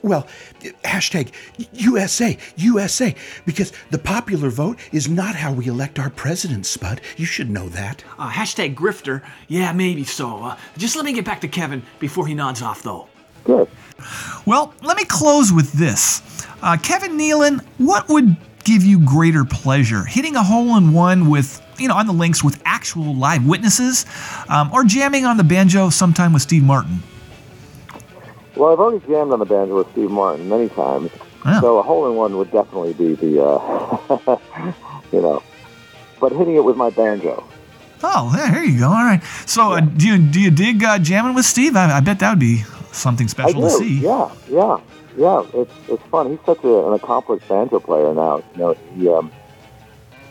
Well, 0.00 0.26
hashtag 0.84 1.32
USA, 1.72 2.38
USA, 2.56 3.14
because 3.44 3.72
the 3.90 3.98
popular 3.98 4.48
vote 4.48 4.78
is 4.90 5.08
not 5.08 5.34
how 5.34 5.52
we 5.52 5.66
elect 5.66 5.98
our 5.98 6.08
president, 6.08 6.64
Spud. 6.64 7.02
You 7.18 7.26
should 7.26 7.50
know 7.50 7.68
that. 7.68 8.02
Uh, 8.18 8.30
hashtag 8.30 8.74
grifter? 8.74 9.22
Yeah, 9.48 9.72
maybe 9.72 10.04
so. 10.04 10.42
Uh, 10.42 10.56
just 10.78 10.96
let 10.96 11.04
me 11.04 11.12
get 11.12 11.26
back 11.26 11.42
to 11.42 11.48
Kevin 11.48 11.82
before 11.98 12.26
he 12.26 12.32
nods 12.34 12.62
off, 12.62 12.82
though. 12.82 13.06
Good. 13.44 13.68
Well, 14.46 14.72
let 14.82 14.96
me 14.96 15.04
close 15.04 15.52
with 15.52 15.72
this. 15.72 16.22
Uh, 16.62 16.76
Kevin 16.78 17.18
Nealon, 17.18 17.62
what 17.76 18.08
would 18.08 18.36
give 18.68 18.84
you 18.84 19.00
greater 19.00 19.44
pleasure? 19.44 20.04
Hitting 20.04 20.36
a 20.36 20.42
hole 20.42 20.76
in 20.76 20.92
one 20.92 21.30
with, 21.30 21.62
you 21.78 21.88
know, 21.88 21.94
on 21.94 22.06
the 22.06 22.12
links 22.12 22.44
with 22.44 22.60
actual 22.66 23.14
live 23.14 23.46
witnesses, 23.46 24.04
um, 24.48 24.70
or 24.72 24.84
jamming 24.84 25.24
on 25.24 25.38
the 25.38 25.44
banjo 25.44 25.88
sometime 25.88 26.34
with 26.34 26.42
Steve 26.42 26.62
Martin? 26.62 27.02
Well, 28.56 28.72
I've 28.72 28.78
already 28.78 29.04
jammed 29.06 29.32
on 29.32 29.38
the 29.38 29.46
banjo 29.46 29.76
with 29.78 29.90
Steve 29.92 30.10
Martin 30.10 30.48
many 30.48 30.68
times, 30.68 31.10
So 31.60 31.78
a 31.78 31.82
hole 31.82 32.10
in 32.10 32.16
one 32.16 32.36
would 32.36 32.50
definitely 32.50 32.92
be 32.92 33.14
the, 33.14 33.42
uh, 33.42 34.38
you 35.12 35.22
know, 35.22 35.42
but 36.20 36.32
hitting 36.32 36.56
it 36.56 36.64
with 36.64 36.76
my 36.76 36.90
banjo. 36.90 37.44
Oh, 38.02 38.30
there 38.34 38.62
you 38.62 38.80
go. 38.80 38.88
All 38.88 38.92
right. 38.92 39.22
So, 39.46 39.72
uh, 39.72 39.80
do 39.80 40.06
you 40.06 40.18
do 40.18 40.40
you 40.40 40.50
dig 40.52 40.84
uh, 40.84 40.98
jamming 41.00 41.34
with 41.34 41.44
Steve? 41.44 41.74
I, 41.74 41.96
I 41.96 42.00
bet 42.00 42.20
that 42.20 42.30
would 42.30 42.38
be 42.38 42.62
something 42.92 43.26
special 43.26 43.62
to 43.62 43.70
see. 43.70 43.98
Yeah, 43.98 44.30
yeah, 44.48 44.78
yeah. 45.18 45.42
It's 45.54 45.72
it's 45.88 46.02
fun. 46.04 46.30
He's 46.30 46.44
such 46.46 46.62
a, 46.64 46.86
an 46.86 46.94
accomplished 46.94 47.48
banjo 47.48 47.80
player 47.80 48.14
now. 48.14 48.42
You 48.54 48.58
know, 48.58 48.72
he. 48.94 49.08
Um, 49.08 49.32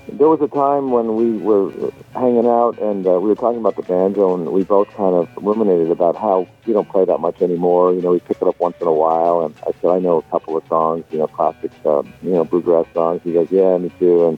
there 0.10 0.30
was 0.30 0.40
a 0.40 0.48
time 0.48 0.92
when 0.92 1.18
we 1.18 1.38
were 1.38 1.92
hanging 2.14 2.48
out 2.48 2.80
and 2.80 3.06
uh, 3.06 3.20
we 3.20 3.28
were 3.28 3.36
talking 3.36 3.60
about 3.60 3.76
the 3.76 3.82
banjo, 3.82 4.36
and 4.36 4.52
we 4.54 4.64
both 4.64 4.88
kind 4.96 5.14
of 5.14 5.28
ruminated 5.36 5.92
about 5.92 6.16
how 6.16 6.48
we 6.66 6.72
don't 6.72 6.88
play 6.88 7.04
that 7.04 7.18
much 7.18 7.42
anymore. 7.42 7.94
You 7.94 8.02
know, 8.02 8.12
we 8.12 8.20
pick 8.20 8.38
it 8.42 8.48
up 8.48 8.58
once 8.60 8.78
in 8.80 8.88
a 8.88 8.94
while, 8.94 9.42
and 9.42 9.54
I 9.68 9.72
said 9.82 9.92
I 9.92 10.00
know 10.00 10.20
a 10.20 10.22
couple 10.24 10.56
of 10.56 10.66
songs, 10.68 11.04
you 11.12 11.18
know, 11.18 11.28
classic, 11.28 11.72
uh, 11.86 12.04
you 12.22 12.32
know, 12.32 12.46
bluegrass 12.46 12.86
songs. 12.94 13.22
He 13.24 13.34
goes, 13.34 13.52
yeah, 13.52 13.78
me 13.78 13.92
too, 14.00 14.30
and 14.30 14.38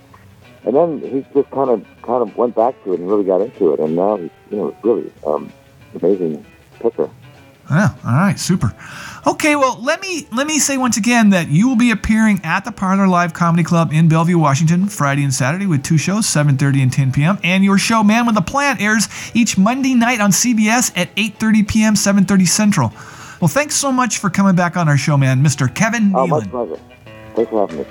and 0.66 0.76
then 0.76 1.00
he 1.02 1.26
just 1.40 1.52
kind 1.52 1.70
of 1.70 1.86
kind 2.02 2.28
of 2.28 2.36
went 2.36 2.56
back 2.56 2.84
to 2.84 2.94
it 2.94 3.00
and 3.00 3.08
really 3.10 3.24
got 3.24 3.42
into 3.42 3.74
it, 3.74 3.80
and 3.80 3.96
now 3.96 4.18
he's 4.18 4.32
you 4.50 4.58
know 4.58 4.76
really 4.84 5.12
um, 5.26 5.54
amazing 5.94 6.44
picker. 6.80 7.10
Yeah. 7.70 7.94
All 8.06 8.12
right. 8.14 8.40
Super. 8.40 8.74
Okay. 9.28 9.56
Well, 9.56 9.80
let 9.82 10.02
me 10.02 10.28
let 10.32 10.48
me 10.48 10.58
say 10.60 10.78
once 10.78 10.98
again 10.98 11.30
that 11.30 11.50
you 11.50 11.68
will 11.68 11.76
be 11.76 11.92
appearing 11.92 12.42
at 12.44 12.66
the 12.66 12.72
Parlor 12.72 13.08
Live 13.08 13.34
Comedy 13.34 13.64
Club 13.64 13.94
in 13.94 14.08
Bellevue, 14.10 14.38
Washington, 14.40 14.88
Friday 14.88 15.24
and 15.24 15.34
Saturday 15.34 15.68
with 15.68 15.84
two 15.84 15.98
shows, 15.98 16.26
7:30 16.26 16.82
and 16.82 16.92
10 16.94 17.12
p.m. 17.12 17.38
And 17.44 17.64
your 17.64 17.78
show, 17.78 18.04
Man 18.04 18.26
with 18.26 18.38
a 18.38 18.42
Plan, 18.42 18.78
airs 18.80 19.08
each 19.36 19.58
Monday 19.58 19.94
night 19.94 20.20
on 20.20 20.32
CBS 20.32 20.92
at 20.98 21.16
8:30 21.16 21.68
p.m., 21.68 21.94
7:30 21.94 22.48
Central. 22.48 22.92
Well, 23.40 23.48
thanks 23.48 23.76
so 23.76 23.92
much 23.92 24.18
for 24.18 24.30
coming 24.30 24.56
back 24.56 24.76
on 24.76 24.90
our 24.90 24.98
show, 24.98 25.16
man, 25.18 25.44
Mr. 25.44 25.74
Kevin 25.74 26.12
Oh, 26.16 26.26
my 26.28 26.40
Nealon. 26.40 26.50
pleasure. 26.52 26.80
Thanks 27.36 27.50
for 27.52 27.68
having 27.68 27.80
me. 27.80 27.86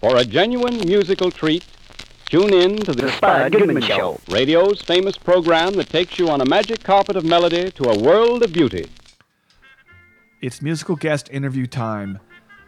For 0.00 0.16
a 0.16 0.24
genuine 0.24 0.78
musical 0.78 1.30
treat, 1.30 1.64
tune 2.30 2.54
in 2.54 2.76
to 2.76 2.92
the, 2.92 3.10
Spud 3.10 3.50
Goodman 3.50 3.82
Show. 3.82 4.20
radio's 4.28 4.80
famous 4.80 5.18
program 5.18 5.74
that 5.74 5.88
takes 5.88 6.16
you 6.16 6.28
on 6.28 6.40
a 6.40 6.44
magic 6.44 6.80
carpet 6.80 7.16
of 7.16 7.24
melody 7.24 7.72
to 7.72 7.90
a 7.90 7.98
world 7.98 8.44
of 8.44 8.52
beauty. 8.52 8.86
It's 10.40 10.62
musical 10.62 10.94
guest 10.94 11.28
interview 11.32 11.66
time. 11.66 12.20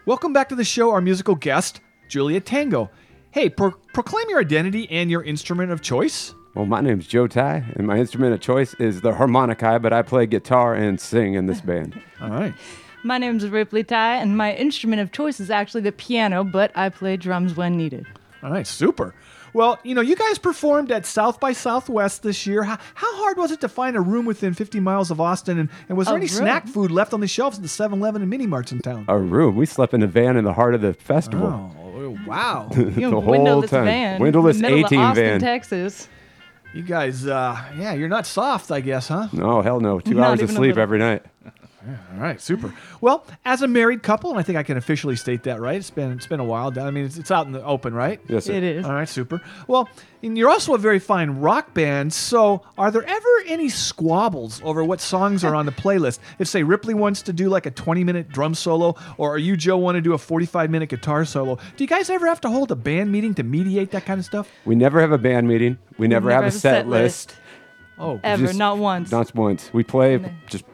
Welcome 0.05 0.33
back 0.33 0.49
to 0.49 0.55
the 0.55 0.65
show, 0.65 0.91
our 0.91 0.99
musical 0.99 1.35
guest, 1.35 1.79
Juliet 2.09 2.45
Tango. 2.45 2.89
Hey, 3.31 3.49
pro- 3.49 3.71
proclaim 3.93 4.29
your 4.29 4.41
identity 4.41 4.85
and 4.91 5.09
your 5.09 5.23
instrument 5.23 5.71
of 5.71 5.81
choice. 5.81 6.35
Well, 6.55 6.65
my 6.65 6.81
name's 6.81 7.07
Joe 7.07 7.27
Ty, 7.27 7.63
and 7.77 7.87
my 7.87 7.97
instrument 7.97 8.33
of 8.33 8.41
choice 8.41 8.73
is 8.75 8.99
the 8.99 9.13
harmonica, 9.13 9.79
but 9.79 9.93
I 9.93 10.01
play 10.01 10.25
guitar 10.25 10.75
and 10.75 10.99
sing 10.99 11.35
in 11.35 11.45
this 11.45 11.61
band. 11.61 11.99
All 12.21 12.29
right. 12.29 12.53
My 13.05 13.17
name's 13.17 13.47
Ripley 13.47 13.85
Ty, 13.85 14.17
and 14.17 14.37
my 14.37 14.53
instrument 14.55 15.01
of 15.01 15.13
choice 15.13 15.39
is 15.39 15.49
actually 15.49 15.81
the 15.81 15.93
piano, 15.93 16.43
but 16.43 16.71
I 16.75 16.89
play 16.89 17.15
drums 17.15 17.55
when 17.55 17.77
needed. 17.77 18.05
All 18.43 18.51
right, 18.51 18.67
super. 18.67 19.15
Well, 19.53 19.79
you 19.83 19.93
know, 19.93 20.01
you 20.01 20.15
guys 20.15 20.39
performed 20.39 20.91
at 20.91 21.05
South 21.05 21.39
by 21.39 21.53
Southwest 21.53 22.23
this 22.23 22.47
year. 22.47 22.63
How, 22.63 22.77
how 22.95 23.15
hard 23.17 23.37
was 23.37 23.51
it 23.51 23.61
to 23.61 23.69
find 23.69 23.95
a 23.95 24.01
room 24.01 24.25
within 24.25 24.53
50 24.55 24.79
miles 24.79 25.11
of 25.11 25.21
Austin? 25.21 25.59
And, 25.59 25.69
and 25.89 25.97
was 25.97 26.07
there 26.07 26.15
A 26.15 26.19
any 26.19 26.25
room? 26.27 26.35
snack 26.37 26.67
food 26.67 26.89
left 26.89 27.13
on 27.13 27.19
the 27.19 27.27
shelves 27.27 27.57
at 27.57 27.61
the 27.61 27.69
7 27.69 27.99
Eleven 27.99 28.21
and 28.23 28.29
mini 28.31 28.47
marts 28.47 28.71
in 28.71 28.79
town? 28.79 29.05
A 29.07 29.17
room. 29.19 29.55
We 29.55 29.65
slept 29.67 29.93
in 29.93 30.01
a 30.01 30.07
van 30.07 30.37
in 30.37 30.43
the 30.43 30.53
heart 30.53 30.73
of 30.73 30.81
the 30.81 30.93
festival. 30.95 31.47
Oh, 31.77 32.17
wow. 32.25 32.67
the 32.71 33.09
whole 33.09 33.21
windowless 33.21 33.69
time. 33.69 33.85
van, 33.85 34.19
Windowless 34.21 34.55
in 34.57 34.63
the 34.63 34.67
18 34.69 34.99
of 34.99 35.05
Austin, 35.05 35.23
van. 35.25 35.39
Texas. 35.39 36.07
You 36.73 36.81
guys, 36.81 37.27
uh, 37.27 37.55
yeah, 37.77 37.93
you're 37.93 38.09
not 38.09 38.25
soft, 38.25 38.71
I 38.71 38.79
guess, 38.81 39.07
huh? 39.07 39.27
No, 39.31 39.61
hell 39.61 39.79
no. 39.79 39.99
Two 39.99 40.15
Not 40.15 40.29
hours 40.29 40.41
of 40.41 40.49
sleep 40.49 40.77
every 40.77 40.97
night. 40.97 41.23
All 41.85 42.19
right, 42.19 42.39
super. 42.39 42.73
Well, 43.01 43.25
as 43.43 43.61
a 43.61 43.67
married 43.67 44.03
couple, 44.03 44.29
and 44.29 44.39
I 44.39 44.43
think 44.43 44.57
I 44.57 44.63
can 44.63 44.77
officially 44.77 45.15
state 45.15 45.43
that, 45.43 45.59
right? 45.59 45.75
It's 45.75 45.89
been 45.89 46.11
it's 46.13 46.27
been 46.27 46.39
a 46.39 46.45
while. 46.45 46.71
I 46.79 46.91
mean, 46.91 47.05
it's, 47.05 47.17
it's 47.17 47.31
out 47.31 47.45
in 47.45 47.51
the 47.51 47.63
open, 47.63 47.93
right? 47.93 48.21
Yes, 48.27 48.45
sir. 48.45 48.53
It 48.53 48.63
is. 48.63 48.85
All 48.85 48.93
right, 48.93 49.09
super. 49.09 49.41
Well, 49.67 49.89
and 50.21 50.37
you're 50.37 50.49
also 50.49 50.73
a 50.73 50.77
very 50.77 50.99
fine 50.99 51.31
rock 51.31 51.73
band. 51.73 52.13
So, 52.13 52.61
are 52.77 52.89
there 52.89 53.03
ever 53.03 53.27
any 53.47 53.67
squabbles 53.67 54.61
over 54.63 54.83
what 54.83 55.01
songs 55.01 55.43
are 55.43 55.53
on 55.55 55.65
the 55.65 55.73
playlist? 55.73 56.19
If, 56.39 56.47
say, 56.47 56.63
Ripley 56.63 56.93
wants 56.93 57.21
to 57.23 57.33
do 57.33 57.49
like 57.49 57.65
a 57.65 57.71
20 57.71 58.05
minute 58.05 58.29
drum 58.29 58.55
solo, 58.55 58.95
or 59.17 59.33
are 59.35 59.37
you, 59.37 59.57
Joe, 59.57 59.77
want 59.77 59.95
to 59.95 60.01
do 60.01 60.13
a 60.13 60.17
45 60.17 60.69
minute 60.69 60.87
guitar 60.87 61.25
solo, 61.25 61.57
do 61.75 61.83
you 61.83 61.87
guys 61.87 62.09
ever 62.09 62.27
have 62.27 62.39
to 62.41 62.49
hold 62.49 62.71
a 62.71 62.75
band 62.75 63.11
meeting 63.11 63.33
to 63.35 63.43
mediate 63.43 63.91
that 63.91 64.05
kind 64.05 64.19
of 64.19 64.25
stuff? 64.25 64.49
We 64.63 64.75
never 64.75 65.01
have 65.01 65.11
a 65.11 65.17
band 65.17 65.47
meeting. 65.47 65.77
We 65.97 66.07
never, 66.07 66.31
have, 66.31 66.45
a 66.45 66.51
set, 66.51 66.87
list. 66.87 67.35
Oh, 67.99 68.19
Ever, 68.23 68.47
Just- 68.47 68.57
not 68.57 68.77
once. 68.77 69.11
Not 69.11 69.33
once. 69.35 69.71
We 69.73 69.83
play, 69.83 70.33
just, 70.47 70.65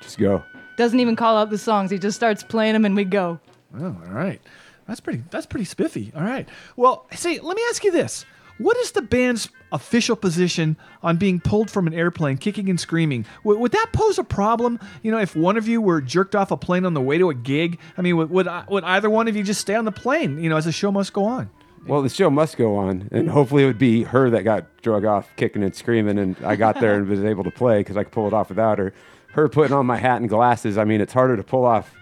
just 0.00 0.18
go. 0.18 0.42
Doesn't 0.76 0.98
even 1.00 1.16
call 1.16 1.36
out 1.36 1.50
the 1.50 1.58
songs. 1.58 1.90
He 1.90 1.98
just 1.98 2.16
starts 2.16 2.42
playing 2.42 2.72
them 2.72 2.84
and 2.84 2.96
we 2.96 3.04
go. 3.04 3.38
Oh, 3.78 3.84
all 4.06 4.12
right. 4.12 4.40
That's 4.86 5.00
pretty. 5.00 5.22
That's 5.30 5.46
pretty 5.46 5.64
spiffy. 5.64 6.12
All 6.14 6.22
right. 6.22 6.48
Well, 6.76 7.06
see, 7.14 7.40
let 7.40 7.56
me 7.56 7.62
ask 7.70 7.84
you 7.84 7.90
this: 7.90 8.24
What 8.58 8.76
is 8.76 8.92
the 8.92 9.02
band's 9.02 9.48
official 9.72 10.14
position 10.14 10.76
on 11.02 11.16
being 11.16 11.40
pulled 11.40 11.70
from 11.70 11.86
an 11.86 11.94
airplane, 11.94 12.36
kicking 12.36 12.68
and 12.68 12.78
screaming? 12.78 13.24
Would, 13.44 13.58
would 13.58 13.72
that 13.72 13.90
pose 13.92 14.18
a 14.18 14.24
problem? 14.24 14.78
You 15.02 15.10
know, 15.10 15.18
if 15.18 15.34
one 15.34 15.56
of 15.56 15.66
you 15.66 15.80
were 15.80 16.00
jerked 16.00 16.36
off 16.36 16.50
a 16.50 16.56
plane 16.56 16.84
on 16.84 16.94
the 16.94 17.00
way 17.00 17.18
to 17.18 17.30
a 17.30 17.34
gig, 17.34 17.78
I 17.96 18.02
mean, 18.02 18.16
would 18.16 18.30
would, 18.30 18.48
would 18.68 18.84
either 18.84 19.08
one 19.08 19.26
of 19.26 19.36
you 19.36 19.42
just 19.42 19.60
stay 19.60 19.74
on 19.74 19.84
the 19.84 19.92
plane? 19.92 20.38
You 20.38 20.50
know, 20.50 20.56
as 20.56 20.66
the 20.66 20.72
show 20.72 20.92
must 20.92 21.12
go 21.12 21.24
on. 21.24 21.50
Well, 21.86 22.00
the 22.00 22.08
show 22.08 22.30
must 22.30 22.56
go 22.56 22.76
on, 22.76 23.08
and 23.12 23.28
hopefully 23.28 23.64
it 23.64 23.66
would 23.66 23.78
be 23.78 24.04
her 24.04 24.30
that 24.30 24.42
got 24.42 24.80
drug 24.80 25.04
off 25.04 25.28
kicking 25.36 25.62
and 25.62 25.74
screaming, 25.74 26.18
and 26.18 26.36
I 26.42 26.56
got 26.56 26.80
there 26.80 26.94
and 26.94 27.06
was 27.06 27.22
able 27.22 27.44
to 27.44 27.50
play 27.50 27.80
because 27.80 27.98
I 27.98 28.04
could 28.04 28.12
pull 28.12 28.26
it 28.26 28.32
off 28.32 28.48
without 28.48 28.78
her. 28.78 28.94
Her 29.34 29.48
putting 29.48 29.74
on 29.74 29.84
my 29.84 29.96
hat 29.96 30.20
and 30.20 30.28
glasses, 30.28 30.78
I 30.78 30.84
mean, 30.84 31.00
it's 31.00 31.12
harder 31.12 31.36
to 31.36 31.42
pull 31.42 31.64
off 31.64 31.92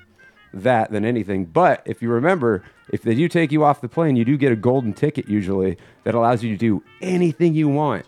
that 0.53 0.91
than 0.91 1.03
anything. 1.03 1.47
But 1.47 1.83
if 1.87 2.03
you 2.03 2.11
remember, 2.11 2.63
if 2.93 3.03
they 3.03 3.15
do 3.15 3.27
take 3.27 3.51
you 3.51 3.65
off 3.65 3.81
the 3.81 3.89
plane, 3.89 4.17
you 4.17 4.25
do 4.27 4.37
get 4.37 4.53
a 4.53 4.57
golden 4.57 4.93
ticket 4.93 5.29
usually 5.29 5.79
that 6.05 6.15
allows 6.15 6.45
you 6.45 6.51
to 6.51 6.59
do 6.59 6.83
anything 7.01 7.55
you 7.55 7.69
want. 7.69 8.05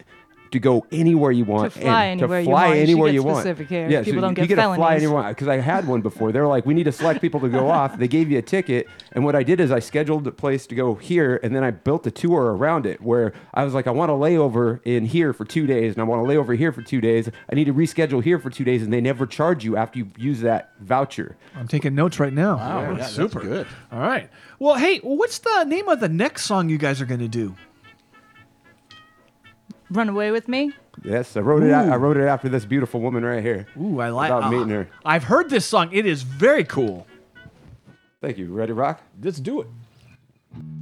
To 0.55 0.61
go 0.61 0.87
anywhere 0.93 1.33
you 1.33 1.45
want, 1.45 1.73
fly 1.73 2.05
and 2.05 2.21
anywhere 2.23 2.39
to 2.39 2.45
you 2.45 2.51
fly 2.51 2.67
want. 2.67 2.69
You 2.69 2.75
should 2.75 2.91
anywhere 2.91 3.09
get 3.09 3.15
you 3.15 3.23
want. 3.25 3.39
specific 3.39 3.69
here. 3.69 3.89
Yeah, 3.91 4.03
People 4.05 4.19
so 4.19 4.21
don't 4.21 4.31
you 4.31 4.47
get 4.47 4.55
get 4.55 4.69
to 4.69 4.75
fly 4.77 4.95
anywhere 4.95 5.29
because 5.31 5.49
I 5.49 5.57
had 5.57 5.89
one 5.89 6.01
before. 6.01 6.31
They 6.31 6.41
were 6.41 6.47
like, 6.47 6.65
"We 6.65 6.75
need 6.75 6.85
to 6.85 6.93
select 6.93 7.21
people 7.21 7.41
to 7.41 7.49
go 7.49 7.69
off." 7.79 7.99
They 7.99 8.07
gave 8.07 8.31
you 8.31 8.39
a 8.39 8.43
ticket, 8.43 8.87
and 9.11 9.25
what 9.25 9.35
I 9.35 9.43
did 9.43 9.59
is 9.59 9.73
I 9.73 9.81
scheduled 9.81 10.29
a 10.29 10.31
place 10.31 10.69
to 10.69 10.77
go 10.77 10.95
here, 10.95 11.41
and 11.43 11.57
then 11.57 11.65
I 11.65 11.73
built 11.73 12.07
a 12.07 12.13
tour 12.13 12.55
around 12.55 12.87
it 12.87 13.01
where 13.01 13.33
I 13.53 13.65
was 13.65 13.75
like, 13.75 13.89
"I 13.89 13.91
want 13.91 14.13
a 14.13 14.15
layover 14.15 14.79
in 14.85 15.07
here 15.07 15.33
for 15.33 15.45
two 15.45 15.67
days, 15.67 15.95
and 15.95 16.01
I 16.01 16.05
want 16.05 16.23
a 16.23 16.25
layover 16.25 16.57
here 16.57 16.71
for 16.71 16.83
two 16.83 17.01
days. 17.01 17.29
I 17.51 17.55
need 17.57 17.65
to 17.65 17.75
reschedule 17.75 18.23
here 18.23 18.39
for 18.39 18.49
two 18.49 18.63
days, 18.65 18.83
and 18.85 18.93
they 18.93 19.01
never 19.01 19.27
charge 19.27 19.65
you 19.65 19.77
after 19.77 19.99
you 19.99 20.11
use 20.17 20.41
that 20.43 20.71
voucher." 20.81 21.37
I'm 21.57 21.67
taking 21.67 21.97
notes 21.97 22.21
right 22.21 22.33
now. 22.33 22.59
Wow, 22.59 22.81
yeah, 22.93 22.95
that's 22.99 23.11
super 23.11 23.41
good. 23.41 23.67
All 23.91 23.99
right. 23.99 24.31
Well, 24.61 24.77
hey, 24.77 24.99
what's 24.99 25.41
the 25.41 25.65
name 25.65 25.89
of 25.89 25.99
the 25.99 26.09
next 26.09 26.45
song 26.45 26.69
you 26.69 26.79
guys 26.79 27.01
are 27.01 27.07
going 27.07 27.19
to 27.21 27.29
do? 27.29 27.57
Run 29.91 30.09
away 30.09 30.31
with 30.31 30.49
me. 30.49 30.73
Yes, 31.03 31.37
I 31.37 31.41
wrote 31.41 31.63
it. 31.63 31.73
I 31.73 31.97
wrote 31.97 32.17
it 32.17 32.27
after 32.27 32.49
this 32.49 32.65
beautiful 32.65 33.01
woman 33.01 33.25
right 33.25 33.43
here. 33.43 33.67
Ooh, 33.81 34.01
I 34.01 34.09
like. 34.09 34.31
About 34.31 34.45
uh, 34.45 34.51
meeting 34.51 34.71
her. 34.71 34.89
I've 35.05 35.25
heard 35.25 35.51
this 35.51 35.67
song. 35.67 35.91
It 35.93 36.07
is 36.07 36.23
very 36.23 36.65
cool. 36.65 37.07
Thank 38.21 38.39
you. 38.39 38.53
Ready, 38.53 38.71
to 38.71 38.75
rock? 38.75 39.03
Let's 39.23 39.39
do 39.39 39.61
it. 39.61 39.67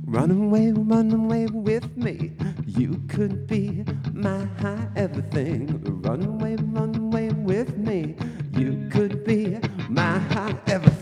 Run 0.05 0.31
away, 0.31 0.71
run 0.73 1.11
away 1.13 1.47
with 1.47 1.97
me. 1.97 2.33
You 2.67 3.03
could 3.09 3.47
be 3.47 3.85
my 4.13 4.45
high 4.61 4.87
everything. 4.95 5.81
Run 6.03 6.23
away, 6.25 6.57
run 6.57 6.95
away 6.95 7.31
with 7.31 7.77
me. 7.79 8.15
You 8.53 8.89
could 8.91 9.25
be 9.25 9.59
my 9.89 10.19
high 10.19 10.59
everything. 10.67 11.02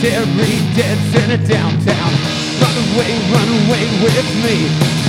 Cherry, 0.00 0.54
dead 0.76 0.98
center 1.10 1.42
downtown. 1.48 2.12
Run 2.62 2.76
away, 2.86 3.18
run 3.34 3.48
away 3.66 3.84
with 3.98 4.30
me. 4.44 4.56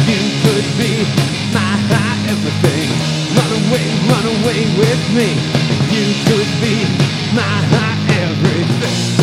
You 0.09 0.21
could 0.41 0.67
be 0.81 1.05
my 1.53 1.77
high 1.93 2.17
everything. 2.33 2.89
Run 3.37 3.51
away, 3.59 3.85
run 4.09 4.25
away 4.25 4.61
with 4.81 5.03
me. 5.13 5.29
You 5.93 6.05
could 6.25 6.49
be 6.59 6.73
my 7.35 7.55
high 7.69 8.01
everything. 8.17 9.19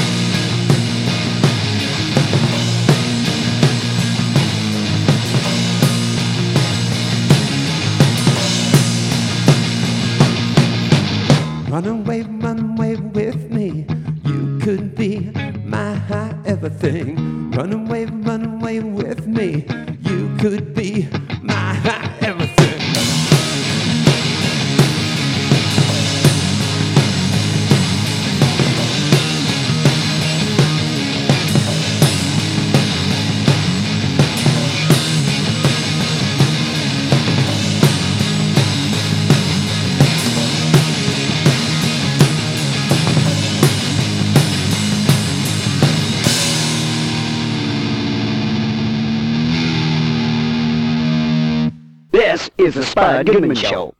Run 11.68 11.86
away 11.86 12.22
is 53.20 53.24
Goodman 53.24 53.56
Show. 53.56 53.94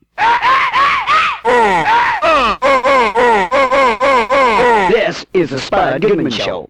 This 4.91 5.27
is 5.33 5.51
the 5.51 5.59
Spud 5.59 6.03
Goodman 6.03 6.31
Show. 6.31 6.69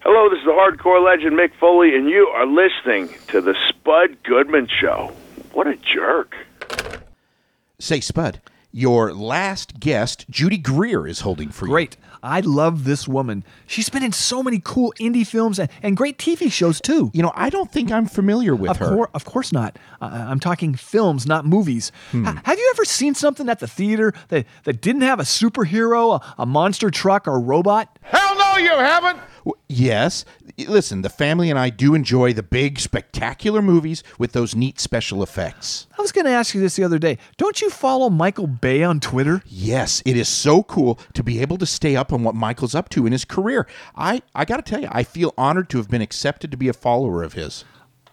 Hello, 0.00 0.28
this 0.28 0.38
is 0.40 0.44
the 0.44 0.52
hardcore 0.52 1.04
legend 1.04 1.36
Mick 1.38 1.52
Foley, 1.60 1.94
and 1.94 2.08
you 2.08 2.26
are 2.34 2.46
listening 2.46 3.08
to 3.28 3.40
the 3.40 3.54
Spud 3.68 4.22
Goodman 4.24 4.68
Show. 4.68 5.12
What 5.52 5.66
a 5.66 5.76
jerk. 5.76 6.34
Say, 7.78 8.00
Spud, 8.00 8.40
your 8.72 9.12
last 9.12 9.80
guest, 9.80 10.26
Judy 10.28 10.58
Greer, 10.58 11.06
is 11.06 11.20
holding 11.20 11.50
for 11.50 11.66
you. 11.66 11.72
Great. 11.72 11.96
I 12.22 12.40
love 12.40 12.84
this 12.84 13.08
woman. 13.08 13.44
She's 13.66 13.88
been 13.88 14.02
in 14.02 14.12
so 14.12 14.42
many 14.42 14.60
cool 14.62 14.92
indie 15.00 15.26
films 15.26 15.58
and, 15.58 15.70
and 15.82 15.96
great 15.96 16.18
TV 16.18 16.50
shows 16.52 16.80
too. 16.80 17.10
You 17.14 17.22
know, 17.22 17.32
I 17.34 17.50
don't 17.50 17.70
think 17.72 17.90
I'm 17.90 18.06
familiar 18.06 18.54
with 18.54 18.70
of 18.72 18.76
her. 18.78 18.88
Cour- 18.88 19.10
of 19.14 19.24
course 19.24 19.52
not. 19.52 19.78
Uh, 20.00 20.26
I'm 20.28 20.40
talking 20.40 20.74
films, 20.74 21.26
not 21.26 21.44
movies. 21.46 21.92
Hmm. 22.10 22.24
Ha- 22.24 22.42
have 22.44 22.58
you 22.58 22.70
ever 22.74 22.84
seen 22.84 23.14
something 23.14 23.48
at 23.48 23.60
the 23.60 23.66
theater 23.66 24.12
that, 24.28 24.46
that 24.64 24.80
didn't 24.80 25.02
have 25.02 25.20
a 25.20 25.24
superhero, 25.24 26.20
a, 26.20 26.42
a 26.42 26.46
monster 26.46 26.90
truck, 26.90 27.26
or 27.26 27.36
a 27.36 27.40
robot? 27.40 27.98
Hell 28.02 28.29
no, 28.29 28.29
you 28.64 28.70
haven't. 28.70 29.18
Yes. 29.68 30.24
Listen, 30.58 31.02
the 31.02 31.08
family 31.08 31.48
and 31.48 31.58
I 31.58 31.70
do 31.70 31.94
enjoy 31.94 32.32
the 32.32 32.42
big, 32.42 32.78
spectacular 32.78 33.62
movies 33.62 34.02
with 34.18 34.32
those 34.32 34.54
neat 34.54 34.78
special 34.80 35.22
effects. 35.22 35.86
I 35.98 36.02
was 36.02 36.12
going 36.12 36.26
to 36.26 36.30
ask 36.32 36.54
you 36.54 36.60
this 36.60 36.76
the 36.76 36.84
other 36.84 36.98
day. 36.98 37.18
Don't 37.36 37.60
you 37.60 37.70
follow 37.70 38.10
Michael 38.10 38.46
Bay 38.46 38.82
on 38.82 39.00
Twitter? 39.00 39.42
Yes, 39.46 40.02
it 40.04 40.16
is 40.16 40.28
so 40.28 40.62
cool 40.62 40.98
to 41.14 41.22
be 41.22 41.40
able 41.40 41.56
to 41.58 41.66
stay 41.66 41.96
up 41.96 42.12
on 42.12 42.22
what 42.22 42.34
Michael's 42.34 42.74
up 42.74 42.88
to 42.90 43.06
in 43.06 43.12
his 43.12 43.24
career. 43.24 43.66
I, 43.96 44.22
I 44.34 44.44
got 44.44 44.56
to 44.56 44.62
tell 44.62 44.80
you, 44.80 44.88
I 44.90 45.04
feel 45.04 45.32
honored 45.38 45.70
to 45.70 45.78
have 45.78 45.88
been 45.88 46.02
accepted 46.02 46.50
to 46.50 46.56
be 46.56 46.68
a 46.68 46.72
follower 46.72 47.22
of 47.22 47.32
his. 47.34 47.64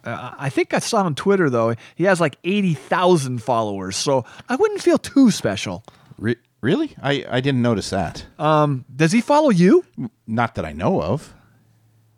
Uh, 0.03 0.33
I 0.37 0.49
think 0.49 0.73
I 0.73 0.79
saw 0.79 1.03
on 1.03 1.15
Twitter, 1.15 1.49
though, 1.49 1.75
he 1.95 2.05
has 2.05 2.21
like 2.21 2.37
80,000 2.43 3.43
followers, 3.43 3.97
so 3.97 4.23
I 4.47 4.55
wouldn't 4.55 4.81
feel 4.81 4.97
too 4.97 5.31
special. 5.31 5.83
Re- 6.17 6.37
really? 6.61 6.95
I, 7.01 7.25
I 7.29 7.41
didn't 7.41 7.61
notice 7.61 7.89
that. 7.91 8.25
Um, 8.39 8.85
does 8.95 9.11
he 9.11 9.21
follow 9.21 9.49
you? 9.49 9.85
Not 10.25 10.55
that 10.55 10.65
I 10.65 10.73
know 10.73 11.01
of. 11.01 11.33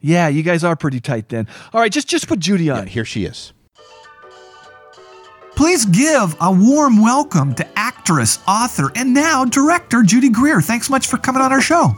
Yeah, 0.01 0.27
you 0.29 0.43
guys 0.43 0.63
are 0.63 0.75
pretty 0.75 0.99
tight 1.01 1.29
then. 1.29 1.47
All 1.73 1.81
right, 1.81 1.91
just 1.91 2.07
just 2.07 2.27
put 2.27 2.39
Judy 2.39 2.69
on. 2.69 2.87
here 2.87 3.05
she 3.05 3.25
is. 3.25 3.51
Please 5.55 5.85
give 5.85 6.37
a 6.39 6.49
warm 6.53 7.01
welcome 7.01 7.53
to 7.55 7.67
actress, 7.77 8.39
author, 8.47 8.91
and 8.95 9.13
now 9.13 9.43
director 9.43 10.03
Judy 10.03 10.29
Greer. 10.29 10.61
Thanks 10.61 10.89
much 10.89 11.07
for 11.07 11.17
coming 11.17 11.41
on 11.41 11.51
our 11.51 11.59
show. 11.59 11.93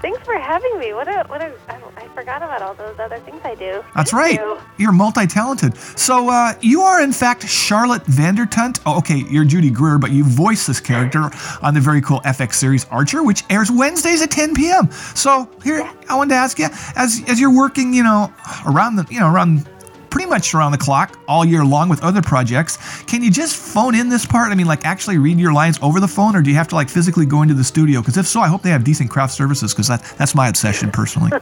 Thanks 0.00 0.20
for 0.24 0.38
having 0.38 0.78
me. 0.78 0.92
What 0.92 1.08
a 1.08 1.24
what 1.28 1.42
a 1.42 1.52
I, 1.68 1.80
I 1.96 2.08
forgot 2.08 2.42
about 2.42 2.62
all 2.62 2.74
those 2.74 2.98
other 2.98 3.18
things 3.18 3.40
I 3.44 3.54
do. 3.54 3.84
That's 3.94 4.10
Thank 4.10 4.38
right. 4.38 4.40
you. 4.40 4.60
You're 4.78 4.92
multi-talented. 4.92 5.76
So 5.98 6.30
uh, 6.30 6.54
you 6.60 6.82
are 6.82 7.02
in 7.02 7.12
fact 7.12 7.48
Charlotte 7.48 8.04
Vandertunt. 8.04 8.80
Oh, 8.86 8.98
okay, 8.98 9.24
you're 9.30 9.44
Judy 9.44 9.70
Greer, 9.70 9.98
but 9.98 10.10
you 10.10 10.24
voice 10.24 10.66
this 10.66 10.80
character 10.80 11.30
on 11.62 11.74
the 11.74 11.80
very 11.80 12.00
cool 12.00 12.20
FX 12.20 12.54
series 12.54 12.84
Archer, 12.86 13.22
which 13.22 13.44
airs 13.50 13.70
Wednesdays 13.70 14.22
at 14.22 14.30
10 14.30 14.54
p.m. 14.54 14.90
So 15.14 15.50
here, 15.62 15.88
I 16.08 16.16
wanted 16.16 16.30
to 16.30 16.36
ask 16.36 16.58
you, 16.58 16.68
as 16.94 17.22
as 17.26 17.40
you're 17.40 17.54
working, 17.54 17.92
you 17.92 18.02
know, 18.02 18.32
around 18.66 18.96
the, 18.96 19.06
you 19.10 19.20
know, 19.20 19.32
around 19.32 19.68
pretty 20.10 20.28
much 20.28 20.54
around 20.54 20.72
the 20.72 20.78
clock 20.78 21.18
all 21.28 21.44
year 21.44 21.64
long 21.64 21.88
with 21.88 22.02
other 22.02 22.22
projects. 22.22 22.78
Can 23.04 23.22
you 23.22 23.30
just 23.30 23.56
phone 23.56 23.94
in 23.94 24.08
this 24.08 24.26
part? 24.26 24.52
I 24.52 24.54
mean, 24.54 24.66
like 24.66 24.84
actually 24.84 25.18
read 25.18 25.38
your 25.38 25.52
lines 25.52 25.78
over 25.82 26.00
the 26.00 26.08
phone, 26.08 26.36
or 26.36 26.42
do 26.42 26.50
you 26.50 26.56
have 26.56 26.68
to 26.68 26.74
like 26.74 26.88
physically 26.88 27.26
go 27.26 27.42
into 27.42 27.54
the 27.54 27.64
studio? 27.64 28.00
Because 28.00 28.16
if 28.16 28.26
so, 28.26 28.40
I 28.40 28.48
hope 28.48 28.62
they 28.62 28.70
have 28.70 28.84
decent 28.84 29.10
craft 29.10 29.34
services, 29.34 29.72
because 29.72 29.88
that 29.88 30.02
that's 30.18 30.34
my 30.34 30.48
obsession 30.48 30.90
personally. 30.90 31.32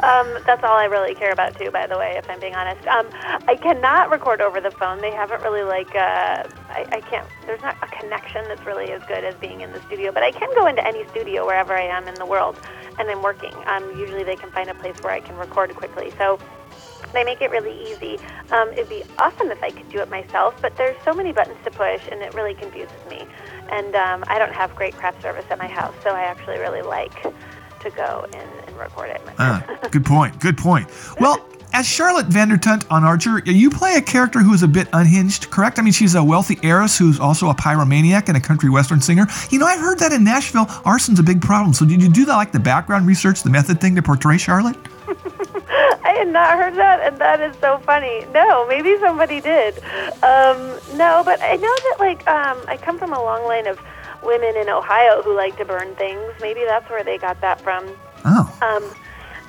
Um, 0.00 0.36
that's 0.44 0.62
all 0.62 0.76
I 0.76 0.84
really 0.84 1.14
care 1.14 1.32
about 1.32 1.58
too. 1.58 1.70
By 1.70 1.86
the 1.86 1.96
way, 1.96 2.14
if 2.18 2.28
I'm 2.28 2.38
being 2.38 2.54
honest, 2.54 2.86
um, 2.86 3.08
I 3.48 3.56
cannot 3.56 4.10
record 4.10 4.40
over 4.40 4.60
the 4.60 4.70
phone. 4.70 5.00
They 5.00 5.10
haven't 5.10 5.42
really 5.42 5.62
like 5.62 5.94
uh, 5.94 6.44
I, 6.68 6.86
I 6.92 7.00
can't. 7.00 7.26
There's 7.46 7.62
not 7.62 7.76
a 7.82 7.86
connection 7.86 8.44
that's 8.46 8.64
really 8.66 8.92
as 8.92 9.02
good 9.04 9.24
as 9.24 9.34
being 9.36 9.62
in 9.62 9.72
the 9.72 9.80
studio. 9.82 10.12
But 10.12 10.22
I 10.22 10.32
can 10.32 10.48
go 10.54 10.66
into 10.66 10.86
any 10.86 11.06
studio 11.08 11.46
wherever 11.46 11.72
I 11.72 11.82
am 11.82 12.06
in 12.08 12.14
the 12.14 12.26
world, 12.26 12.58
and 12.98 13.08
I'm 13.08 13.22
working. 13.22 13.54
Um, 13.66 13.98
usually 13.98 14.22
they 14.22 14.36
can 14.36 14.50
find 14.50 14.68
a 14.68 14.74
place 14.74 14.96
where 15.00 15.12
I 15.12 15.20
can 15.20 15.36
record 15.38 15.74
quickly. 15.74 16.12
So 16.18 16.38
they 17.12 17.24
make 17.24 17.40
it 17.40 17.50
really 17.50 17.90
easy. 17.90 18.18
Um, 18.50 18.70
it'd 18.72 18.88
be 18.88 19.02
awesome 19.18 19.50
if 19.50 19.62
I 19.62 19.70
could 19.70 19.88
do 19.90 19.98
it 19.98 20.10
myself, 20.10 20.54
but 20.60 20.76
there's 20.76 20.96
so 21.04 21.12
many 21.12 21.32
buttons 21.32 21.58
to 21.64 21.70
push, 21.70 22.02
and 22.10 22.22
it 22.22 22.34
really 22.34 22.54
confuses 22.54 22.96
me. 23.08 23.26
And 23.70 23.94
um, 23.94 24.24
I 24.28 24.38
don't 24.38 24.52
have 24.52 24.74
great 24.74 24.94
craft 24.94 25.22
service 25.22 25.44
at 25.50 25.58
my 25.58 25.66
house, 25.66 25.94
so 26.02 26.10
I 26.10 26.22
actually 26.22 26.58
really 26.58 26.82
like 26.82 27.22
to 27.22 27.90
go 27.90 28.26
and, 28.32 28.50
and 28.66 28.78
record 28.78 29.10
it. 29.10 29.20
Ah, 29.38 29.64
good 29.90 30.04
point. 30.04 30.38
Good 30.40 30.56
point. 30.56 30.88
Well, 31.20 31.44
as 31.72 31.86
Charlotte 31.86 32.28
Vandertunt 32.28 32.90
on 32.90 33.04
Archer, 33.04 33.40
you 33.44 33.70
play 33.70 33.96
a 33.96 34.00
character 34.00 34.38
who 34.38 34.54
is 34.54 34.62
a 34.62 34.68
bit 34.68 34.88
unhinged, 34.92 35.50
correct? 35.50 35.78
I 35.78 35.82
mean, 35.82 35.92
she's 35.92 36.14
a 36.14 36.24
wealthy 36.24 36.58
heiress 36.62 36.96
who's 36.96 37.20
also 37.20 37.50
a 37.50 37.54
pyromaniac 37.54 38.28
and 38.28 38.36
a 38.36 38.40
country 38.40 38.70
western 38.70 39.00
singer. 39.00 39.26
You 39.50 39.58
know, 39.58 39.66
I've 39.66 39.80
heard 39.80 39.98
that 39.98 40.12
in 40.12 40.24
Nashville, 40.24 40.66
arson's 40.84 41.18
a 41.18 41.22
big 41.22 41.42
problem. 41.42 41.74
So 41.74 41.84
did 41.84 42.02
you 42.02 42.08
do 42.08 42.24
that, 42.24 42.36
like 42.36 42.52
the 42.52 42.60
background 42.60 43.06
research, 43.06 43.42
the 43.42 43.50
method 43.50 43.80
thing 43.80 43.94
to 43.96 44.02
portray 44.02 44.38
Charlotte? 44.38 44.76
I 46.06 46.12
had 46.12 46.28
not 46.28 46.50
heard 46.58 46.74
that, 46.76 47.00
and 47.06 47.18
that 47.18 47.40
is 47.40 47.56
so 47.60 47.78
funny. 47.84 48.24
No, 48.32 48.66
maybe 48.68 48.96
somebody 49.00 49.40
did. 49.40 49.74
Um, 50.22 50.58
no, 50.96 51.22
but 51.24 51.40
I 51.42 51.56
know 51.56 51.74
that 51.86 51.96
like 51.98 52.26
um, 52.28 52.58
I 52.68 52.76
come 52.76 52.96
from 52.98 53.12
a 53.12 53.20
long 53.22 53.44
line 53.46 53.66
of 53.66 53.78
women 54.22 54.56
in 54.56 54.68
Ohio 54.68 55.22
who 55.22 55.34
like 55.36 55.56
to 55.58 55.64
burn 55.64 55.94
things. 55.96 56.22
Maybe 56.40 56.62
that's 56.64 56.88
where 56.88 57.02
they 57.02 57.18
got 57.18 57.40
that 57.40 57.60
from. 57.60 57.84
Oh. 58.24 58.46
Um, 58.62 58.84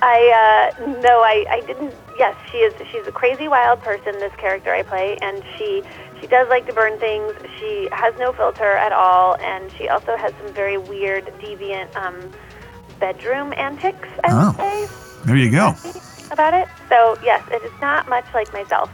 I 0.02 0.72
uh, 0.78 0.86
no, 1.02 1.22
I, 1.22 1.46
I 1.50 1.60
didn't. 1.62 1.94
Yes, 2.18 2.36
she 2.52 2.58
is. 2.58 2.74
She's 2.92 3.06
a 3.08 3.12
crazy 3.12 3.48
wild 3.48 3.82
person. 3.82 4.14
This 4.20 4.34
character 4.38 4.72
I 4.74 4.82
play, 4.84 5.18
and 5.22 5.44
she 5.58 5.84
she 6.20 6.26
does 6.28 6.48
like 6.50 6.66
to 6.68 6.74
burn 6.74 6.98
things. 7.00 7.34
She 7.60 7.88
has 7.92 8.16
no 8.18 8.32
filter 8.34 8.72
at 8.78 8.92
all, 8.94 9.36
and 9.38 9.72
she 9.78 9.90
also 9.90 10.16
has 10.18 10.34
some 10.44 10.54
very 10.54 10.78
weird, 10.78 11.26
deviant 11.40 11.96
um, 11.96 12.32
bedroom 13.00 13.54
antics. 13.58 14.08
I 14.24 14.30
Oh. 14.32 14.48
would 14.48 14.56
say 14.58 14.88
There 15.26 15.36
you 15.38 15.52
go. 15.52 15.76
About 16.32 16.54
it. 16.54 16.68
So 16.90 17.18
yes, 17.24 17.44
it 17.52 17.64
is 17.64 17.72
not 17.82 18.08
much 18.10 18.26
like 18.34 18.52
myself, 18.54 18.90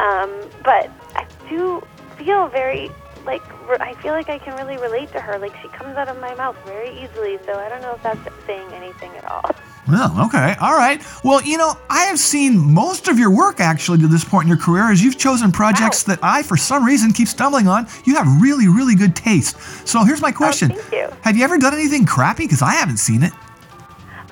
um, 0.00 0.32
but 0.64 0.90
I 1.14 1.26
do 1.48 1.82
feel 2.16 2.48
very 2.48 2.90
like 3.24 3.42
re- 3.68 3.76
I 3.80 3.94
feel 3.94 4.12
like 4.12 4.28
I 4.28 4.38
can 4.38 4.56
really 4.56 4.80
relate 4.80 5.12
to 5.12 5.20
her. 5.20 5.38
Like 5.38 5.54
she 5.62 5.68
comes 5.68 5.96
out 5.96 6.08
of 6.08 6.20
my 6.20 6.34
mouth 6.34 6.56
very 6.64 6.90
easily. 7.00 7.38
So 7.44 7.54
I 7.54 7.68
don't 7.68 7.82
know 7.82 7.94
if 7.94 8.02
that's 8.02 8.46
saying 8.46 8.72
anything 8.72 9.10
at 9.16 9.24
all. 9.30 9.50
Well, 9.88 10.26
okay, 10.26 10.54
all 10.60 10.76
right. 10.76 11.02
Well, 11.24 11.42
you 11.42 11.56
know, 11.56 11.74
I 11.88 12.04
have 12.04 12.18
seen 12.18 12.58
most 12.58 13.08
of 13.08 13.18
your 13.18 13.30
work 13.30 13.58
actually 13.58 13.98
to 13.98 14.06
this 14.06 14.22
point 14.22 14.44
in 14.44 14.48
your 14.48 14.58
career 14.58 14.90
as 14.90 15.02
you've 15.02 15.16
chosen 15.16 15.50
projects 15.50 16.02
that 16.02 16.18
I, 16.22 16.42
for 16.42 16.58
some 16.58 16.84
reason, 16.84 17.12
keep 17.12 17.26
stumbling 17.26 17.68
on. 17.68 17.86
You 18.04 18.14
have 18.16 18.26
really, 18.40 18.68
really 18.68 18.94
good 18.94 19.16
taste. 19.16 19.58
So 19.88 20.04
here's 20.04 20.20
my 20.20 20.30
question 20.30 20.70
thank 20.70 20.92
you. 20.92 21.08
Have 21.22 21.38
you 21.38 21.44
ever 21.44 21.56
done 21.56 21.72
anything 21.72 22.04
crappy? 22.04 22.44
Because 22.44 22.60
I 22.60 22.72
haven't 22.72 22.98
seen 22.98 23.22
it. 23.22 23.32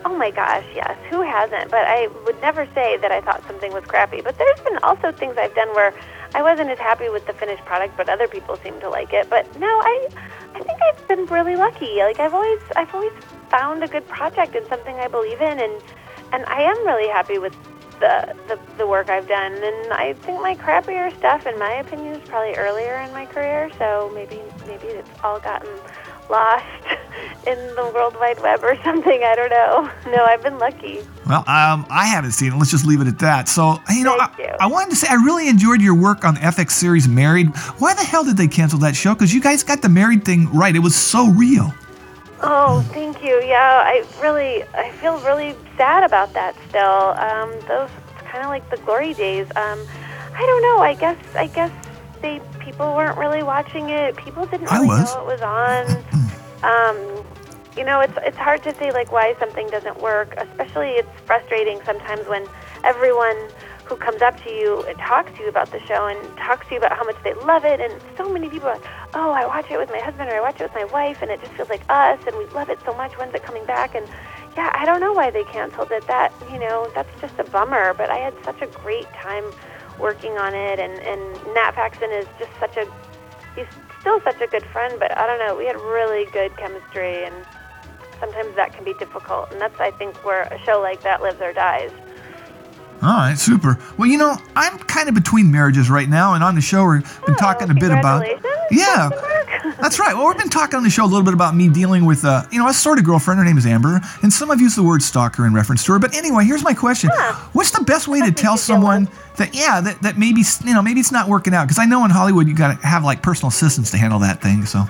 Oh 0.08 0.16
my 0.16 0.30
gosh, 0.30 0.64
yes. 0.72 0.96
Who 1.10 1.22
hasn't? 1.22 1.68
But 1.68 1.84
I 1.84 2.06
would 2.24 2.40
never 2.40 2.64
say 2.76 2.96
that 2.98 3.10
I 3.10 3.20
thought 3.20 3.44
something 3.48 3.72
was 3.72 3.82
crappy. 3.82 4.20
But 4.20 4.38
there's 4.38 4.60
been 4.60 4.78
also 4.84 5.10
things 5.10 5.36
I've 5.36 5.54
done 5.56 5.68
where 5.74 5.92
I 6.32 6.42
wasn't 6.42 6.70
as 6.70 6.78
happy 6.78 7.08
with 7.08 7.26
the 7.26 7.32
finished 7.32 7.64
product, 7.64 7.96
but 7.96 8.08
other 8.08 8.28
people 8.28 8.56
seem 8.58 8.78
to 8.82 8.88
like 8.88 9.12
it. 9.12 9.28
But 9.28 9.44
no, 9.58 9.66
I, 9.66 10.06
I 10.54 10.60
think 10.60 10.78
I've 10.80 11.08
been 11.08 11.26
really 11.26 11.56
lucky. 11.56 11.96
Like 11.96 12.20
I've 12.20 12.34
always, 12.34 12.60
I've 12.76 12.94
always 12.94 13.10
found 13.50 13.82
a 13.82 13.88
good 13.88 14.06
project 14.06 14.54
and 14.54 14.64
something 14.68 14.94
I 14.94 15.08
believe 15.08 15.40
in, 15.40 15.58
and 15.58 15.82
and 16.32 16.44
I 16.46 16.62
am 16.62 16.86
really 16.86 17.08
happy 17.08 17.38
with 17.38 17.56
the 17.98 18.32
the, 18.46 18.60
the 18.78 18.86
work 18.86 19.08
I've 19.08 19.26
done. 19.26 19.54
And 19.54 19.92
I 19.92 20.12
think 20.12 20.40
my 20.40 20.54
crappier 20.54 21.12
stuff, 21.18 21.48
in 21.48 21.58
my 21.58 21.72
opinion, 21.72 22.14
is 22.14 22.28
probably 22.28 22.54
earlier 22.54 22.94
in 23.00 23.10
my 23.12 23.26
career. 23.26 23.72
So 23.76 24.12
maybe 24.14 24.40
maybe 24.68 24.86
it's 24.86 25.10
all 25.24 25.40
gotten 25.40 25.70
lost 26.30 26.64
in 27.46 27.56
the 27.76 27.90
World 27.94 28.16
Wide 28.16 28.40
Web 28.40 28.62
or 28.62 28.76
something. 28.82 29.22
I 29.22 29.34
don't 29.34 29.50
know. 29.50 29.90
No, 30.14 30.24
I've 30.24 30.42
been 30.42 30.58
lucky. 30.58 31.00
Well, 31.26 31.40
um, 31.40 31.86
I 31.90 32.06
haven't 32.06 32.32
seen 32.32 32.52
it. 32.52 32.56
Let's 32.56 32.70
just 32.70 32.86
leave 32.86 33.00
it 33.00 33.08
at 33.08 33.18
that. 33.20 33.48
So, 33.48 33.80
you 33.90 34.04
know, 34.04 34.16
I, 34.18 34.56
I 34.60 34.66
wanted 34.66 34.90
to 34.90 34.96
say 34.96 35.08
I 35.10 35.14
really 35.14 35.48
enjoyed 35.48 35.80
your 35.80 35.94
work 35.94 36.24
on 36.24 36.34
the 36.34 36.40
FX 36.40 36.72
series 36.72 37.08
Married. 37.08 37.48
Why 37.78 37.94
the 37.94 38.04
hell 38.04 38.24
did 38.24 38.36
they 38.36 38.48
cancel 38.48 38.78
that 38.80 38.96
show? 38.96 39.14
Because 39.14 39.32
you 39.32 39.40
guys 39.40 39.62
got 39.62 39.82
the 39.82 39.88
married 39.88 40.24
thing 40.24 40.52
right. 40.52 40.74
It 40.74 40.80
was 40.80 40.94
so 40.94 41.28
real. 41.30 41.72
Oh, 42.42 42.82
thank 42.92 43.22
you. 43.22 43.40
Yeah, 43.42 43.82
I 43.84 44.04
really, 44.20 44.62
I 44.74 44.90
feel 44.92 45.18
really 45.20 45.56
sad 45.76 46.04
about 46.04 46.32
that 46.34 46.54
still. 46.68 46.82
Um, 46.82 47.50
those 47.66 47.90
kind 48.24 48.44
of 48.44 48.50
like 48.50 48.68
the 48.70 48.76
glory 48.78 49.14
days. 49.14 49.46
Um, 49.56 49.80
I 50.34 50.44
don't 50.44 50.62
know. 50.62 50.78
I 50.80 50.94
guess, 50.94 51.16
I 51.34 51.46
guess 51.46 51.72
they 52.22 52.40
people 52.60 52.94
weren't 52.94 53.18
really 53.18 53.42
watching 53.42 53.90
it. 53.90 54.16
People 54.16 54.46
didn't 54.46 54.70
really 54.70 54.88
know 54.88 55.28
it 55.28 55.40
was 55.40 55.42
on. 55.42 55.86
um, 56.62 57.24
you 57.76 57.84
know, 57.84 58.00
it's 58.00 58.16
it's 58.22 58.36
hard 58.36 58.62
to 58.64 58.74
say 58.78 58.90
like 58.92 59.12
why 59.12 59.34
something 59.38 59.68
doesn't 59.70 60.00
work. 60.00 60.34
Especially, 60.36 60.90
it's 60.90 61.08
frustrating 61.26 61.80
sometimes 61.84 62.26
when 62.26 62.46
everyone 62.84 63.36
who 63.84 63.96
comes 63.96 64.20
up 64.20 64.42
to 64.42 64.50
you 64.50 64.82
and 64.88 64.98
talks 64.98 65.32
to 65.36 65.42
you 65.42 65.48
about 65.48 65.70
the 65.70 65.80
show 65.86 66.06
and 66.06 66.18
talks 66.36 66.66
to 66.66 66.74
you 66.74 66.78
about 66.78 66.96
how 66.96 67.04
much 67.04 67.16
they 67.22 67.34
love 67.34 67.64
it, 67.64 67.80
and 67.80 68.00
so 68.16 68.28
many 68.32 68.48
people 68.48 68.68
are 68.68 68.74
like, 68.74 68.88
"Oh, 69.14 69.30
I 69.30 69.46
watch 69.46 69.70
it 69.70 69.78
with 69.78 69.90
my 69.90 70.00
husband 70.00 70.28
or 70.30 70.34
I 70.34 70.40
watch 70.40 70.60
it 70.60 70.64
with 70.64 70.74
my 70.74 70.84
wife, 70.84 71.22
and 71.22 71.30
it 71.30 71.40
just 71.40 71.52
feels 71.52 71.68
like 71.68 71.82
us, 71.88 72.18
and 72.26 72.36
we 72.36 72.46
love 72.46 72.70
it 72.70 72.78
so 72.84 72.94
much. 72.94 73.12
When's 73.18 73.34
it 73.34 73.42
coming 73.42 73.64
back?" 73.66 73.94
And 73.94 74.06
yeah, 74.56 74.72
I 74.74 74.86
don't 74.86 75.00
know 75.00 75.12
why 75.12 75.30
they 75.30 75.44
canceled 75.44 75.92
it. 75.92 76.06
That 76.06 76.32
you 76.50 76.58
know, 76.58 76.90
that's 76.94 77.20
just 77.20 77.38
a 77.38 77.44
bummer. 77.44 77.94
But 77.94 78.10
I 78.10 78.16
had 78.16 78.34
such 78.44 78.62
a 78.62 78.66
great 78.66 79.06
time 79.12 79.44
working 79.98 80.38
on 80.38 80.54
it, 80.54 80.78
and 80.78 80.98
and 81.00 81.54
Nat 81.54 81.72
Faxon 81.72 82.10
is 82.12 82.26
just 82.38 82.50
such 82.58 82.76
a 82.76 82.86
he's 83.54 83.66
still 84.00 84.20
such 84.20 84.40
a 84.40 84.46
good 84.46 84.64
friend. 84.66 84.98
But 84.98 85.16
I 85.16 85.26
don't 85.26 85.38
know, 85.38 85.56
we 85.56 85.66
had 85.66 85.76
really 85.76 86.26
good 86.32 86.56
chemistry, 86.56 87.24
and 87.24 87.34
sometimes 88.20 88.54
that 88.56 88.72
can 88.72 88.84
be 88.84 88.94
difficult, 88.94 89.52
and 89.52 89.60
that's 89.60 89.78
I 89.80 89.90
think 89.92 90.24
where 90.24 90.42
a 90.42 90.58
show 90.64 90.80
like 90.80 91.02
that 91.02 91.22
lives 91.22 91.40
or 91.40 91.52
dies. 91.52 91.90
All 93.02 93.08
right, 93.08 93.38
super. 93.38 93.78
Well, 93.98 94.08
you 94.08 94.16
know, 94.16 94.36
I'm 94.54 94.78
kind 94.78 95.08
of 95.08 95.14
between 95.14 95.50
marriages 95.50 95.90
right 95.90 96.08
now, 96.08 96.34
and 96.34 96.42
on 96.42 96.54
the 96.54 96.60
show 96.60 96.84
we've 96.86 97.26
been 97.26 97.36
talking 97.36 97.70
a 97.70 97.74
bit 97.74 97.90
about. 97.92 98.26
Yeah, 98.70 99.10
that's 99.80 99.98
right. 99.98 100.14
Well, 100.14 100.26
we've 100.28 100.38
been 100.38 100.48
talking 100.48 100.78
on 100.78 100.82
the 100.82 100.90
show 100.90 101.04
a 101.04 101.06
little 101.06 101.22
bit 101.22 101.34
about 101.34 101.54
me 101.54 101.68
dealing 101.68 102.06
with, 102.06 102.24
uh, 102.24 102.44
you 102.50 102.58
know, 102.58 102.68
a 102.68 102.72
sort 102.74 102.98
of 102.98 103.04
girlfriend. 103.04 103.38
Her 103.38 103.44
name 103.44 103.58
is 103.58 103.66
Amber, 103.66 104.00
and 104.22 104.32
some 104.32 104.48
have 104.48 104.60
used 104.60 104.76
the 104.76 104.82
word 104.82 105.02
stalker 105.02 105.46
in 105.46 105.52
reference 105.52 105.84
to 105.84 105.92
her. 105.92 105.98
But 105.98 106.16
anyway, 106.16 106.44
here's 106.44 106.64
my 106.64 106.74
question: 106.74 107.10
What's 107.52 107.70
the 107.70 107.84
best 107.84 108.08
way 108.08 108.20
to 108.22 108.32
tell 108.32 108.56
someone 108.56 109.08
that, 109.36 109.54
yeah, 109.54 109.80
that, 109.82 110.00
that 110.02 110.18
maybe 110.18 110.42
you 110.64 110.74
know 110.74 110.82
maybe 110.82 111.00
it's 111.00 111.12
not 111.12 111.28
working 111.28 111.54
out? 111.54 111.64
Because 111.64 111.78
I 111.78 111.84
know 111.84 112.04
in 112.04 112.10
Hollywood 112.10 112.48
you 112.48 112.54
got 112.54 112.80
to 112.80 112.86
have 112.86 113.04
like 113.04 113.22
personal 113.22 113.48
assistants 113.48 113.90
to 113.90 113.98
handle 113.98 114.18
that 114.20 114.40
thing. 114.40 114.64
So 114.64 114.84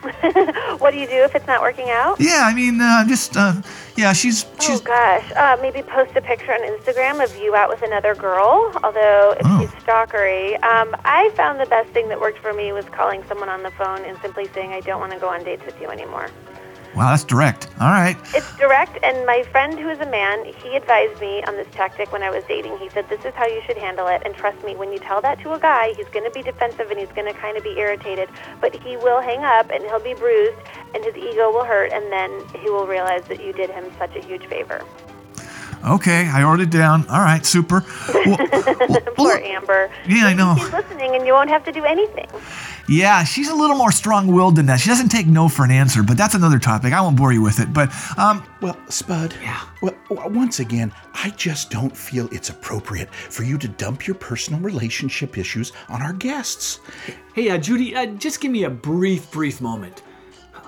what 0.78 0.92
do 0.92 0.98
you 0.98 1.06
do 1.06 1.22
if 1.24 1.34
it's 1.34 1.46
not 1.46 1.60
working 1.60 1.90
out? 1.90 2.18
yeah, 2.20 2.42
I 2.44 2.54
mean, 2.54 2.80
uh, 2.80 2.84
I'm 3.00 3.08
just 3.08 3.36
uh, 3.36 3.60
yeah, 3.96 4.12
she's 4.12 4.44
Oh 4.68 4.78
gosh, 4.84 5.30
uh, 5.36 5.58
maybe 5.60 5.82
post 5.82 6.16
a 6.16 6.20
picture 6.22 6.52
on 6.52 6.60
Instagram 6.60 7.22
of 7.22 7.34
you 7.36 7.54
out 7.54 7.68
with 7.68 7.82
another 7.82 8.14
girl. 8.14 8.72
Although 8.82 9.34
if 9.38 9.46
Oh. 9.46 9.60
she's 9.60 9.70
stalkery, 9.84 10.54
um, 10.64 10.94
I 11.04 11.30
found 11.34 11.60
the 11.60 11.66
best 11.66 11.90
thing 11.90 12.08
that 12.08 12.18
worked 12.20 12.38
for 12.38 12.52
me 12.52 12.72
was 12.72 12.84
calling 12.86 13.22
someone 13.28 13.48
on 13.48 13.62
the 13.62 13.70
phone 13.72 14.04
and 14.04 14.16
simply 14.22 14.48
saying, 14.54 14.72
"I 14.72 14.80
don't 14.80 15.00
want 15.00 15.12
to 15.12 15.18
go 15.18 15.28
on 15.28 15.44
dates 15.44 15.64
with 15.66 15.78
you 15.80 15.88
anymore." 15.88 16.28
Wow, 16.94 17.10
that's 17.10 17.24
direct. 17.24 17.68
All 17.80 17.90
right. 17.90 18.16
It's 18.34 18.56
direct, 18.56 18.98
and 19.02 19.26
my 19.26 19.42
friend 19.44 19.78
who 19.78 19.88
is 19.88 20.00
a 20.00 20.06
man, 20.06 20.44
he 20.44 20.76
advised 20.76 21.20
me 21.20 21.42
on 21.44 21.56
this 21.56 21.68
tactic 21.72 22.12
when 22.12 22.22
I 22.22 22.30
was 22.30 22.44
dating. 22.44 22.78
He 22.78 22.88
said, 22.88 23.08
This 23.08 23.24
is 23.24 23.34
how 23.34 23.46
you 23.46 23.62
should 23.66 23.78
handle 23.78 24.06
it. 24.08 24.22
And 24.24 24.34
trust 24.34 24.62
me, 24.64 24.76
when 24.76 24.92
you 24.92 24.98
tell 24.98 25.20
that 25.22 25.40
to 25.40 25.52
a 25.52 25.58
guy, 25.58 25.92
he's 25.96 26.08
going 26.08 26.24
to 26.24 26.30
be 26.30 26.42
defensive 26.42 26.90
and 26.90 26.98
he's 26.98 27.12
going 27.12 27.32
to 27.32 27.38
kind 27.38 27.56
of 27.56 27.64
be 27.64 27.78
irritated, 27.78 28.28
but 28.60 28.74
he 28.82 28.96
will 28.96 29.20
hang 29.20 29.44
up 29.44 29.70
and 29.70 29.84
he'll 29.84 30.00
be 30.00 30.14
bruised 30.14 30.58
and 30.94 31.04
his 31.04 31.16
ego 31.16 31.50
will 31.50 31.64
hurt, 31.64 31.92
and 31.92 32.10
then 32.10 32.30
he 32.60 32.70
will 32.70 32.86
realize 32.86 33.24
that 33.24 33.44
you 33.44 33.52
did 33.52 33.70
him 33.70 33.84
such 33.98 34.14
a 34.16 34.24
huge 34.24 34.46
favor. 34.46 34.84
Okay, 35.84 36.28
I 36.28 36.42
wrote 36.42 36.60
it 36.60 36.70
down. 36.70 37.08
All 37.08 37.20
right, 37.20 37.44
super. 37.44 37.84
Well, 38.26 38.36
Poor 39.16 39.36
Amber. 39.38 39.90
yeah, 40.06 40.26
I 40.26 40.34
know. 40.34 40.54
She's 40.58 40.72
listening, 40.72 41.14
and 41.16 41.26
you 41.26 41.32
won't 41.32 41.48
have 41.48 41.64
to 41.64 41.72
do 41.72 41.84
anything. 41.84 42.26
Yeah, 42.88 43.24
she's 43.24 43.48
a 43.48 43.54
little 43.54 43.76
more 43.76 43.92
strong-willed 43.92 44.56
than 44.56 44.66
that. 44.66 44.80
She 44.80 44.88
doesn't 44.88 45.08
take 45.10 45.26
no 45.26 45.48
for 45.48 45.64
an 45.64 45.70
answer, 45.70 46.02
but 46.02 46.16
that's 46.18 46.34
another 46.34 46.58
topic. 46.58 46.92
I 46.92 47.00
won't 47.00 47.16
bore 47.16 47.32
you 47.32 47.40
with 47.40 47.60
it. 47.60 47.72
But 47.72 47.90
um, 48.18 48.44
well, 48.60 48.76
Spud. 48.88 49.34
Yeah. 49.40 49.60
Well, 49.80 49.94
once 50.10 50.58
again, 50.60 50.92
I 51.14 51.30
just 51.30 51.70
don't 51.70 51.96
feel 51.96 52.28
it's 52.32 52.50
appropriate 52.50 53.14
for 53.14 53.44
you 53.44 53.56
to 53.58 53.68
dump 53.68 54.06
your 54.06 54.16
personal 54.16 54.60
relationship 54.60 55.38
issues 55.38 55.72
on 55.88 56.02
our 56.02 56.12
guests. 56.12 56.80
Hey, 57.34 57.48
uh, 57.50 57.58
Judy, 57.58 57.94
uh, 57.94 58.06
just 58.06 58.40
give 58.40 58.50
me 58.50 58.64
a 58.64 58.70
brief, 58.70 59.30
brief 59.30 59.60
moment. 59.60 60.02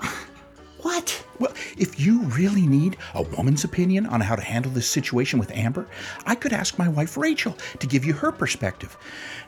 What? 0.81 1.25
Well, 1.43 1.53
if 1.77 1.99
you 1.99 2.21
really 2.21 2.65
need 2.65 2.95
a 3.13 3.21
woman's 3.21 3.65
opinion 3.65 4.05
on 4.05 4.21
how 4.21 4.37
to 4.37 4.41
handle 4.41 4.71
this 4.71 4.87
situation 4.87 5.39
with 5.39 5.51
Amber, 5.51 5.87
I 6.25 6.35
could 6.35 6.53
ask 6.53 6.79
my 6.79 6.87
wife 6.87 7.17
Rachel 7.17 7.57
to 7.79 7.85
give 7.85 8.05
you 8.05 8.13
her 8.13 8.31
perspective. 8.31 8.95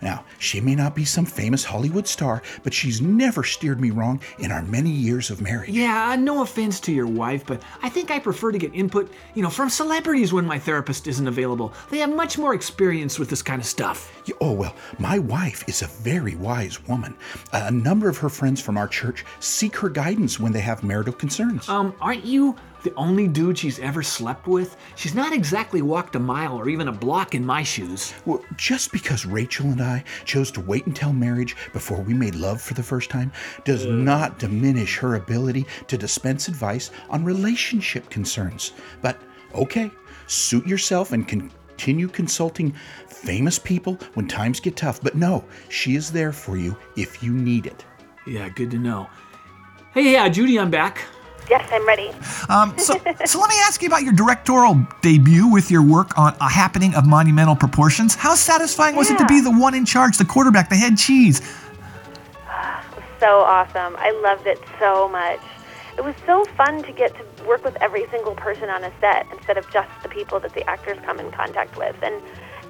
Now, 0.01 0.25
she 0.37 0.59
may 0.59 0.75
not 0.75 0.93
be 0.93 1.05
some 1.05 1.25
famous 1.25 1.63
Hollywood 1.63 2.05
star, 2.05 2.43
but 2.63 2.73
she's 2.73 2.99
never 2.99 3.45
steered 3.45 3.79
me 3.79 3.91
wrong 3.91 4.19
in 4.39 4.51
our 4.51 4.61
many 4.61 4.89
years 4.89 5.29
of 5.29 5.39
marriage. 5.39 5.69
Yeah, 5.69 6.17
no 6.19 6.41
offense 6.41 6.81
to 6.81 6.91
your 6.91 7.07
wife, 7.07 7.45
but 7.45 7.61
I 7.81 7.87
think 7.87 8.11
I 8.11 8.19
prefer 8.19 8.51
to 8.51 8.57
get 8.57 8.75
input, 8.75 9.09
you 9.33 9.41
know, 9.41 9.49
from 9.49 9.69
celebrities 9.69 10.33
when 10.33 10.45
my 10.45 10.59
therapist 10.59 11.07
isn't 11.07 11.27
available. 11.29 11.71
They 11.91 11.99
have 11.99 12.13
much 12.13 12.37
more 12.37 12.53
experience 12.53 13.17
with 13.17 13.29
this 13.29 13.41
kind 13.41 13.61
of 13.61 13.65
stuff. 13.65 14.11
Oh, 14.41 14.51
well, 14.51 14.75
my 14.99 15.17
wife 15.17 15.63
is 15.69 15.81
a 15.81 15.87
very 15.87 16.35
wise 16.35 16.85
woman. 16.89 17.15
A 17.53 17.71
number 17.71 18.09
of 18.09 18.17
her 18.17 18.29
friends 18.29 18.59
from 18.59 18.77
our 18.77 18.89
church 18.89 19.23
seek 19.39 19.77
her 19.77 19.87
guidance 19.87 20.41
when 20.41 20.51
they 20.51 20.59
have 20.59 20.83
marital 20.83 21.13
concerns. 21.13 21.69
Um, 21.69 21.84
Um, 21.85 21.95
aren't 22.01 22.25
you 22.25 22.55
the 22.81 22.95
only 22.95 23.27
dude 23.27 23.59
she's 23.59 23.77
ever 23.77 24.01
slept 24.01 24.47
with? 24.47 24.75
She's 24.95 25.13
not 25.13 25.33
exactly 25.33 25.83
walked 25.83 26.15
a 26.15 26.19
mile 26.19 26.57
or 26.57 26.67
even 26.67 26.87
a 26.87 26.91
block 26.91 27.35
in 27.35 27.45
my 27.45 27.61
shoes. 27.61 28.15
Well, 28.25 28.43
just 28.55 28.91
because 28.91 29.23
Rachel 29.23 29.67
and 29.67 29.81
I 29.81 30.03
chose 30.23 30.49
to 30.51 30.61
wait 30.61 30.87
until 30.87 31.13
marriage 31.13 31.55
before 31.73 32.01
we 32.01 32.15
made 32.15 32.33
love 32.33 32.59
for 32.59 32.73
the 32.73 32.81
first 32.81 33.11
time 33.11 33.31
does 33.65 33.85
not 33.85 34.39
diminish 34.39 34.97
her 34.97 35.13
ability 35.13 35.67
to 35.87 35.95
dispense 35.95 36.47
advice 36.47 36.89
on 37.11 37.23
relationship 37.23 38.09
concerns. 38.09 38.71
But 39.03 39.21
okay, 39.53 39.91
suit 40.25 40.65
yourself 40.65 41.11
and 41.11 41.27
continue 41.27 42.07
consulting 42.07 42.73
famous 43.07 43.59
people 43.59 43.99
when 44.15 44.27
times 44.27 44.59
get 44.59 44.75
tough. 44.75 45.03
But 45.03 45.13
no, 45.13 45.45
she 45.69 45.95
is 45.95 46.11
there 46.11 46.33
for 46.33 46.57
you 46.57 46.75
if 46.95 47.21
you 47.21 47.31
need 47.31 47.67
it. 47.67 47.85
Yeah, 48.25 48.49
good 48.49 48.71
to 48.71 48.79
know. 48.79 49.07
Hey, 49.93 50.13
yeah, 50.13 50.25
uh, 50.25 50.29
Judy, 50.29 50.59
I'm 50.59 50.71
back. 50.71 51.05
Yes, 51.49 51.67
I'm 51.71 51.85
ready. 51.85 52.09
Um, 52.49 52.77
so, 52.77 52.93
so 53.25 53.39
let 53.39 53.49
me 53.49 53.55
ask 53.63 53.81
you 53.81 53.87
about 53.87 54.03
your 54.03 54.13
directorial 54.13 54.85
debut 55.01 55.47
with 55.47 55.69
your 55.69 55.83
work 55.83 56.17
on 56.17 56.35
A 56.41 56.49
Happening 56.49 56.95
of 56.95 57.05
Monumental 57.05 57.55
Proportions. 57.55 58.15
How 58.15 58.35
satisfying 58.35 58.95
was 58.95 59.09
it 59.11 59.17
to 59.17 59.25
be 59.25 59.41
the 59.41 59.51
one 59.51 59.75
in 59.75 59.85
charge, 59.85 60.17
the 60.17 60.25
quarterback, 60.25 60.69
the 60.69 60.75
head 60.75 60.97
cheese? 60.97 61.41
so 63.19 63.41
awesome. 63.41 63.95
I 63.97 64.11
loved 64.23 64.47
it 64.47 64.59
so 64.79 65.07
much. 65.09 65.39
it 65.97 66.03
was 66.03 66.15
so 66.25 66.45
fun 66.57 66.83
to 66.83 66.91
get 66.91 67.15
to 67.15 67.43
work 67.45 67.63
with 67.63 67.75
every 67.81 68.07
single 68.09 68.35
person 68.35 68.69
on 68.69 68.83
a 68.83 68.91
set 68.99 69.27
instead 69.31 69.57
of 69.57 69.69
just 69.71 69.89
the 70.03 70.09
people 70.09 70.39
that 70.39 70.53
the 70.53 70.67
actors 70.69 70.97
come 71.05 71.19
in 71.19 71.31
contact 71.31 71.77
with. 71.77 71.95
And 72.01 72.21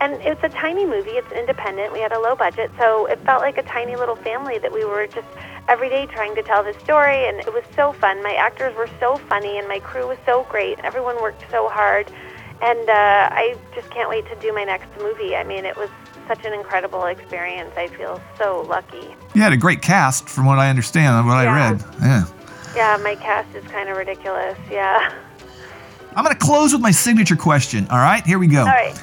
and 0.01 0.13
it's 0.21 0.43
a 0.43 0.49
tiny 0.49 0.85
movie. 0.85 1.11
It's 1.11 1.31
independent. 1.31 1.93
We 1.93 1.99
had 1.99 2.11
a 2.11 2.19
low 2.19 2.35
budget, 2.35 2.71
so 2.77 3.05
it 3.05 3.19
felt 3.25 3.41
like 3.41 3.57
a 3.57 3.63
tiny 3.63 3.95
little 3.95 4.15
family 4.15 4.57
that 4.59 4.71
we 4.71 4.85
were 4.85 5.07
just 5.07 5.27
every 5.67 5.89
day 5.89 6.05
trying 6.05 6.35
to 6.35 6.43
tell 6.43 6.63
this 6.63 6.77
story. 6.77 7.27
And 7.27 7.39
it 7.39 7.53
was 7.53 7.63
so 7.75 7.93
fun. 7.93 8.21
My 8.23 8.33
actors 8.33 8.75
were 8.75 8.89
so 8.99 9.17
funny, 9.29 9.57
and 9.57 9.67
my 9.67 9.79
crew 9.79 10.07
was 10.07 10.17
so 10.25 10.45
great. 10.49 10.79
Everyone 10.79 11.15
worked 11.21 11.43
so 11.49 11.69
hard, 11.69 12.11
and 12.61 12.89
uh, 12.89 13.29
I 13.31 13.55
just 13.73 13.89
can't 13.91 14.09
wait 14.09 14.25
to 14.27 14.35
do 14.39 14.53
my 14.53 14.63
next 14.63 14.87
movie. 14.99 15.35
I 15.35 15.43
mean, 15.43 15.65
it 15.65 15.75
was 15.75 15.89
such 16.27 16.43
an 16.45 16.53
incredible 16.53 17.05
experience. 17.05 17.71
I 17.77 17.87
feel 17.87 18.19
so 18.37 18.65
lucky. 18.67 19.15
You 19.33 19.41
had 19.41 19.53
a 19.53 19.57
great 19.57 19.81
cast, 19.81 20.27
from 20.27 20.45
what 20.45 20.57
I 20.59 20.69
understand, 20.69 21.25
what 21.27 21.41
Yeah. 21.43 21.51
I 21.51 21.71
read. 21.71 21.83
Yeah. 22.01 22.23
Yeah, 22.75 22.97
my 23.01 23.15
cast 23.15 23.55
is 23.55 23.63
kind 23.71 23.89
of 23.89 23.95
ridiculous. 23.97 24.57
Yeah. 24.69 25.13
I'm 26.15 26.23
going 26.23 26.35
to 26.35 26.45
close 26.45 26.71
with 26.73 26.81
my 26.81 26.91
signature 26.91 27.35
question. 27.35 27.87
All 27.89 27.97
right, 27.99 28.25
here 28.25 28.39
we 28.39 28.47
go. 28.47 28.61
All 28.61 28.65
right. 28.67 28.95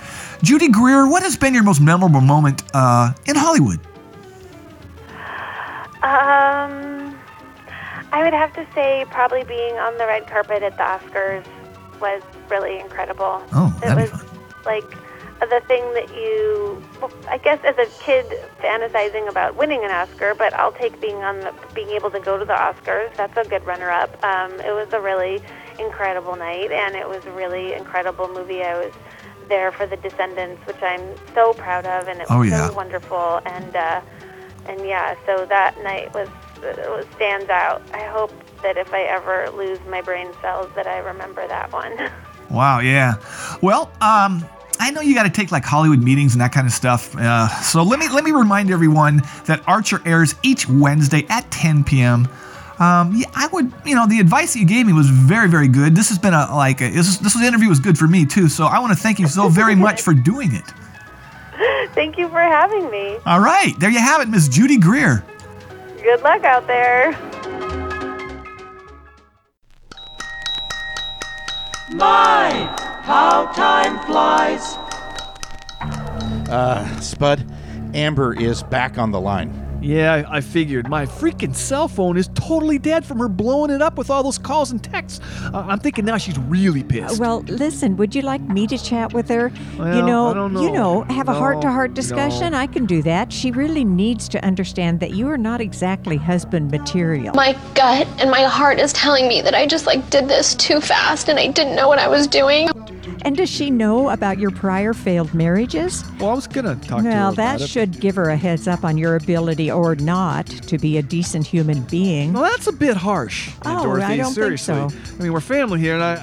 Judy 0.42 0.68
Greer, 0.68 1.08
what 1.08 1.22
has 1.22 1.36
been 1.36 1.54
your 1.54 1.62
most 1.62 1.80
memorable 1.80 2.20
moment 2.20 2.62
uh, 2.74 3.12
in 3.26 3.36
Hollywood? 3.36 3.78
Um, 6.02 7.16
I 8.10 8.22
would 8.24 8.34
have 8.34 8.52
to 8.54 8.66
say 8.74 9.04
probably 9.10 9.44
being 9.44 9.74
on 9.78 9.96
the 9.98 10.06
red 10.06 10.26
carpet 10.26 10.64
at 10.64 10.76
the 10.76 10.82
Oscars 10.82 11.46
was 12.00 12.22
really 12.50 12.80
incredible. 12.80 13.40
Oh, 13.52 13.78
it 13.84 13.94
was 13.94 14.10
fun. 14.10 14.26
like 14.64 14.84
the 15.48 15.62
thing 15.68 15.82
that 15.94 16.08
you, 16.14 16.82
well, 17.00 17.12
I 17.28 17.38
guess, 17.38 17.60
as 17.64 17.76
a 17.78 17.86
kid, 18.02 18.26
fantasizing 18.60 19.28
about 19.28 19.56
winning 19.56 19.84
an 19.84 19.90
Oscar, 19.92 20.34
but 20.34 20.52
I'll 20.54 20.72
take 20.72 21.00
being 21.00 21.16
on 21.16 21.38
the, 21.40 21.54
being 21.74 21.90
able 21.90 22.10
to 22.10 22.20
go 22.20 22.36
to 22.36 22.44
the 22.44 22.52
Oscars. 22.52 23.14
That's 23.16 23.36
a 23.36 23.48
good 23.48 23.64
runner-up. 23.64 24.22
Um, 24.24 24.52
it 24.60 24.72
was 24.72 24.92
a 24.92 25.00
really 25.00 25.40
incredible 25.78 26.34
night, 26.34 26.72
and 26.72 26.96
it 26.96 27.08
was 27.08 27.24
a 27.26 27.30
really 27.32 27.74
incredible 27.74 28.28
movie. 28.28 28.62
I 28.62 28.78
was 28.78 28.92
there 29.48 29.72
for 29.72 29.86
the 29.86 29.96
Descendants, 29.96 30.64
which 30.66 30.82
I'm 30.82 31.02
so 31.34 31.52
proud 31.54 31.86
of, 31.86 32.08
and 32.08 32.20
it 32.20 32.28
was 32.28 32.30
Oh, 32.30 32.42
yeah. 32.42 32.68
so 32.68 32.74
wonderful. 32.74 33.40
And 33.46 33.74
uh, 33.76 34.00
and 34.66 34.86
yeah, 34.86 35.14
so 35.26 35.44
that 35.46 35.76
night 35.82 36.12
was, 36.14 36.28
was 36.62 37.06
stands 37.16 37.48
out. 37.50 37.82
I 37.92 38.04
hope 38.04 38.32
that 38.62 38.76
if 38.76 38.92
I 38.94 39.02
ever 39.02 39.50
lose 39.50 39.78
my 39.88 40.00
brain 40.02 40.28
cells, 40.40 40.70
that 40.76 40.86
I 40.86 40.98
remember 40.98 41.46
that 41.48 41.72
one. 41.72 41.92
Wow, 42.50 42.80
yeah. 42.80 43.14
Well, 43.62 43.84
um, 44.02 44.44
I 44.78 44.90
know 44.90 45.00
you 45.00 45.14
got 45.14 45.22
to 45.22 45.30
take 45.30 45.50
like 45.52 45.64
Hollywood 45.64 46.02
meetings 46.02 46.34
and 46.34 46.40
that 46.42 46.52
kind 46.52 46.66
of 46.66 46.72
stuff. 46.74 47.16
Uh, 47.16 47.48
so 47.62 47.82
let 47.82 47.98
me 47.98 48.10
let 48.10 48.24
me 48.24 48.30
remind 48.32 48.70
everyone 48.70 49.22
that 49.46 49.62
Archer 49.66 50.02
airs 50.04 50.34
each 50.42 50.68
Wednesday 50.68 51.24
at 51.30 51.50
10 51.50 51.82
p.m. 51.84 52.28
Um, 52.82 53.14
yeah, 53.14 53.26
I 53.32 53.46
would, 53.52 53.72
you 53.86 53.94
know, 53.94 54.08
the 54.08 54.18
advice 54.18 54.54
that 54.54 54.58
you 54.58 54.66
gave 54.66 54.86
me 54.86 54.92
was 54.92 55.08
very, 55.08 55.48
very 55.48 55.68
good. 55.68 55.94
This 55.94 56.08
has 56.08 56.18
been 56.18 56.34
a 56.34 56.52
like 56.52 56.80
a, 56.80 56.90
this, 56.90 57.16
this 57.18 57.40
interview 57.40 57.68
was 57.68 57.78
good 57.78 57.96
for 57.96 58.08
me 58.08 58.26
too. 58.26 58.48
So 58.48 58.64
I 58.64 58.80
want 58.80 58.92
to 58.92 58.98
thank 58.98 59.20
you 59.20 59.28
so 59.28 59.48
very 59.48 59.76
much 59.76 60.02
for 60.02 60.12
doing 60.12 60.52
it. 60.52 60.64
Thank 61.94 62.18
you 62.18 62.28
for 62.28 62.40
having 62.40 62.90
me. 62.90 63.18
All 63.24 63.38
right, 63.38 63.72
there 63.78 63.90
you 63.90 64.00
have 64.00 64.20
it, 64.20 64.28
Miss 64.28 64.48
Judy 64.48 64.78
Greer. 64.78 65.22
Good 66.02 66.22
luck 66.22 66.42
out 66.42 66.66
there. 66.66 67.12
My, 71.92 72.50
how 73.02 73.52
time 73.52 74.04
flies. 74.06 74.76
Uh, 76.48 77.00
Spud, 77.00 77.46
Amber 77.94 78.34
is 78.34 78.64
back 78.64 78.98
on 78.98 79.12
the 79.12 79.20
line. 79.20 79.61
Yeah, 79.82 80.24
I 80.28 80.36
I 80.36 80.40
figured. 80.40 80.88
My 80.88 81.06
freaking 81.06 81.54
cell 81.54 81.88
phone 81.88 82.16
is 82.16 82.28
totally 82.34 82.78
dead 82.78 83.04
from 83.04 83.18
her 83.18 83.28
blowing 83.28 83.70
it 83.70 83.82
up 83.82 83.98
with 83.98 84.10
all 84.10 84.22
those 84.22 84.38
calls 84.38 84.70
and 84.70 84.82
texts. 84.82 85.20
Uh, 85.44 85.64
I'm 85.68 85.78
thinking 85.78 86.04
now 86.04 86.16
she's 86.18 86.38
really 86.38 86.82
pissed. 86.82 87.20
Well, 87.20 87.40
listen, 87.42 87.96
would 87.96 88.14
you 88.14 88.22
like 88.22 88.40
me 88.40 88.66
to 88.66 88.78
chat 88.78 89.12
with 89.12 89.28
her? 89.28 89.52
Well, 89.78 89.96
you 89.96 90.02
know, 90.02 90.28
I 90.28 90.34
don't 90.34 90.52
you 90.54 90.70
know. 90.70 91.02
know, 91.02 91.14
have 91.14 91.28
a 91.28 91.34
heart-to-heart 91.34 91.94
discussion. 91.94 92.52
no. 92.52 92.58
I 92.58 92.66
can 92.66 92.86
do 92.86 93.02
that. 93.02 93.32
She 93.32 93.50
really 93.50 93.84
needs 93.84 94.28
to 94.30 94.44
understand 94.44 95.00
that 95.00 95.12
you 95.12 95.28
are 95.28 95.38
not 95.38 95.60
exactly 95.60 96.16
husband 96.16 96.70
material. 96.70 97.34
My 97.34 97.52
gut 97.74 98.06
and 98.18 98.30
my 98.30 98.42
heart 98.44 98.78
is 98.78 98.92
telling 98.92 99.28
me 99.28 99.42
that 99.42 99.54
I 99.54 99.66
just 99.66 99.86
like 99.86 100.08
did 100.10 100.28
this 100.28 100.54
too 100.54 100.80
fast 100.80 101.28
and 101.28 101.38
I 101.38 101.48
didn't 101.48 101.76
know 101.76 101.88
what 101.88 101.98
I 101.98 102.08
was 102.08 102.26
doing. 102.26 102.68
And 103.24 103.36
does 103.36 103.48
she 103.48 103.70
know 103.70 104.10
about 104.10 104.38
your 104.38 104.50
prior 104.50 104.92
failed 104.92 105.32
marriages? 105.32 106.04
Well, 106.18 106.30
I 106.30 106.34
was 106.34 106.46
gonna 106.48 106.74
talk 106.76 106.98
to 106.98 107.04
her 107.04 107.10
Well, 107.10 107.32
about 107.32 107.36
that 107.58 107.60
it. 107.62 107.68
should 107.70 108.00
give 108.00 108.16
her 108.16 108.28
a 108.30 108.36
heads 108.36 108.66
up 108.66 108.84
on 108.84 108.98
your 108.98 109.14
ability 109.16 109.70
or 109.70 109.94
not 109.94 110.46
to 110.46 110.76
be 110.76 110.98
a 110.98 111.02
decent 111.02 111.46
human 111.46 111.82
being. 111.82 112.32
Well, 112.32 112.42
that's 112.42 112.66
a 112.66 112.72
bit 112.72 112.96
harsh, 112.96 113.50
Oh, 113.64 113.84
Dorothy. 113.84 114.04
I 114.06 114.16
don't 114.16 114.24
think 114.26 114.34
seriously. 114.58 114.74
so. 114.74 114.88
I 115.18 115.22
mean, 115.22 115.32
we're 115.32 115.40
family 115.40 115.78
here, 115.78 115.94
and 115.94 116.02
I, 116.02 116.16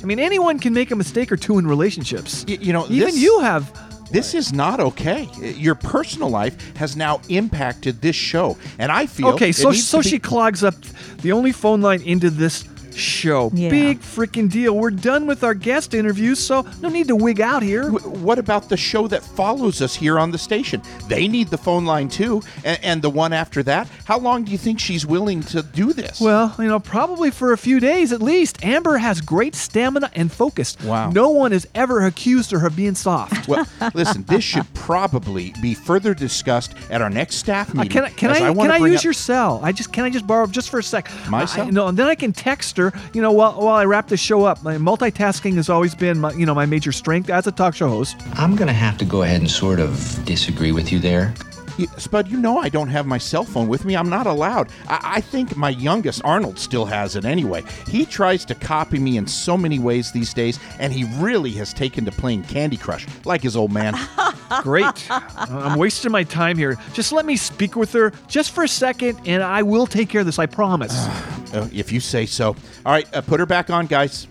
I 0.00 0.04
mean, 0.06 0.20
anyone 0.20 0.60
can 0.60 0.72
make 0.72 0.92
a 0.92 0.96
mistake 0.96 1.32
or 1.32 1.36
two 1.36 1.58
in 1.58 1.66
relationships. 1.66 2.44
you 2.46 2.72
know, 2.72 2.84
even 2.88 3.06
this- 3.06 3.18
you 3.18 3.40
have. 3.40 3.70
This 4.10 4.32
is 4.32 4.54
not 4.54 4.80
okay. 4.80 5.28
Your 5.38 5.74
personal 5.74 6.30
life 6.30 6.74
has 6.78 6.96
now 6.96 7.20
impacted 7.28 8.00
this 8.00 8.16
show, 8.16 8.56
and 8.78 8.90
I 8.90 9.04
feel 9.04 9.28
Okay, 9.34 9.52
so 9.52 9.70
so 9.72 10.00
be- 10.00 10.08
she 10.08 10.18
clogs 10.18 10.64
up 10.64 10.74
the 11.20 11.32
only 11.32 11.52
phone 11.52 11.82
line 11.82 12.00
into 12.00 12.30
this 12.30 12.64
show. 12.98 13.50
Yeah. 13.54 13.70
Big 13.70 14.00
freaking 14.00 14.50
deal. 14.50 14.76
We're 14.76 14.90
done 14.90 15.26
with 15.26 15.44
our 15.44 15.54
guest 15.54 15.94
interviews, 15.94 16.38
so 16.38 16.66
no 16.80 16.88
need 16.88 17.08
to 17.08 17.16
wig 17.16 17.40
out 17.40 17.62
here. 17.62 17.90
What 17.90 18.38
about 18.38 18.68
the 18.68 18.76
show 18.76 19.06
that 19.08 19.22
follows 19.22 19.80
us 19.82 19.94
here 19.94 20.18
on 20.18 20.30
the 20.30 20.38
station? 20.38 20.82
They 21.08 21.28
need 21.28 21.48
the 21.48 21.58
phone 21.58 21.84
line 21.84 22.08
too, 22.08 22.42
and, 22.64 22.78
and 22.82 23.02
the 23.02 23.10
one 23.10 23.32
after 23.32 23.62
that. 23.64 23.88
How 24.04 24.18
long 24.18 24.44
do 24.44 24.52
you 24.52 24.58
think 24.58 24.80
she's 24.80 25.06
willing 25.06 25.42
to 25.44 25.62
do 25.62 25.92
this? 25.92 26.20
Well, 26.20 26.54
you 26.58 26.66
know, 26.66 26.80
probably 26.80 27.30
for 27.30 27.52
a 27.52 27.58
few 27.58 27.80
days 27.80 28.12
at 28.12 28.20
least. 28.22 28.64
Amber 28.64 28.98
has 28.98 29.20
great 29.20 29.54
stamina 29.54 30.10
and 30.14 30.30
focus. 30.32 30.76
Wow. 30.84 31.10
No 31.10 31.30
one 31.30 31.52
has 31.52 31.66
ever 31.74 32.04
accused 32.06 32.50
her 32.50 32.66
of 32.66 32.74
being 32.76 32.94
soft. 32.94 33.48
Well, 33.48 33.66
listen, 33.94 34.24
this 34.24 34.44
should 34.44 34.66
probably 34.74 35.54
be 35.62 35.74
further 35.74 36.14
discussed 36.14 36.74
at 36.90 37.00
our 37.02 37.10
next 37.10 37.36
staff 37.36 37.70
Uh, 37.70 37.74
meeting. 37.82 37.90
can 37.92 38.04
I 38.04 38.10
can 38.10 38.30
as 38.30 38.40
I, 38.42 38.52
can 38.54 38.70
I 38.70 38.78
use 38.78 38.98
up- 39.00 39.04
your 39.04 39.12
cell? 39.12 39.60
I 39.62 39.72
just 39.72 39.92
can 39.92 40.04
I 40.04 40.10
just 40.10 40.26
borrow 40.26 40.46
just 40.46 40.70
for 40.70 40.78
a 40.78 40.82
sec? 40.82 41.10
My 41.28 41.44
cell? 41.44 41.66
I, 41.66 41.70
no, 41.70 41.86
and 41.88 41.96
then 41.98 42.06
I 42.06 42.14
can 42.14 42.32
text 42.32 42.76
her. 42.78 42.87
You 43.12 43.22
know, 43.22 43.32
while 43.32 43.52
while 43.60 43.76
I 43.76 43.84
wrap 43.84 44.08
this 44.08 44.20
show 44.20 44.44
up. 44.44 44.62
My 44.62 44.76
multitasking 44.76 45.54
has 45.54 45.68
always 45.68 45.94
been 45.94 46.20
my 46.20 46.32
you 46.32 46.46
know 46.46 46.54
my 46.54 46.66
major 46.66 46.92
strength 46.92 47.30
as 47.30 47.46
a 47.46 47.52
talk 47.52 47.74
show 47.74 47.88
host. 47.88 48.16
I'm 48.34 48.56
going 48.56 48.68
to 48.68 48.74
have 48.74 48.98
to 48.98 49.04
go 49.04 49.22
ahead 49.22 49.40
and 49.40 49.50
sort 49.50 49.80
of 49.80 50.20
disagree 50.24 50.72
with 50.72 50.92
you 50.92 50.98
there. 50.98 51.34
You- 51.78 51.86
Spud, 51.96 52.28
you 52.28 52.38
know 52.38 52.58
I 52.58 52.68
don't 52.68 52.88
have 52.88 53.06
my 53.06 53.16
cell 53.18 53.44
phone 53.44 53.68
with 53.68 53.84
me. 53.84 53.96
I'm 53.96 54.10
not 54.10 54.26
allowed. 54.26 54.70
I, 54.88 54.98
I 55.16 55.20
think 55.20 55.56
my 55.56 55.70
youngest, 55.70 56.20
Arnold, 56.24 56.58
still 56.58 56.84
has 56.84 57.16
it 57.16 57.24
anyway. 57.24 57.62
He 57.86 58.04
tries 58.04 58.44
to 58.46 58.54
copy 58.54 58.98
me 58.98 59.16
in 59.16 59.26
so 59.26 59.56
many 59.56 59.78
ways 59.78 60.12
these 60.12 60.34
days, 60.34 60.58
and 60.78 60.92
he 60.92 61.04
really 61.22 61.52
has 61.52 61.72
taken 61.72 62.04
to 62.04 62.10
playing 62.10 62.42
Candy 62.42 62.76
Crush, 62.76 63.06
like 63.24 63.42
his 63.42 63.56
old 63.56 63.72
man. 63.72 63.94
Great. 64.62 65.08
I'm 65.10 65.78
wasting 65.78 66.10
my 66.12 66.24
time 66.24 66.58
here. 66.58 66.76
Just 66.92 67.12
let 67.12 67.24
me 67.24 67.36
speak 67.36 67.76
with 67.76 67.92
her 67.92 68.12
just 68.26 68.50
for 68.50 68.64
a 68.64 68.68
second, 68.68 69.18
and 69.24 69.42
I 69.42 69.62
will 69.62 69.86
take 69.86 70.08
care 70.08 70.20
of 70.20 70.26
this. 70.26 70.38
I 70.38 70.46
promise. 70.46 71.06
Uh, 71.48 71.66
if 71.72 71.90
you 71.90 71.98
say 71.98 72.26
so. 72.26 72.48
All 72.84 72.92
right, 72.92 73.06
uh, 73.16 73.22
put 73.22 73.40
her 73.40 73.46
back 73.46 73.70
on, 73.70 73.86
guys. 73.86 74.28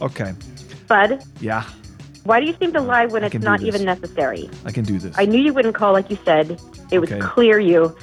Okay. 0.00 0.32
Bud, 0.88 1.22
Yeah, 1.42 1.64
why 2.24 2.40
do 2.40 2.46
you 2.46 2.54
seem 2.60 2.72
to 2.72 2.78
uh, 2.80 2.82
lie 2.82 3.06
when 3.06 3.22
I 3.22 3.26
it's 3.26 3.32
can 3.32 3.40
do 3.42 3.46
not 3.46 3.60
this. 3.60 3.68
even 3.68 3.84
necessary? 3.84 4.50
I 4.64 4.72
can 4.72 4.84
do 4.84 4.98
this. 4.98 5.14
I 5.18 5.24
knew 5.26 5.40
you 5.40 5.52
wouldn't 5.52 5.74
call 5.74 5.92
like 5.92 6.10
you 6.10 6.18
said. 6.24 6.60
It 6.90 6.98
was 6.98 7.10
Okay. 7.12 7.20
clear 7.20 7.58
you. 7.60 7.96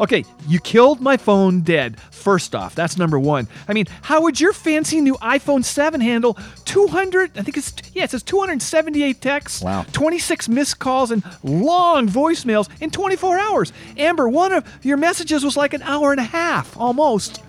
Okay, 0.00 0.24
you 0.46 0.60
killed 0.60 1.00
my 1.00 1.16
phone 1.16 1.60
dead. 1.62 2.00
First 2.12 2.54
off, 2.54 2.74
that's 2.76 2.96
number 2.96 3.18
one. 3.18 3.48
I 3.66 3.72
mean, 3.72 3.86
how 4.02 4.22
would 4.22 4.40
your 4.40 4.52
fancy 4.52 5.00
new 5.00 5.14
iPhone 5.16 5.64
7 5.64 6.00
handle 6.00 6.38
200? 6.66 7.36
I 7.36 7.42
think 7.42 7.56
it's 7.56 7.72
yeah, 7.94 8.04
it 8.04 8.10
says 8.10 8.22
278 8.22 9.20
texts, 9.20 9.60
Wow. 9.60 9.84
26 9.92 10.48
missed 10.48 10.78
calls, 10.78 11.10
and 11.10 11.24
long 11.42 12.06
voicemails 12.08 12.68
in 12.80 12.90
24 12.90 13.38
hours. 13.40 13.72
Amber, 13.96 14.28
one 14.28 14.52
of 14.52 14.64
your 14.84 14.96
messages 14.98 15.42
was 15.44 15.56
like 15.56 15.74
an 15.74 15.82
hour 15.82 16.12
and 16.12 16.20
a 16.20 16.24
half, 16.24 16.76
almost. 16.76 17.42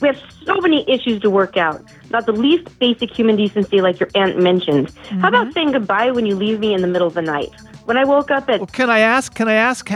We 0.00 0.08
have 0.08 0.20
so 0.44 0.56
many 0.60 0.88
issues 0.88 1.20
to 1.22 1.30
work 1.30 1.56
out. 1.56 1.82
Not 2.10 2.26
the 2.26 2.32
least 2.32 2.78
basic 2.78 3.10
human 3.10 3.36
decency, 3.36 3.80
like 3.80 3.98
your 3.98 4.08
aunt 4.14 4.38
mentioned. 4.38 4.92
How 5.20 5.28
about 5.28 5.46
mm-hmm. 5.46 5.52
saying 5.52 5.72
goodbye 5.72 6.10
when 6.10 6.26
you 6.26 6.36
leave 6.36 6.60
me 6.60 6.72
in 6.72 6.82
the 6.82 6.86
middle 6.86 7.08
of 7.08 7.14
the 7.14 7.22
night? 7.22 7.50
When 7.84 7.96
I 7.96 8.04
woke 8.04 8.30
up 8.30 8.48
at. 8.48 8.72
Can 8.72 8.90
I 8.90 9.00
ask? 9.00 9.34
Can 9.34 9.48
I 9.48 9.54
ask? 9.54 9.88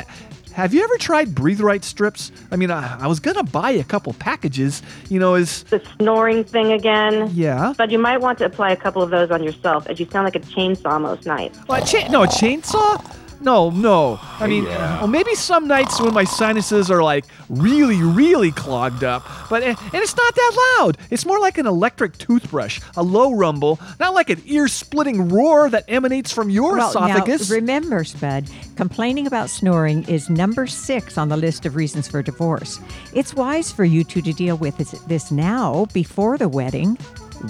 Have 0.53 0.75
you 0.75 0.85
ever 0.85 0.99
tried 0.99 1.35
breathe 1.35 1.61
right 1.61 1.83
strips? 1.83 2.31
I 2.51 2.57
mean, 2.57 2.71
I, 2.71 2.99
I 3.01 3.07
was 3.07 3.21
gonna 3.21 3.43
buy 3.43 3.71
a 3.71 3.85
couple 3.85 4.13
packages. 4.15 4.83
You 5.09 5.19
know, 5.19 5.35
is 5.35 5.63
the 5.65 5.83
snoring 5.97 6.45
thing 6.45 6.73
again. 6.73 7.31
Yeah. 7.33 7.73
But 7.77 7.91
you 7.91 7.99
might 7.99 8.19
want 8.19 8.39
to 8.39 8.45
apply 8.45 8.71
a 8.71 8.77
couple 8.77 9.03
of 9.03 9.11
those 9.11 9.31
on 9.31 9.43
yourself, 9.43 9.87
as 9.89 9.99
you 9.99 10.07
sound 10.11 10.25
like 10.25 10.37
a 10.37 10.41
chainsaw 10.41 11.01
most 11.01 11.27
nights. 11.27 11.59
Well, 11.69 11.83
a 11.83 11.87
cha- 11.87 12.09
no, 12.09 12.25
a 12.25 12.27
chainsaw? 12.27 13.03
No, 13.43 13.71
no. 13.71 14.21
I 14.23 14.47
mean, 14.47 14.65
well, 14.65 15.09
maybe 15.09 15.35
some 15.35 15.67
nights 15.67 16.01
when 16.01 16.15
my 16.15 16.25
sinuses 16.25 16.91
are 16.91 17.03
like 17.03 17.25
really, 17.49 18.01
really 18.01 18.53
clogged 18.53 19.03
up, 19.03 19.27
but 19.51 19.63
eh, 19.63 19.75
and 19.79 19.95
it's 19.95 20.17
not 20.17 20.35
that 20.35 20.77
loud. 20.79 20.99
It's 21.11 21.27
more 21.27 21.41
like 21.41 21.59
an 21.59 21.67
electric 21.67 22.19
toothbrush, 22.19 22.81
a 22.97 23.03
low 23.03 23.35
rumble, 23.35 23.81
not 23.99 24.15
like 24.15 24.31
an 24.31 24.41
ear-splitting 24.47 25.29
roar 25.29 25.69
that 25.71 25.85
emanates 25.89 26.33
from 26.33 26.51
your 26.51 26.77
well, 26.77 26.91
esophagus. 26.91 27.51
Now, 27.51 27.57
remember, 27.57 28.05
Spud, 28.05 28.49
complaining 28.77 29.27
about 29.27 29.51
snoring 29.51 30.05
is 30.09 30.31
number 30.31 30.67
six 30.69 31.19
on 31.19 31.29
the 31.29 31.37
list 31.37 31.67
of 31.67 31.75
reasons 31.75 32.07
for 32.09 32.23
divorce. 32.23 32.79
It's 33.13 33.35
wise 33.35 33.73
for 33.73 33.85
you 33.85 34.05
two 34.05 34.23
to 34.23 34.33
deal 34.33 34.57
with 34.57 34.77
this, 34.77 34.93
this 35.09 35.31
now 35.33 35.87
before 35.93 36.39
the 36.39 36.49
wedding. 36.49 36.97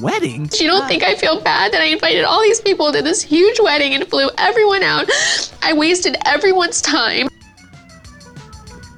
Wedding? 0.01 0.49
You 0.59 0.67
don't 0.67 0.89
think 0.89 1.03
I 1.03 1.15
feel 1.15 1.41
bad 1.41 1.73
that 1.73 1.81
I 1.81 1.87
invited 1.87 2.25
all 2.25 2.41
these 2.43 2.61
people 2.61 2.93
to 2.93 3.03
this 3.03 3.23
huge 3.23 3.61
wedding 3.61 3.95
and 3.95 4.07
flew 4.09 4.31
everyone 4.39 4.83
out? 4.83 5.09
I 5.63 5.73
wasted 5.75 6.17
everyone's 6.25 6.81
time. 6.81 7.29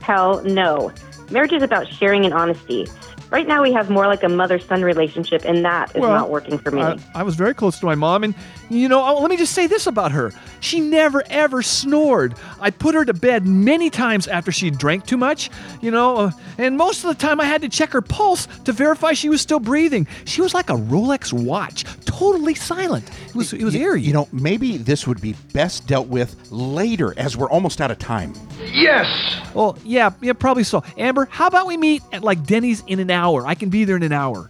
Hell 0.01 0.43
no. 0.45 0.93
Marriage 1.31 1.53
is 1.53 1.63
about 1.63 1.89
sharing 1.89 2.25
and 2.25 2.35
honesty. 2.35 2.87
Right 3.35 3.49
now, 3.49 3.65
we 3.65 3.73
have 3.73 3.91
more 3.91 4.07
like 4.07 4.23
a 4.23 4.29
mother 4.29 4.61
son 4.61 4.83
relationship, 4.83 5.45
and 5.45 5.65
that 5.65 5.91
is 5.97 6.03
Well, 6.03 6.13
not 6.13 6.31
working 6.31 6.57
for 6.57 6.71
me. 6.71 6.81
I, 6.81 6.97
I 7.17 7.25
was 7.25 7.35
very 7.35 7.53
close 7.53 7.81
to 7.81 7.85
my 7.85 7.97
mom, 7.97 8.23
and 8.23 8.33
you 8.71 8.89
know, 8.89 9.05
oh, 9.05 9.21
let 9.21 9.29
me 9.29 9.37
just 9.37 9.55
say 9.55 9.67
this 9.67 9.89
about 9.89 10.13
her: 10.13 10.31
she 10.61 10.79
never 10.79 11.25
ever 11.29 11.61
snored. 11.61 12.37
I 12.61 12.71
put 12.71 12.95
her 12.95 13.05
to 13.05 13.13
bed 13.13 13.45
many 13.45 13.91
times 13.91 14.29
after 14.29 14.53
she 14.53 14.71
drank 14.71 15.07
too 15.07 15.17
much, 15.17 15.51
you 15.81 15.91
know, 15.91 16.17
uh, 16.17 16.31
and 16.59 16.77
most 16.77 17.03
of 17.03 17.09
the 17.09 17.21
time 17.21 17.41
I 17.41 17.47
had 17.47 17.61
to 17.63 17.69
check 17.69 17.91
her 17.91 18.03
pulse 18.03 18.47
to 18.67 18.73
verify 18.73 19.15
she 19.15 19.29
was 19.29 19.41
still 19.41 19.59
breathing. 19.59 20.07
She 20.27 20.41
was 20.41 20.55
like 20.55 20.71
a 20.71 20.75
Rolex 20.75 21.33
watch, 21.33 21.83
totally 22.05 22.55
silent. 22.55 23.11
It 23.35 23.39
was 23.39 23.53
it 23.53 23.65
was 23.65 23.75
Y- 23.75 23.81
eerie. 23.81 24.03
You 24.03 24.13
know, 24.13 24.29
maybe 24.33 24.77
this 24.77 25.09
would 25.09 25.21
be 25.21 25.35
best 25.53 25.89
dealt 25.89 26.07
with 26.07 26.53
later 26.53 27.19
as 27.19 27.37
we're 27.37 27.51
almost 27.51 27.81
out 27.81 27.91
of 27.91 27.99
time. 27.99 28.33
Yes. 28.73 29.09
Well, 29.55 29.77
yeah, 29.85 30.11
yeah, 30.21 30.35
probably 30.35 30.63
so. 30.63 30.85
Amber, 30.97 31.27
how 31.31 31.49
about 31.49 31.67
we 31.67 31.77
meet 31.77 32.03
at 32.13 32.23
like 32.23 32.45
Denny's 32.45 32.85
in 32.87 33.01
an 33.01 33.11
hour? 33.11 33.45
I 33.45 33.57
can 33.57 33.71
be 33.71 33.85
there 33.85 33.97
in 33.97 34.05
an 34.05 34.13
hour. 34.13 34.49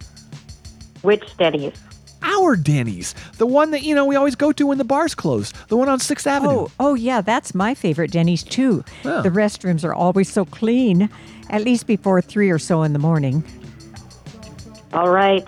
Which 1.01 1.35
Denny's? 1.39 1.73
Our 2.23 2.57
Denny's, 2.57 3.15
the 3.37 3.47
one 3.47 3.71
that 3.71 3.83
you 3.83 3.95
know 3.95 4.05
we 4.07 4.17
always 4.17 4.35
go 4.35 4.53
to 4.53 4.67
when 4.67 4.79
the 4.79 4.85
bar's 4.85 5.15
closed, 5.15 5.55
the 5.69 5.77
one 5.77 5.89
on 5.89 6.01
Sixth 6.01 6.27
oh, 6.27 6.31
Avenue. 6.31 6.51
Oh, 6.53 6.71
oh 6.81 6.95
yeah, 6.95 7.21
that's 7.21 7.55
my 7.55 7.75
favorite 7.75 8.11
Denny's 8.11 8.43
too. 8.43 8.85
The 9.03 9.31
restrooms 9.31 9.85
are 9.85 9.95
always 9.95 10.31
so 10.31 10.45
clean, 10.45 11.09
at 11.51 11.63
least 11.63 11.87
before 11.87 12.21
three 12.23 12.51
or 12.51 12.59
so 12.59 12.83
in 12.83 12.93
the 12.93 12.99
morning. 12.99 13.45
All 14.95 15.11
right. 15.11 15.47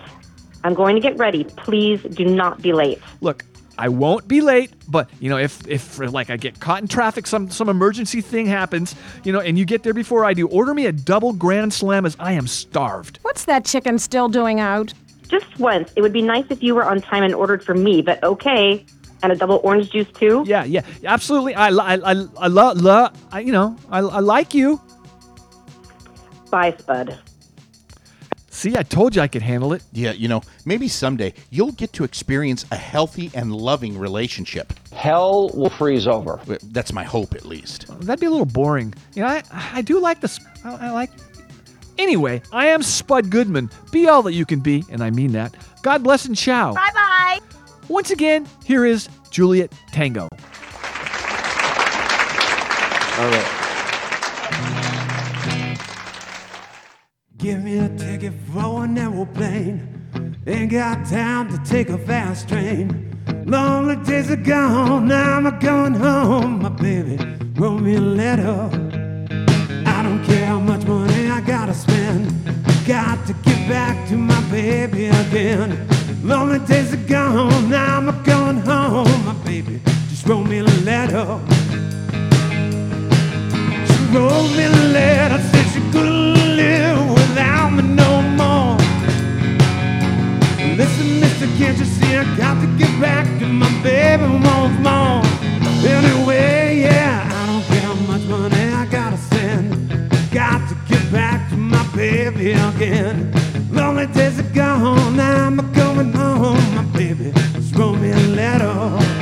I'm 0.67 0.73
going 0.73 0.95
to 0.95 1.01
get 1.01 1.17
ready. 1.17 1.45
Please 1.45 2.03
do 2.03 2.25
not 2.25 2.61
be 2.61 2.73
late. 2.73 3.01
Look, 3.21 3.45
I 3.77 3.87
won't 3.87 4.27
be 4.27 4.41
late, 4.41 4.69
but 4.89 5.09
you 5.21 5.29
know, 5.29 5.37
if 5.37 5.65
if 5.65 5.97
like 5.97 6.29
I 6.29 6.35
get 6.35 6.59
caught 6.59 6.81
in 6.81 6.89
traffic, 6.89 7.25
some 7.25 7.49
some 7.49 7.69
emergency 7.69 8.19
thing 8.19 8.47
happens, 8.47 8.93
you 9.23 9.31
know, 9.31 9.39
and 9.39 9.57
you 9.57 9.63
get 9.63 9.83
there 9.83 9.93
before 9.93 10.25
I 10.25 10.33
do, 10.33 10.45
order 10.49 10.73
me 10.73 10.85
a 10.85 10.91
double 10.91 11.31
grand 11.31 11.73
slam 11.73 12.05
as 12.05 12.17
I 12.19 12.33
am 12.33 12.47
starved. 12.47 13.19
What's 13.21 13.45
that 13.45 13.63
chicken 13.63 13.97
still 13.97 14.27
doing 14.27 14.59
out? 14.59 14.93
Just 15.29 15.57
once. 15.57 15.93
It 15.95 16.01
would 16.01 16.11
be 16.11 16.21
nice 16.21 16.43
if 16.49 16.61
you 16.61 16.75
were 16.75 16.83
on 16.83 16.99
time 16.99 17.23
and 17.23 17.33
ordered 17.33 17.63
for 17.63 17.73
me, 17.73 18.01
but 18.01 18.21
okay. 18.21 18.85
And 19.23 19.31
a 19.31 19.37
double 19.37 19.61
orange 19.63 19.89
juice 19.91 20.11
too? 20.11 20.43
Yeah, 20.45 20.65
yeah, 20.65 20.81
absolutely. 21.05 21.55
I 21.55 21.69
I 21.69 21.93
I, 22.11 22.25
I 22.39 22.47
love 22.47 22.81
lo- 22.81 23.07
I, 23.31 23.39
you 23.39 23.53
know, 23.53 23.77
I, 23.89 23.99
I 23.99 24.19
like 24.19 24.53
you. 24.53 24.81
Bye, 26.51 26.75
Spud. 26.77 27.17
See, 28.57 28.75
I 28.75 28.81
told 28.81 29.15
you 29.15 29.21
I 29.21 29.27
could 29.27 29.43
handle 29.43 29.73
it. 29.73 29.83
Yeah, 29.93 30.13
you 30.13 30.27
know, 30.27 30.41
maybe 30.65 30.87
someday 30.87 31.35
you'll 31.51 31.73
get 31.73 31.93
to 31.93 32.03
experience 32.03 32.65
a 32.71 32.75
healthy 32.75 33.29
and 33.35 33.55
loving 33.55 33.99
relationship. 33.99 34.73
Hell 34.91 35.49
will 35.49 35.69
freeze 35.69 36.07
over. 36.07 36.39
That's 36.63 36.91
my 36.91 37.03
hope, 37.03 37.35
at 37.35 37.45
least. 37.45 37.85
That'd 37.99 38.19
be 38.19 38.25
a 38.25 38.31
little 38.31 38.47
boring. 38.47 38.95
You 39.13 39.21
know, 39.21 39.27
I 39.27 39.43
I 39.51 39.83
do 39.83 39.99
like 39.99 40.21
this. 40.21 40.39
I, 40.65 40.87
I 40.87 40.89
like. 40.89 41.11
Anyway, 41.99 42.41
I 42.51 42.65
am 42.69 42.81
Spud 42.81 43.29
Goodman. 43.29 43.69
Be 43.91 44.07
all 44.07 44.23
that 44.23 44.33
you 44.33 44.43
can 44.43 44.61
be, 44.61 44.83
and 44.89 45.03
I 45.03 45.11
mean 45.11 45.33
that. 45.33 45.53
God 45.83 46.01
bless 46.01 46.25
and 46.25 46.35
ciao. 46.35 46.73
Bye 46.73 46.89
bye. 46.95 47.39
Once 47.89 48.09
again, 48.09 48.47
here 48.65 48.87
is 48.87 49.07
Juliet 49.29 49.71
Tango. 49.91 50.29
All 53.19 53.29
right. 53.29 53.56
Give 57.47 57.63
me 57.63 57.77
a 57.77 57.87
ticket 57.87 58.33
for 58.51 58.83
an 58.83 58.97
aeroplane. 58.97 59.79
Ain't 60.45 60.69
got 60.69 61.05
time 61.05 61.47
to 61.49 61.57
take 61.63 61.87
a 61.87 61.97
fast 61.97 62.49
train. 62.49 63.15
Lonely 63.45 63.95
days 64.03 64.29
are 64.29 64.35
gone, 64.35 65.07
now 65.07 65.37
I'm 65.37 65.57
going 65.59 65.93
home. 65.93 66.61
My 66.61 66.67
baby 66.67 67.17
wrote 67.55 67.79
me 67.79 67.95
a 67.95 68.01
letter. 68.01 68.69
I 69.85 70.03
don't 70.03 70.21
care 70.25 70.45
how 70.45 70.59
much 70.59 70.85
money 70.85 71.29
I 71.29 71.39
gotta 71.39 71.73
spend. 71.73 72.33
Got 72.85 73.25
to 73.27 73.33
get 73.45 73.69
back 73.69 73.95
to 74.09 74.17
my 74.17 74.41
baby 74.51 75.05
again. 75.05 75.87
Lonely 76.23 76.59
days 76.67 76.93
are 76.93 77.07
gone, 77.07 77.69
now 77.69 77.99
I'm 77.99 78.23
going 78.23 78.57
home. 78.57 79.25
My 79.25 79.35
baby 79.45 79.79
just 80.09 80.27
wrote 80.27 80.47
me 80.47 80.57
a 80.57 80.63
letter. 80.83 81.39
She 83.87 83.99
wrote 84.13 84.51
me 84.57 84.65
a 84.65 84.75
letter, 84.91 85.41
said 85.43 85.65
she 85.73 85.79
couldn't 85.93 86.57
live 86.57 86.96
without 87.37 87.69
me 87.69 87.83
no 87.83 88.21
more. 88.41 88.77
Listen, 90.75 91.19
mister, 91.19 91.47
can't 91.57 91.77
you 91.77 91.85
see 91.85 92.15
I 92.15 92.23
got 92.35 92.59
to 92.61 92.67
get 92.77 92.93
back 92.99 93.25
to 93.39 93.45
my 93.45 93.71
baby 93.83 94.23
once 94.23 94.77
more? 94.87 95.21
Anyway, 95.85 96.81
yeah, 96.81 97.29
I 97.39 97.45
don't 97.45 97.63
care 97.65 97.81
how 97.81 97.95
much 98.11 98.23
money 98.23 98.63
I 98.81 98.85
gotta 98.87 99.17
send. 99.17 99.69
Got 100.31 100.67
to 100.69 100.75
get 100.89 101.11
back 101.11 101.49
to 101.51 101.57
my 101.57 101.85
baby 101.95 102.53
again. 102.53 103.31
Lonely 103.71 104.07
days 104.07 104.39
are 104.39 104.53
gone, 104.53 105.19
I'm 105.19 105.57
going 105.73 106.13
home. 106.13 106.75
My 106.75 106.85
baby 106.97 107.31
just 107.53 107.75
wrote 107.75 107.97
me 107.99 108.11
a 108.11 108.19
letter. 108.39 109.16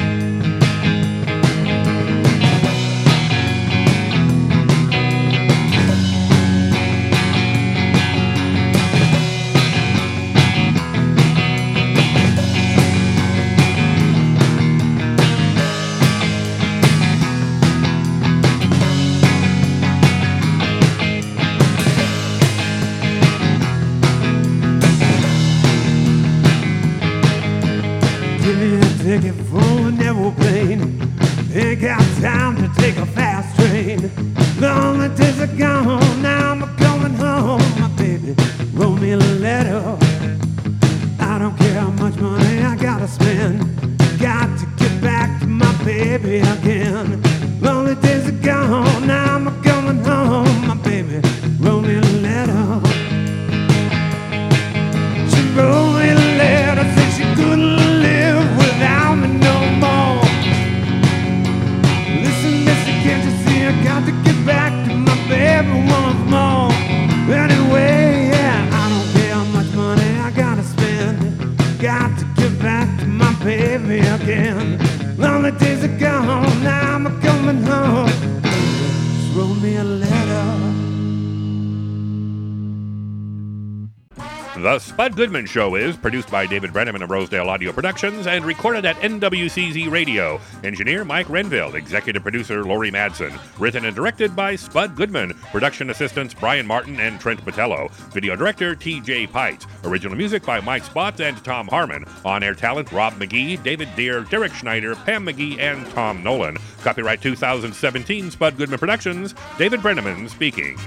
Goodman 85.15 85.45
Show 85.45 85.75
is 85.75 85.95
produced 85.95 86.29
by 86.29 86.45
David 86.45 86.71
Brenneman 86.71 87.01
of 87.01 87.09
Rosedale 87.09 87.49
Audio 87.49 87.71
Productions 87.71 88.27
and 88.27 88.43
recorded 88.43 88.83
at 88.83 88.97
NWCZ 88.97 89.89
Radio. 89.89 90.41
Engineer 90.61 91.05
Mike 91.05 91.29
Renville, 91.29 91.75
executive 91.75 92.21
producer 92.21 92.65
Lori 92.65 92.91
Madsen. 92.91 93.39
Written 93.57 93.85
and 93.85 93.95
directed 93.95 94.35
by 94.35 94.57
Spud 94.57 94.97
Goodman. 94.97 95.33
Production 95.53 95.89
assistants 95.89 96.33
Brian 96.33 96.67
Martin 96.67 96.99
and 96.99 97.17
Trent 97.17 97.43
Patello. 97.45 97.89
Video 98.11 98.35
director 98.35 98.75
TJ 98.75 99.29
Pites. 99.29 99.65
Original 99.85 100.17
music 100.17 100.43
by 100.43 100.59
Mike 100.59 100.83
Spotts 100.83 101.21
and 101.21 101.41
Tom 101.45 101.69
Harmon. 101.69 102.03
On 102.25 102.43
air 102.43 102.53
talent 102.53 102.91
Rob 102.91 103.13
McGee, 103.13 103.63
David 103.63 103.87
Deere, 103.95 104.21
Derek 104.25 104.53
Schneider, 104.53 104.95
Pam 104.95 105.25
McGee, 105.25 105.59
and 105.59 105.87
Tom 105.91 106.23
Nolan. 106.23 106.57
Copyright 106.83 107.21
2017 107.21 108.31
Spud 108.31 108.57
Goodman 108.57 108.79
Productions. 108.79 109.33
David 109.57 109.79
Brenneman 109.79 110.29
speaking. 110.29 110.77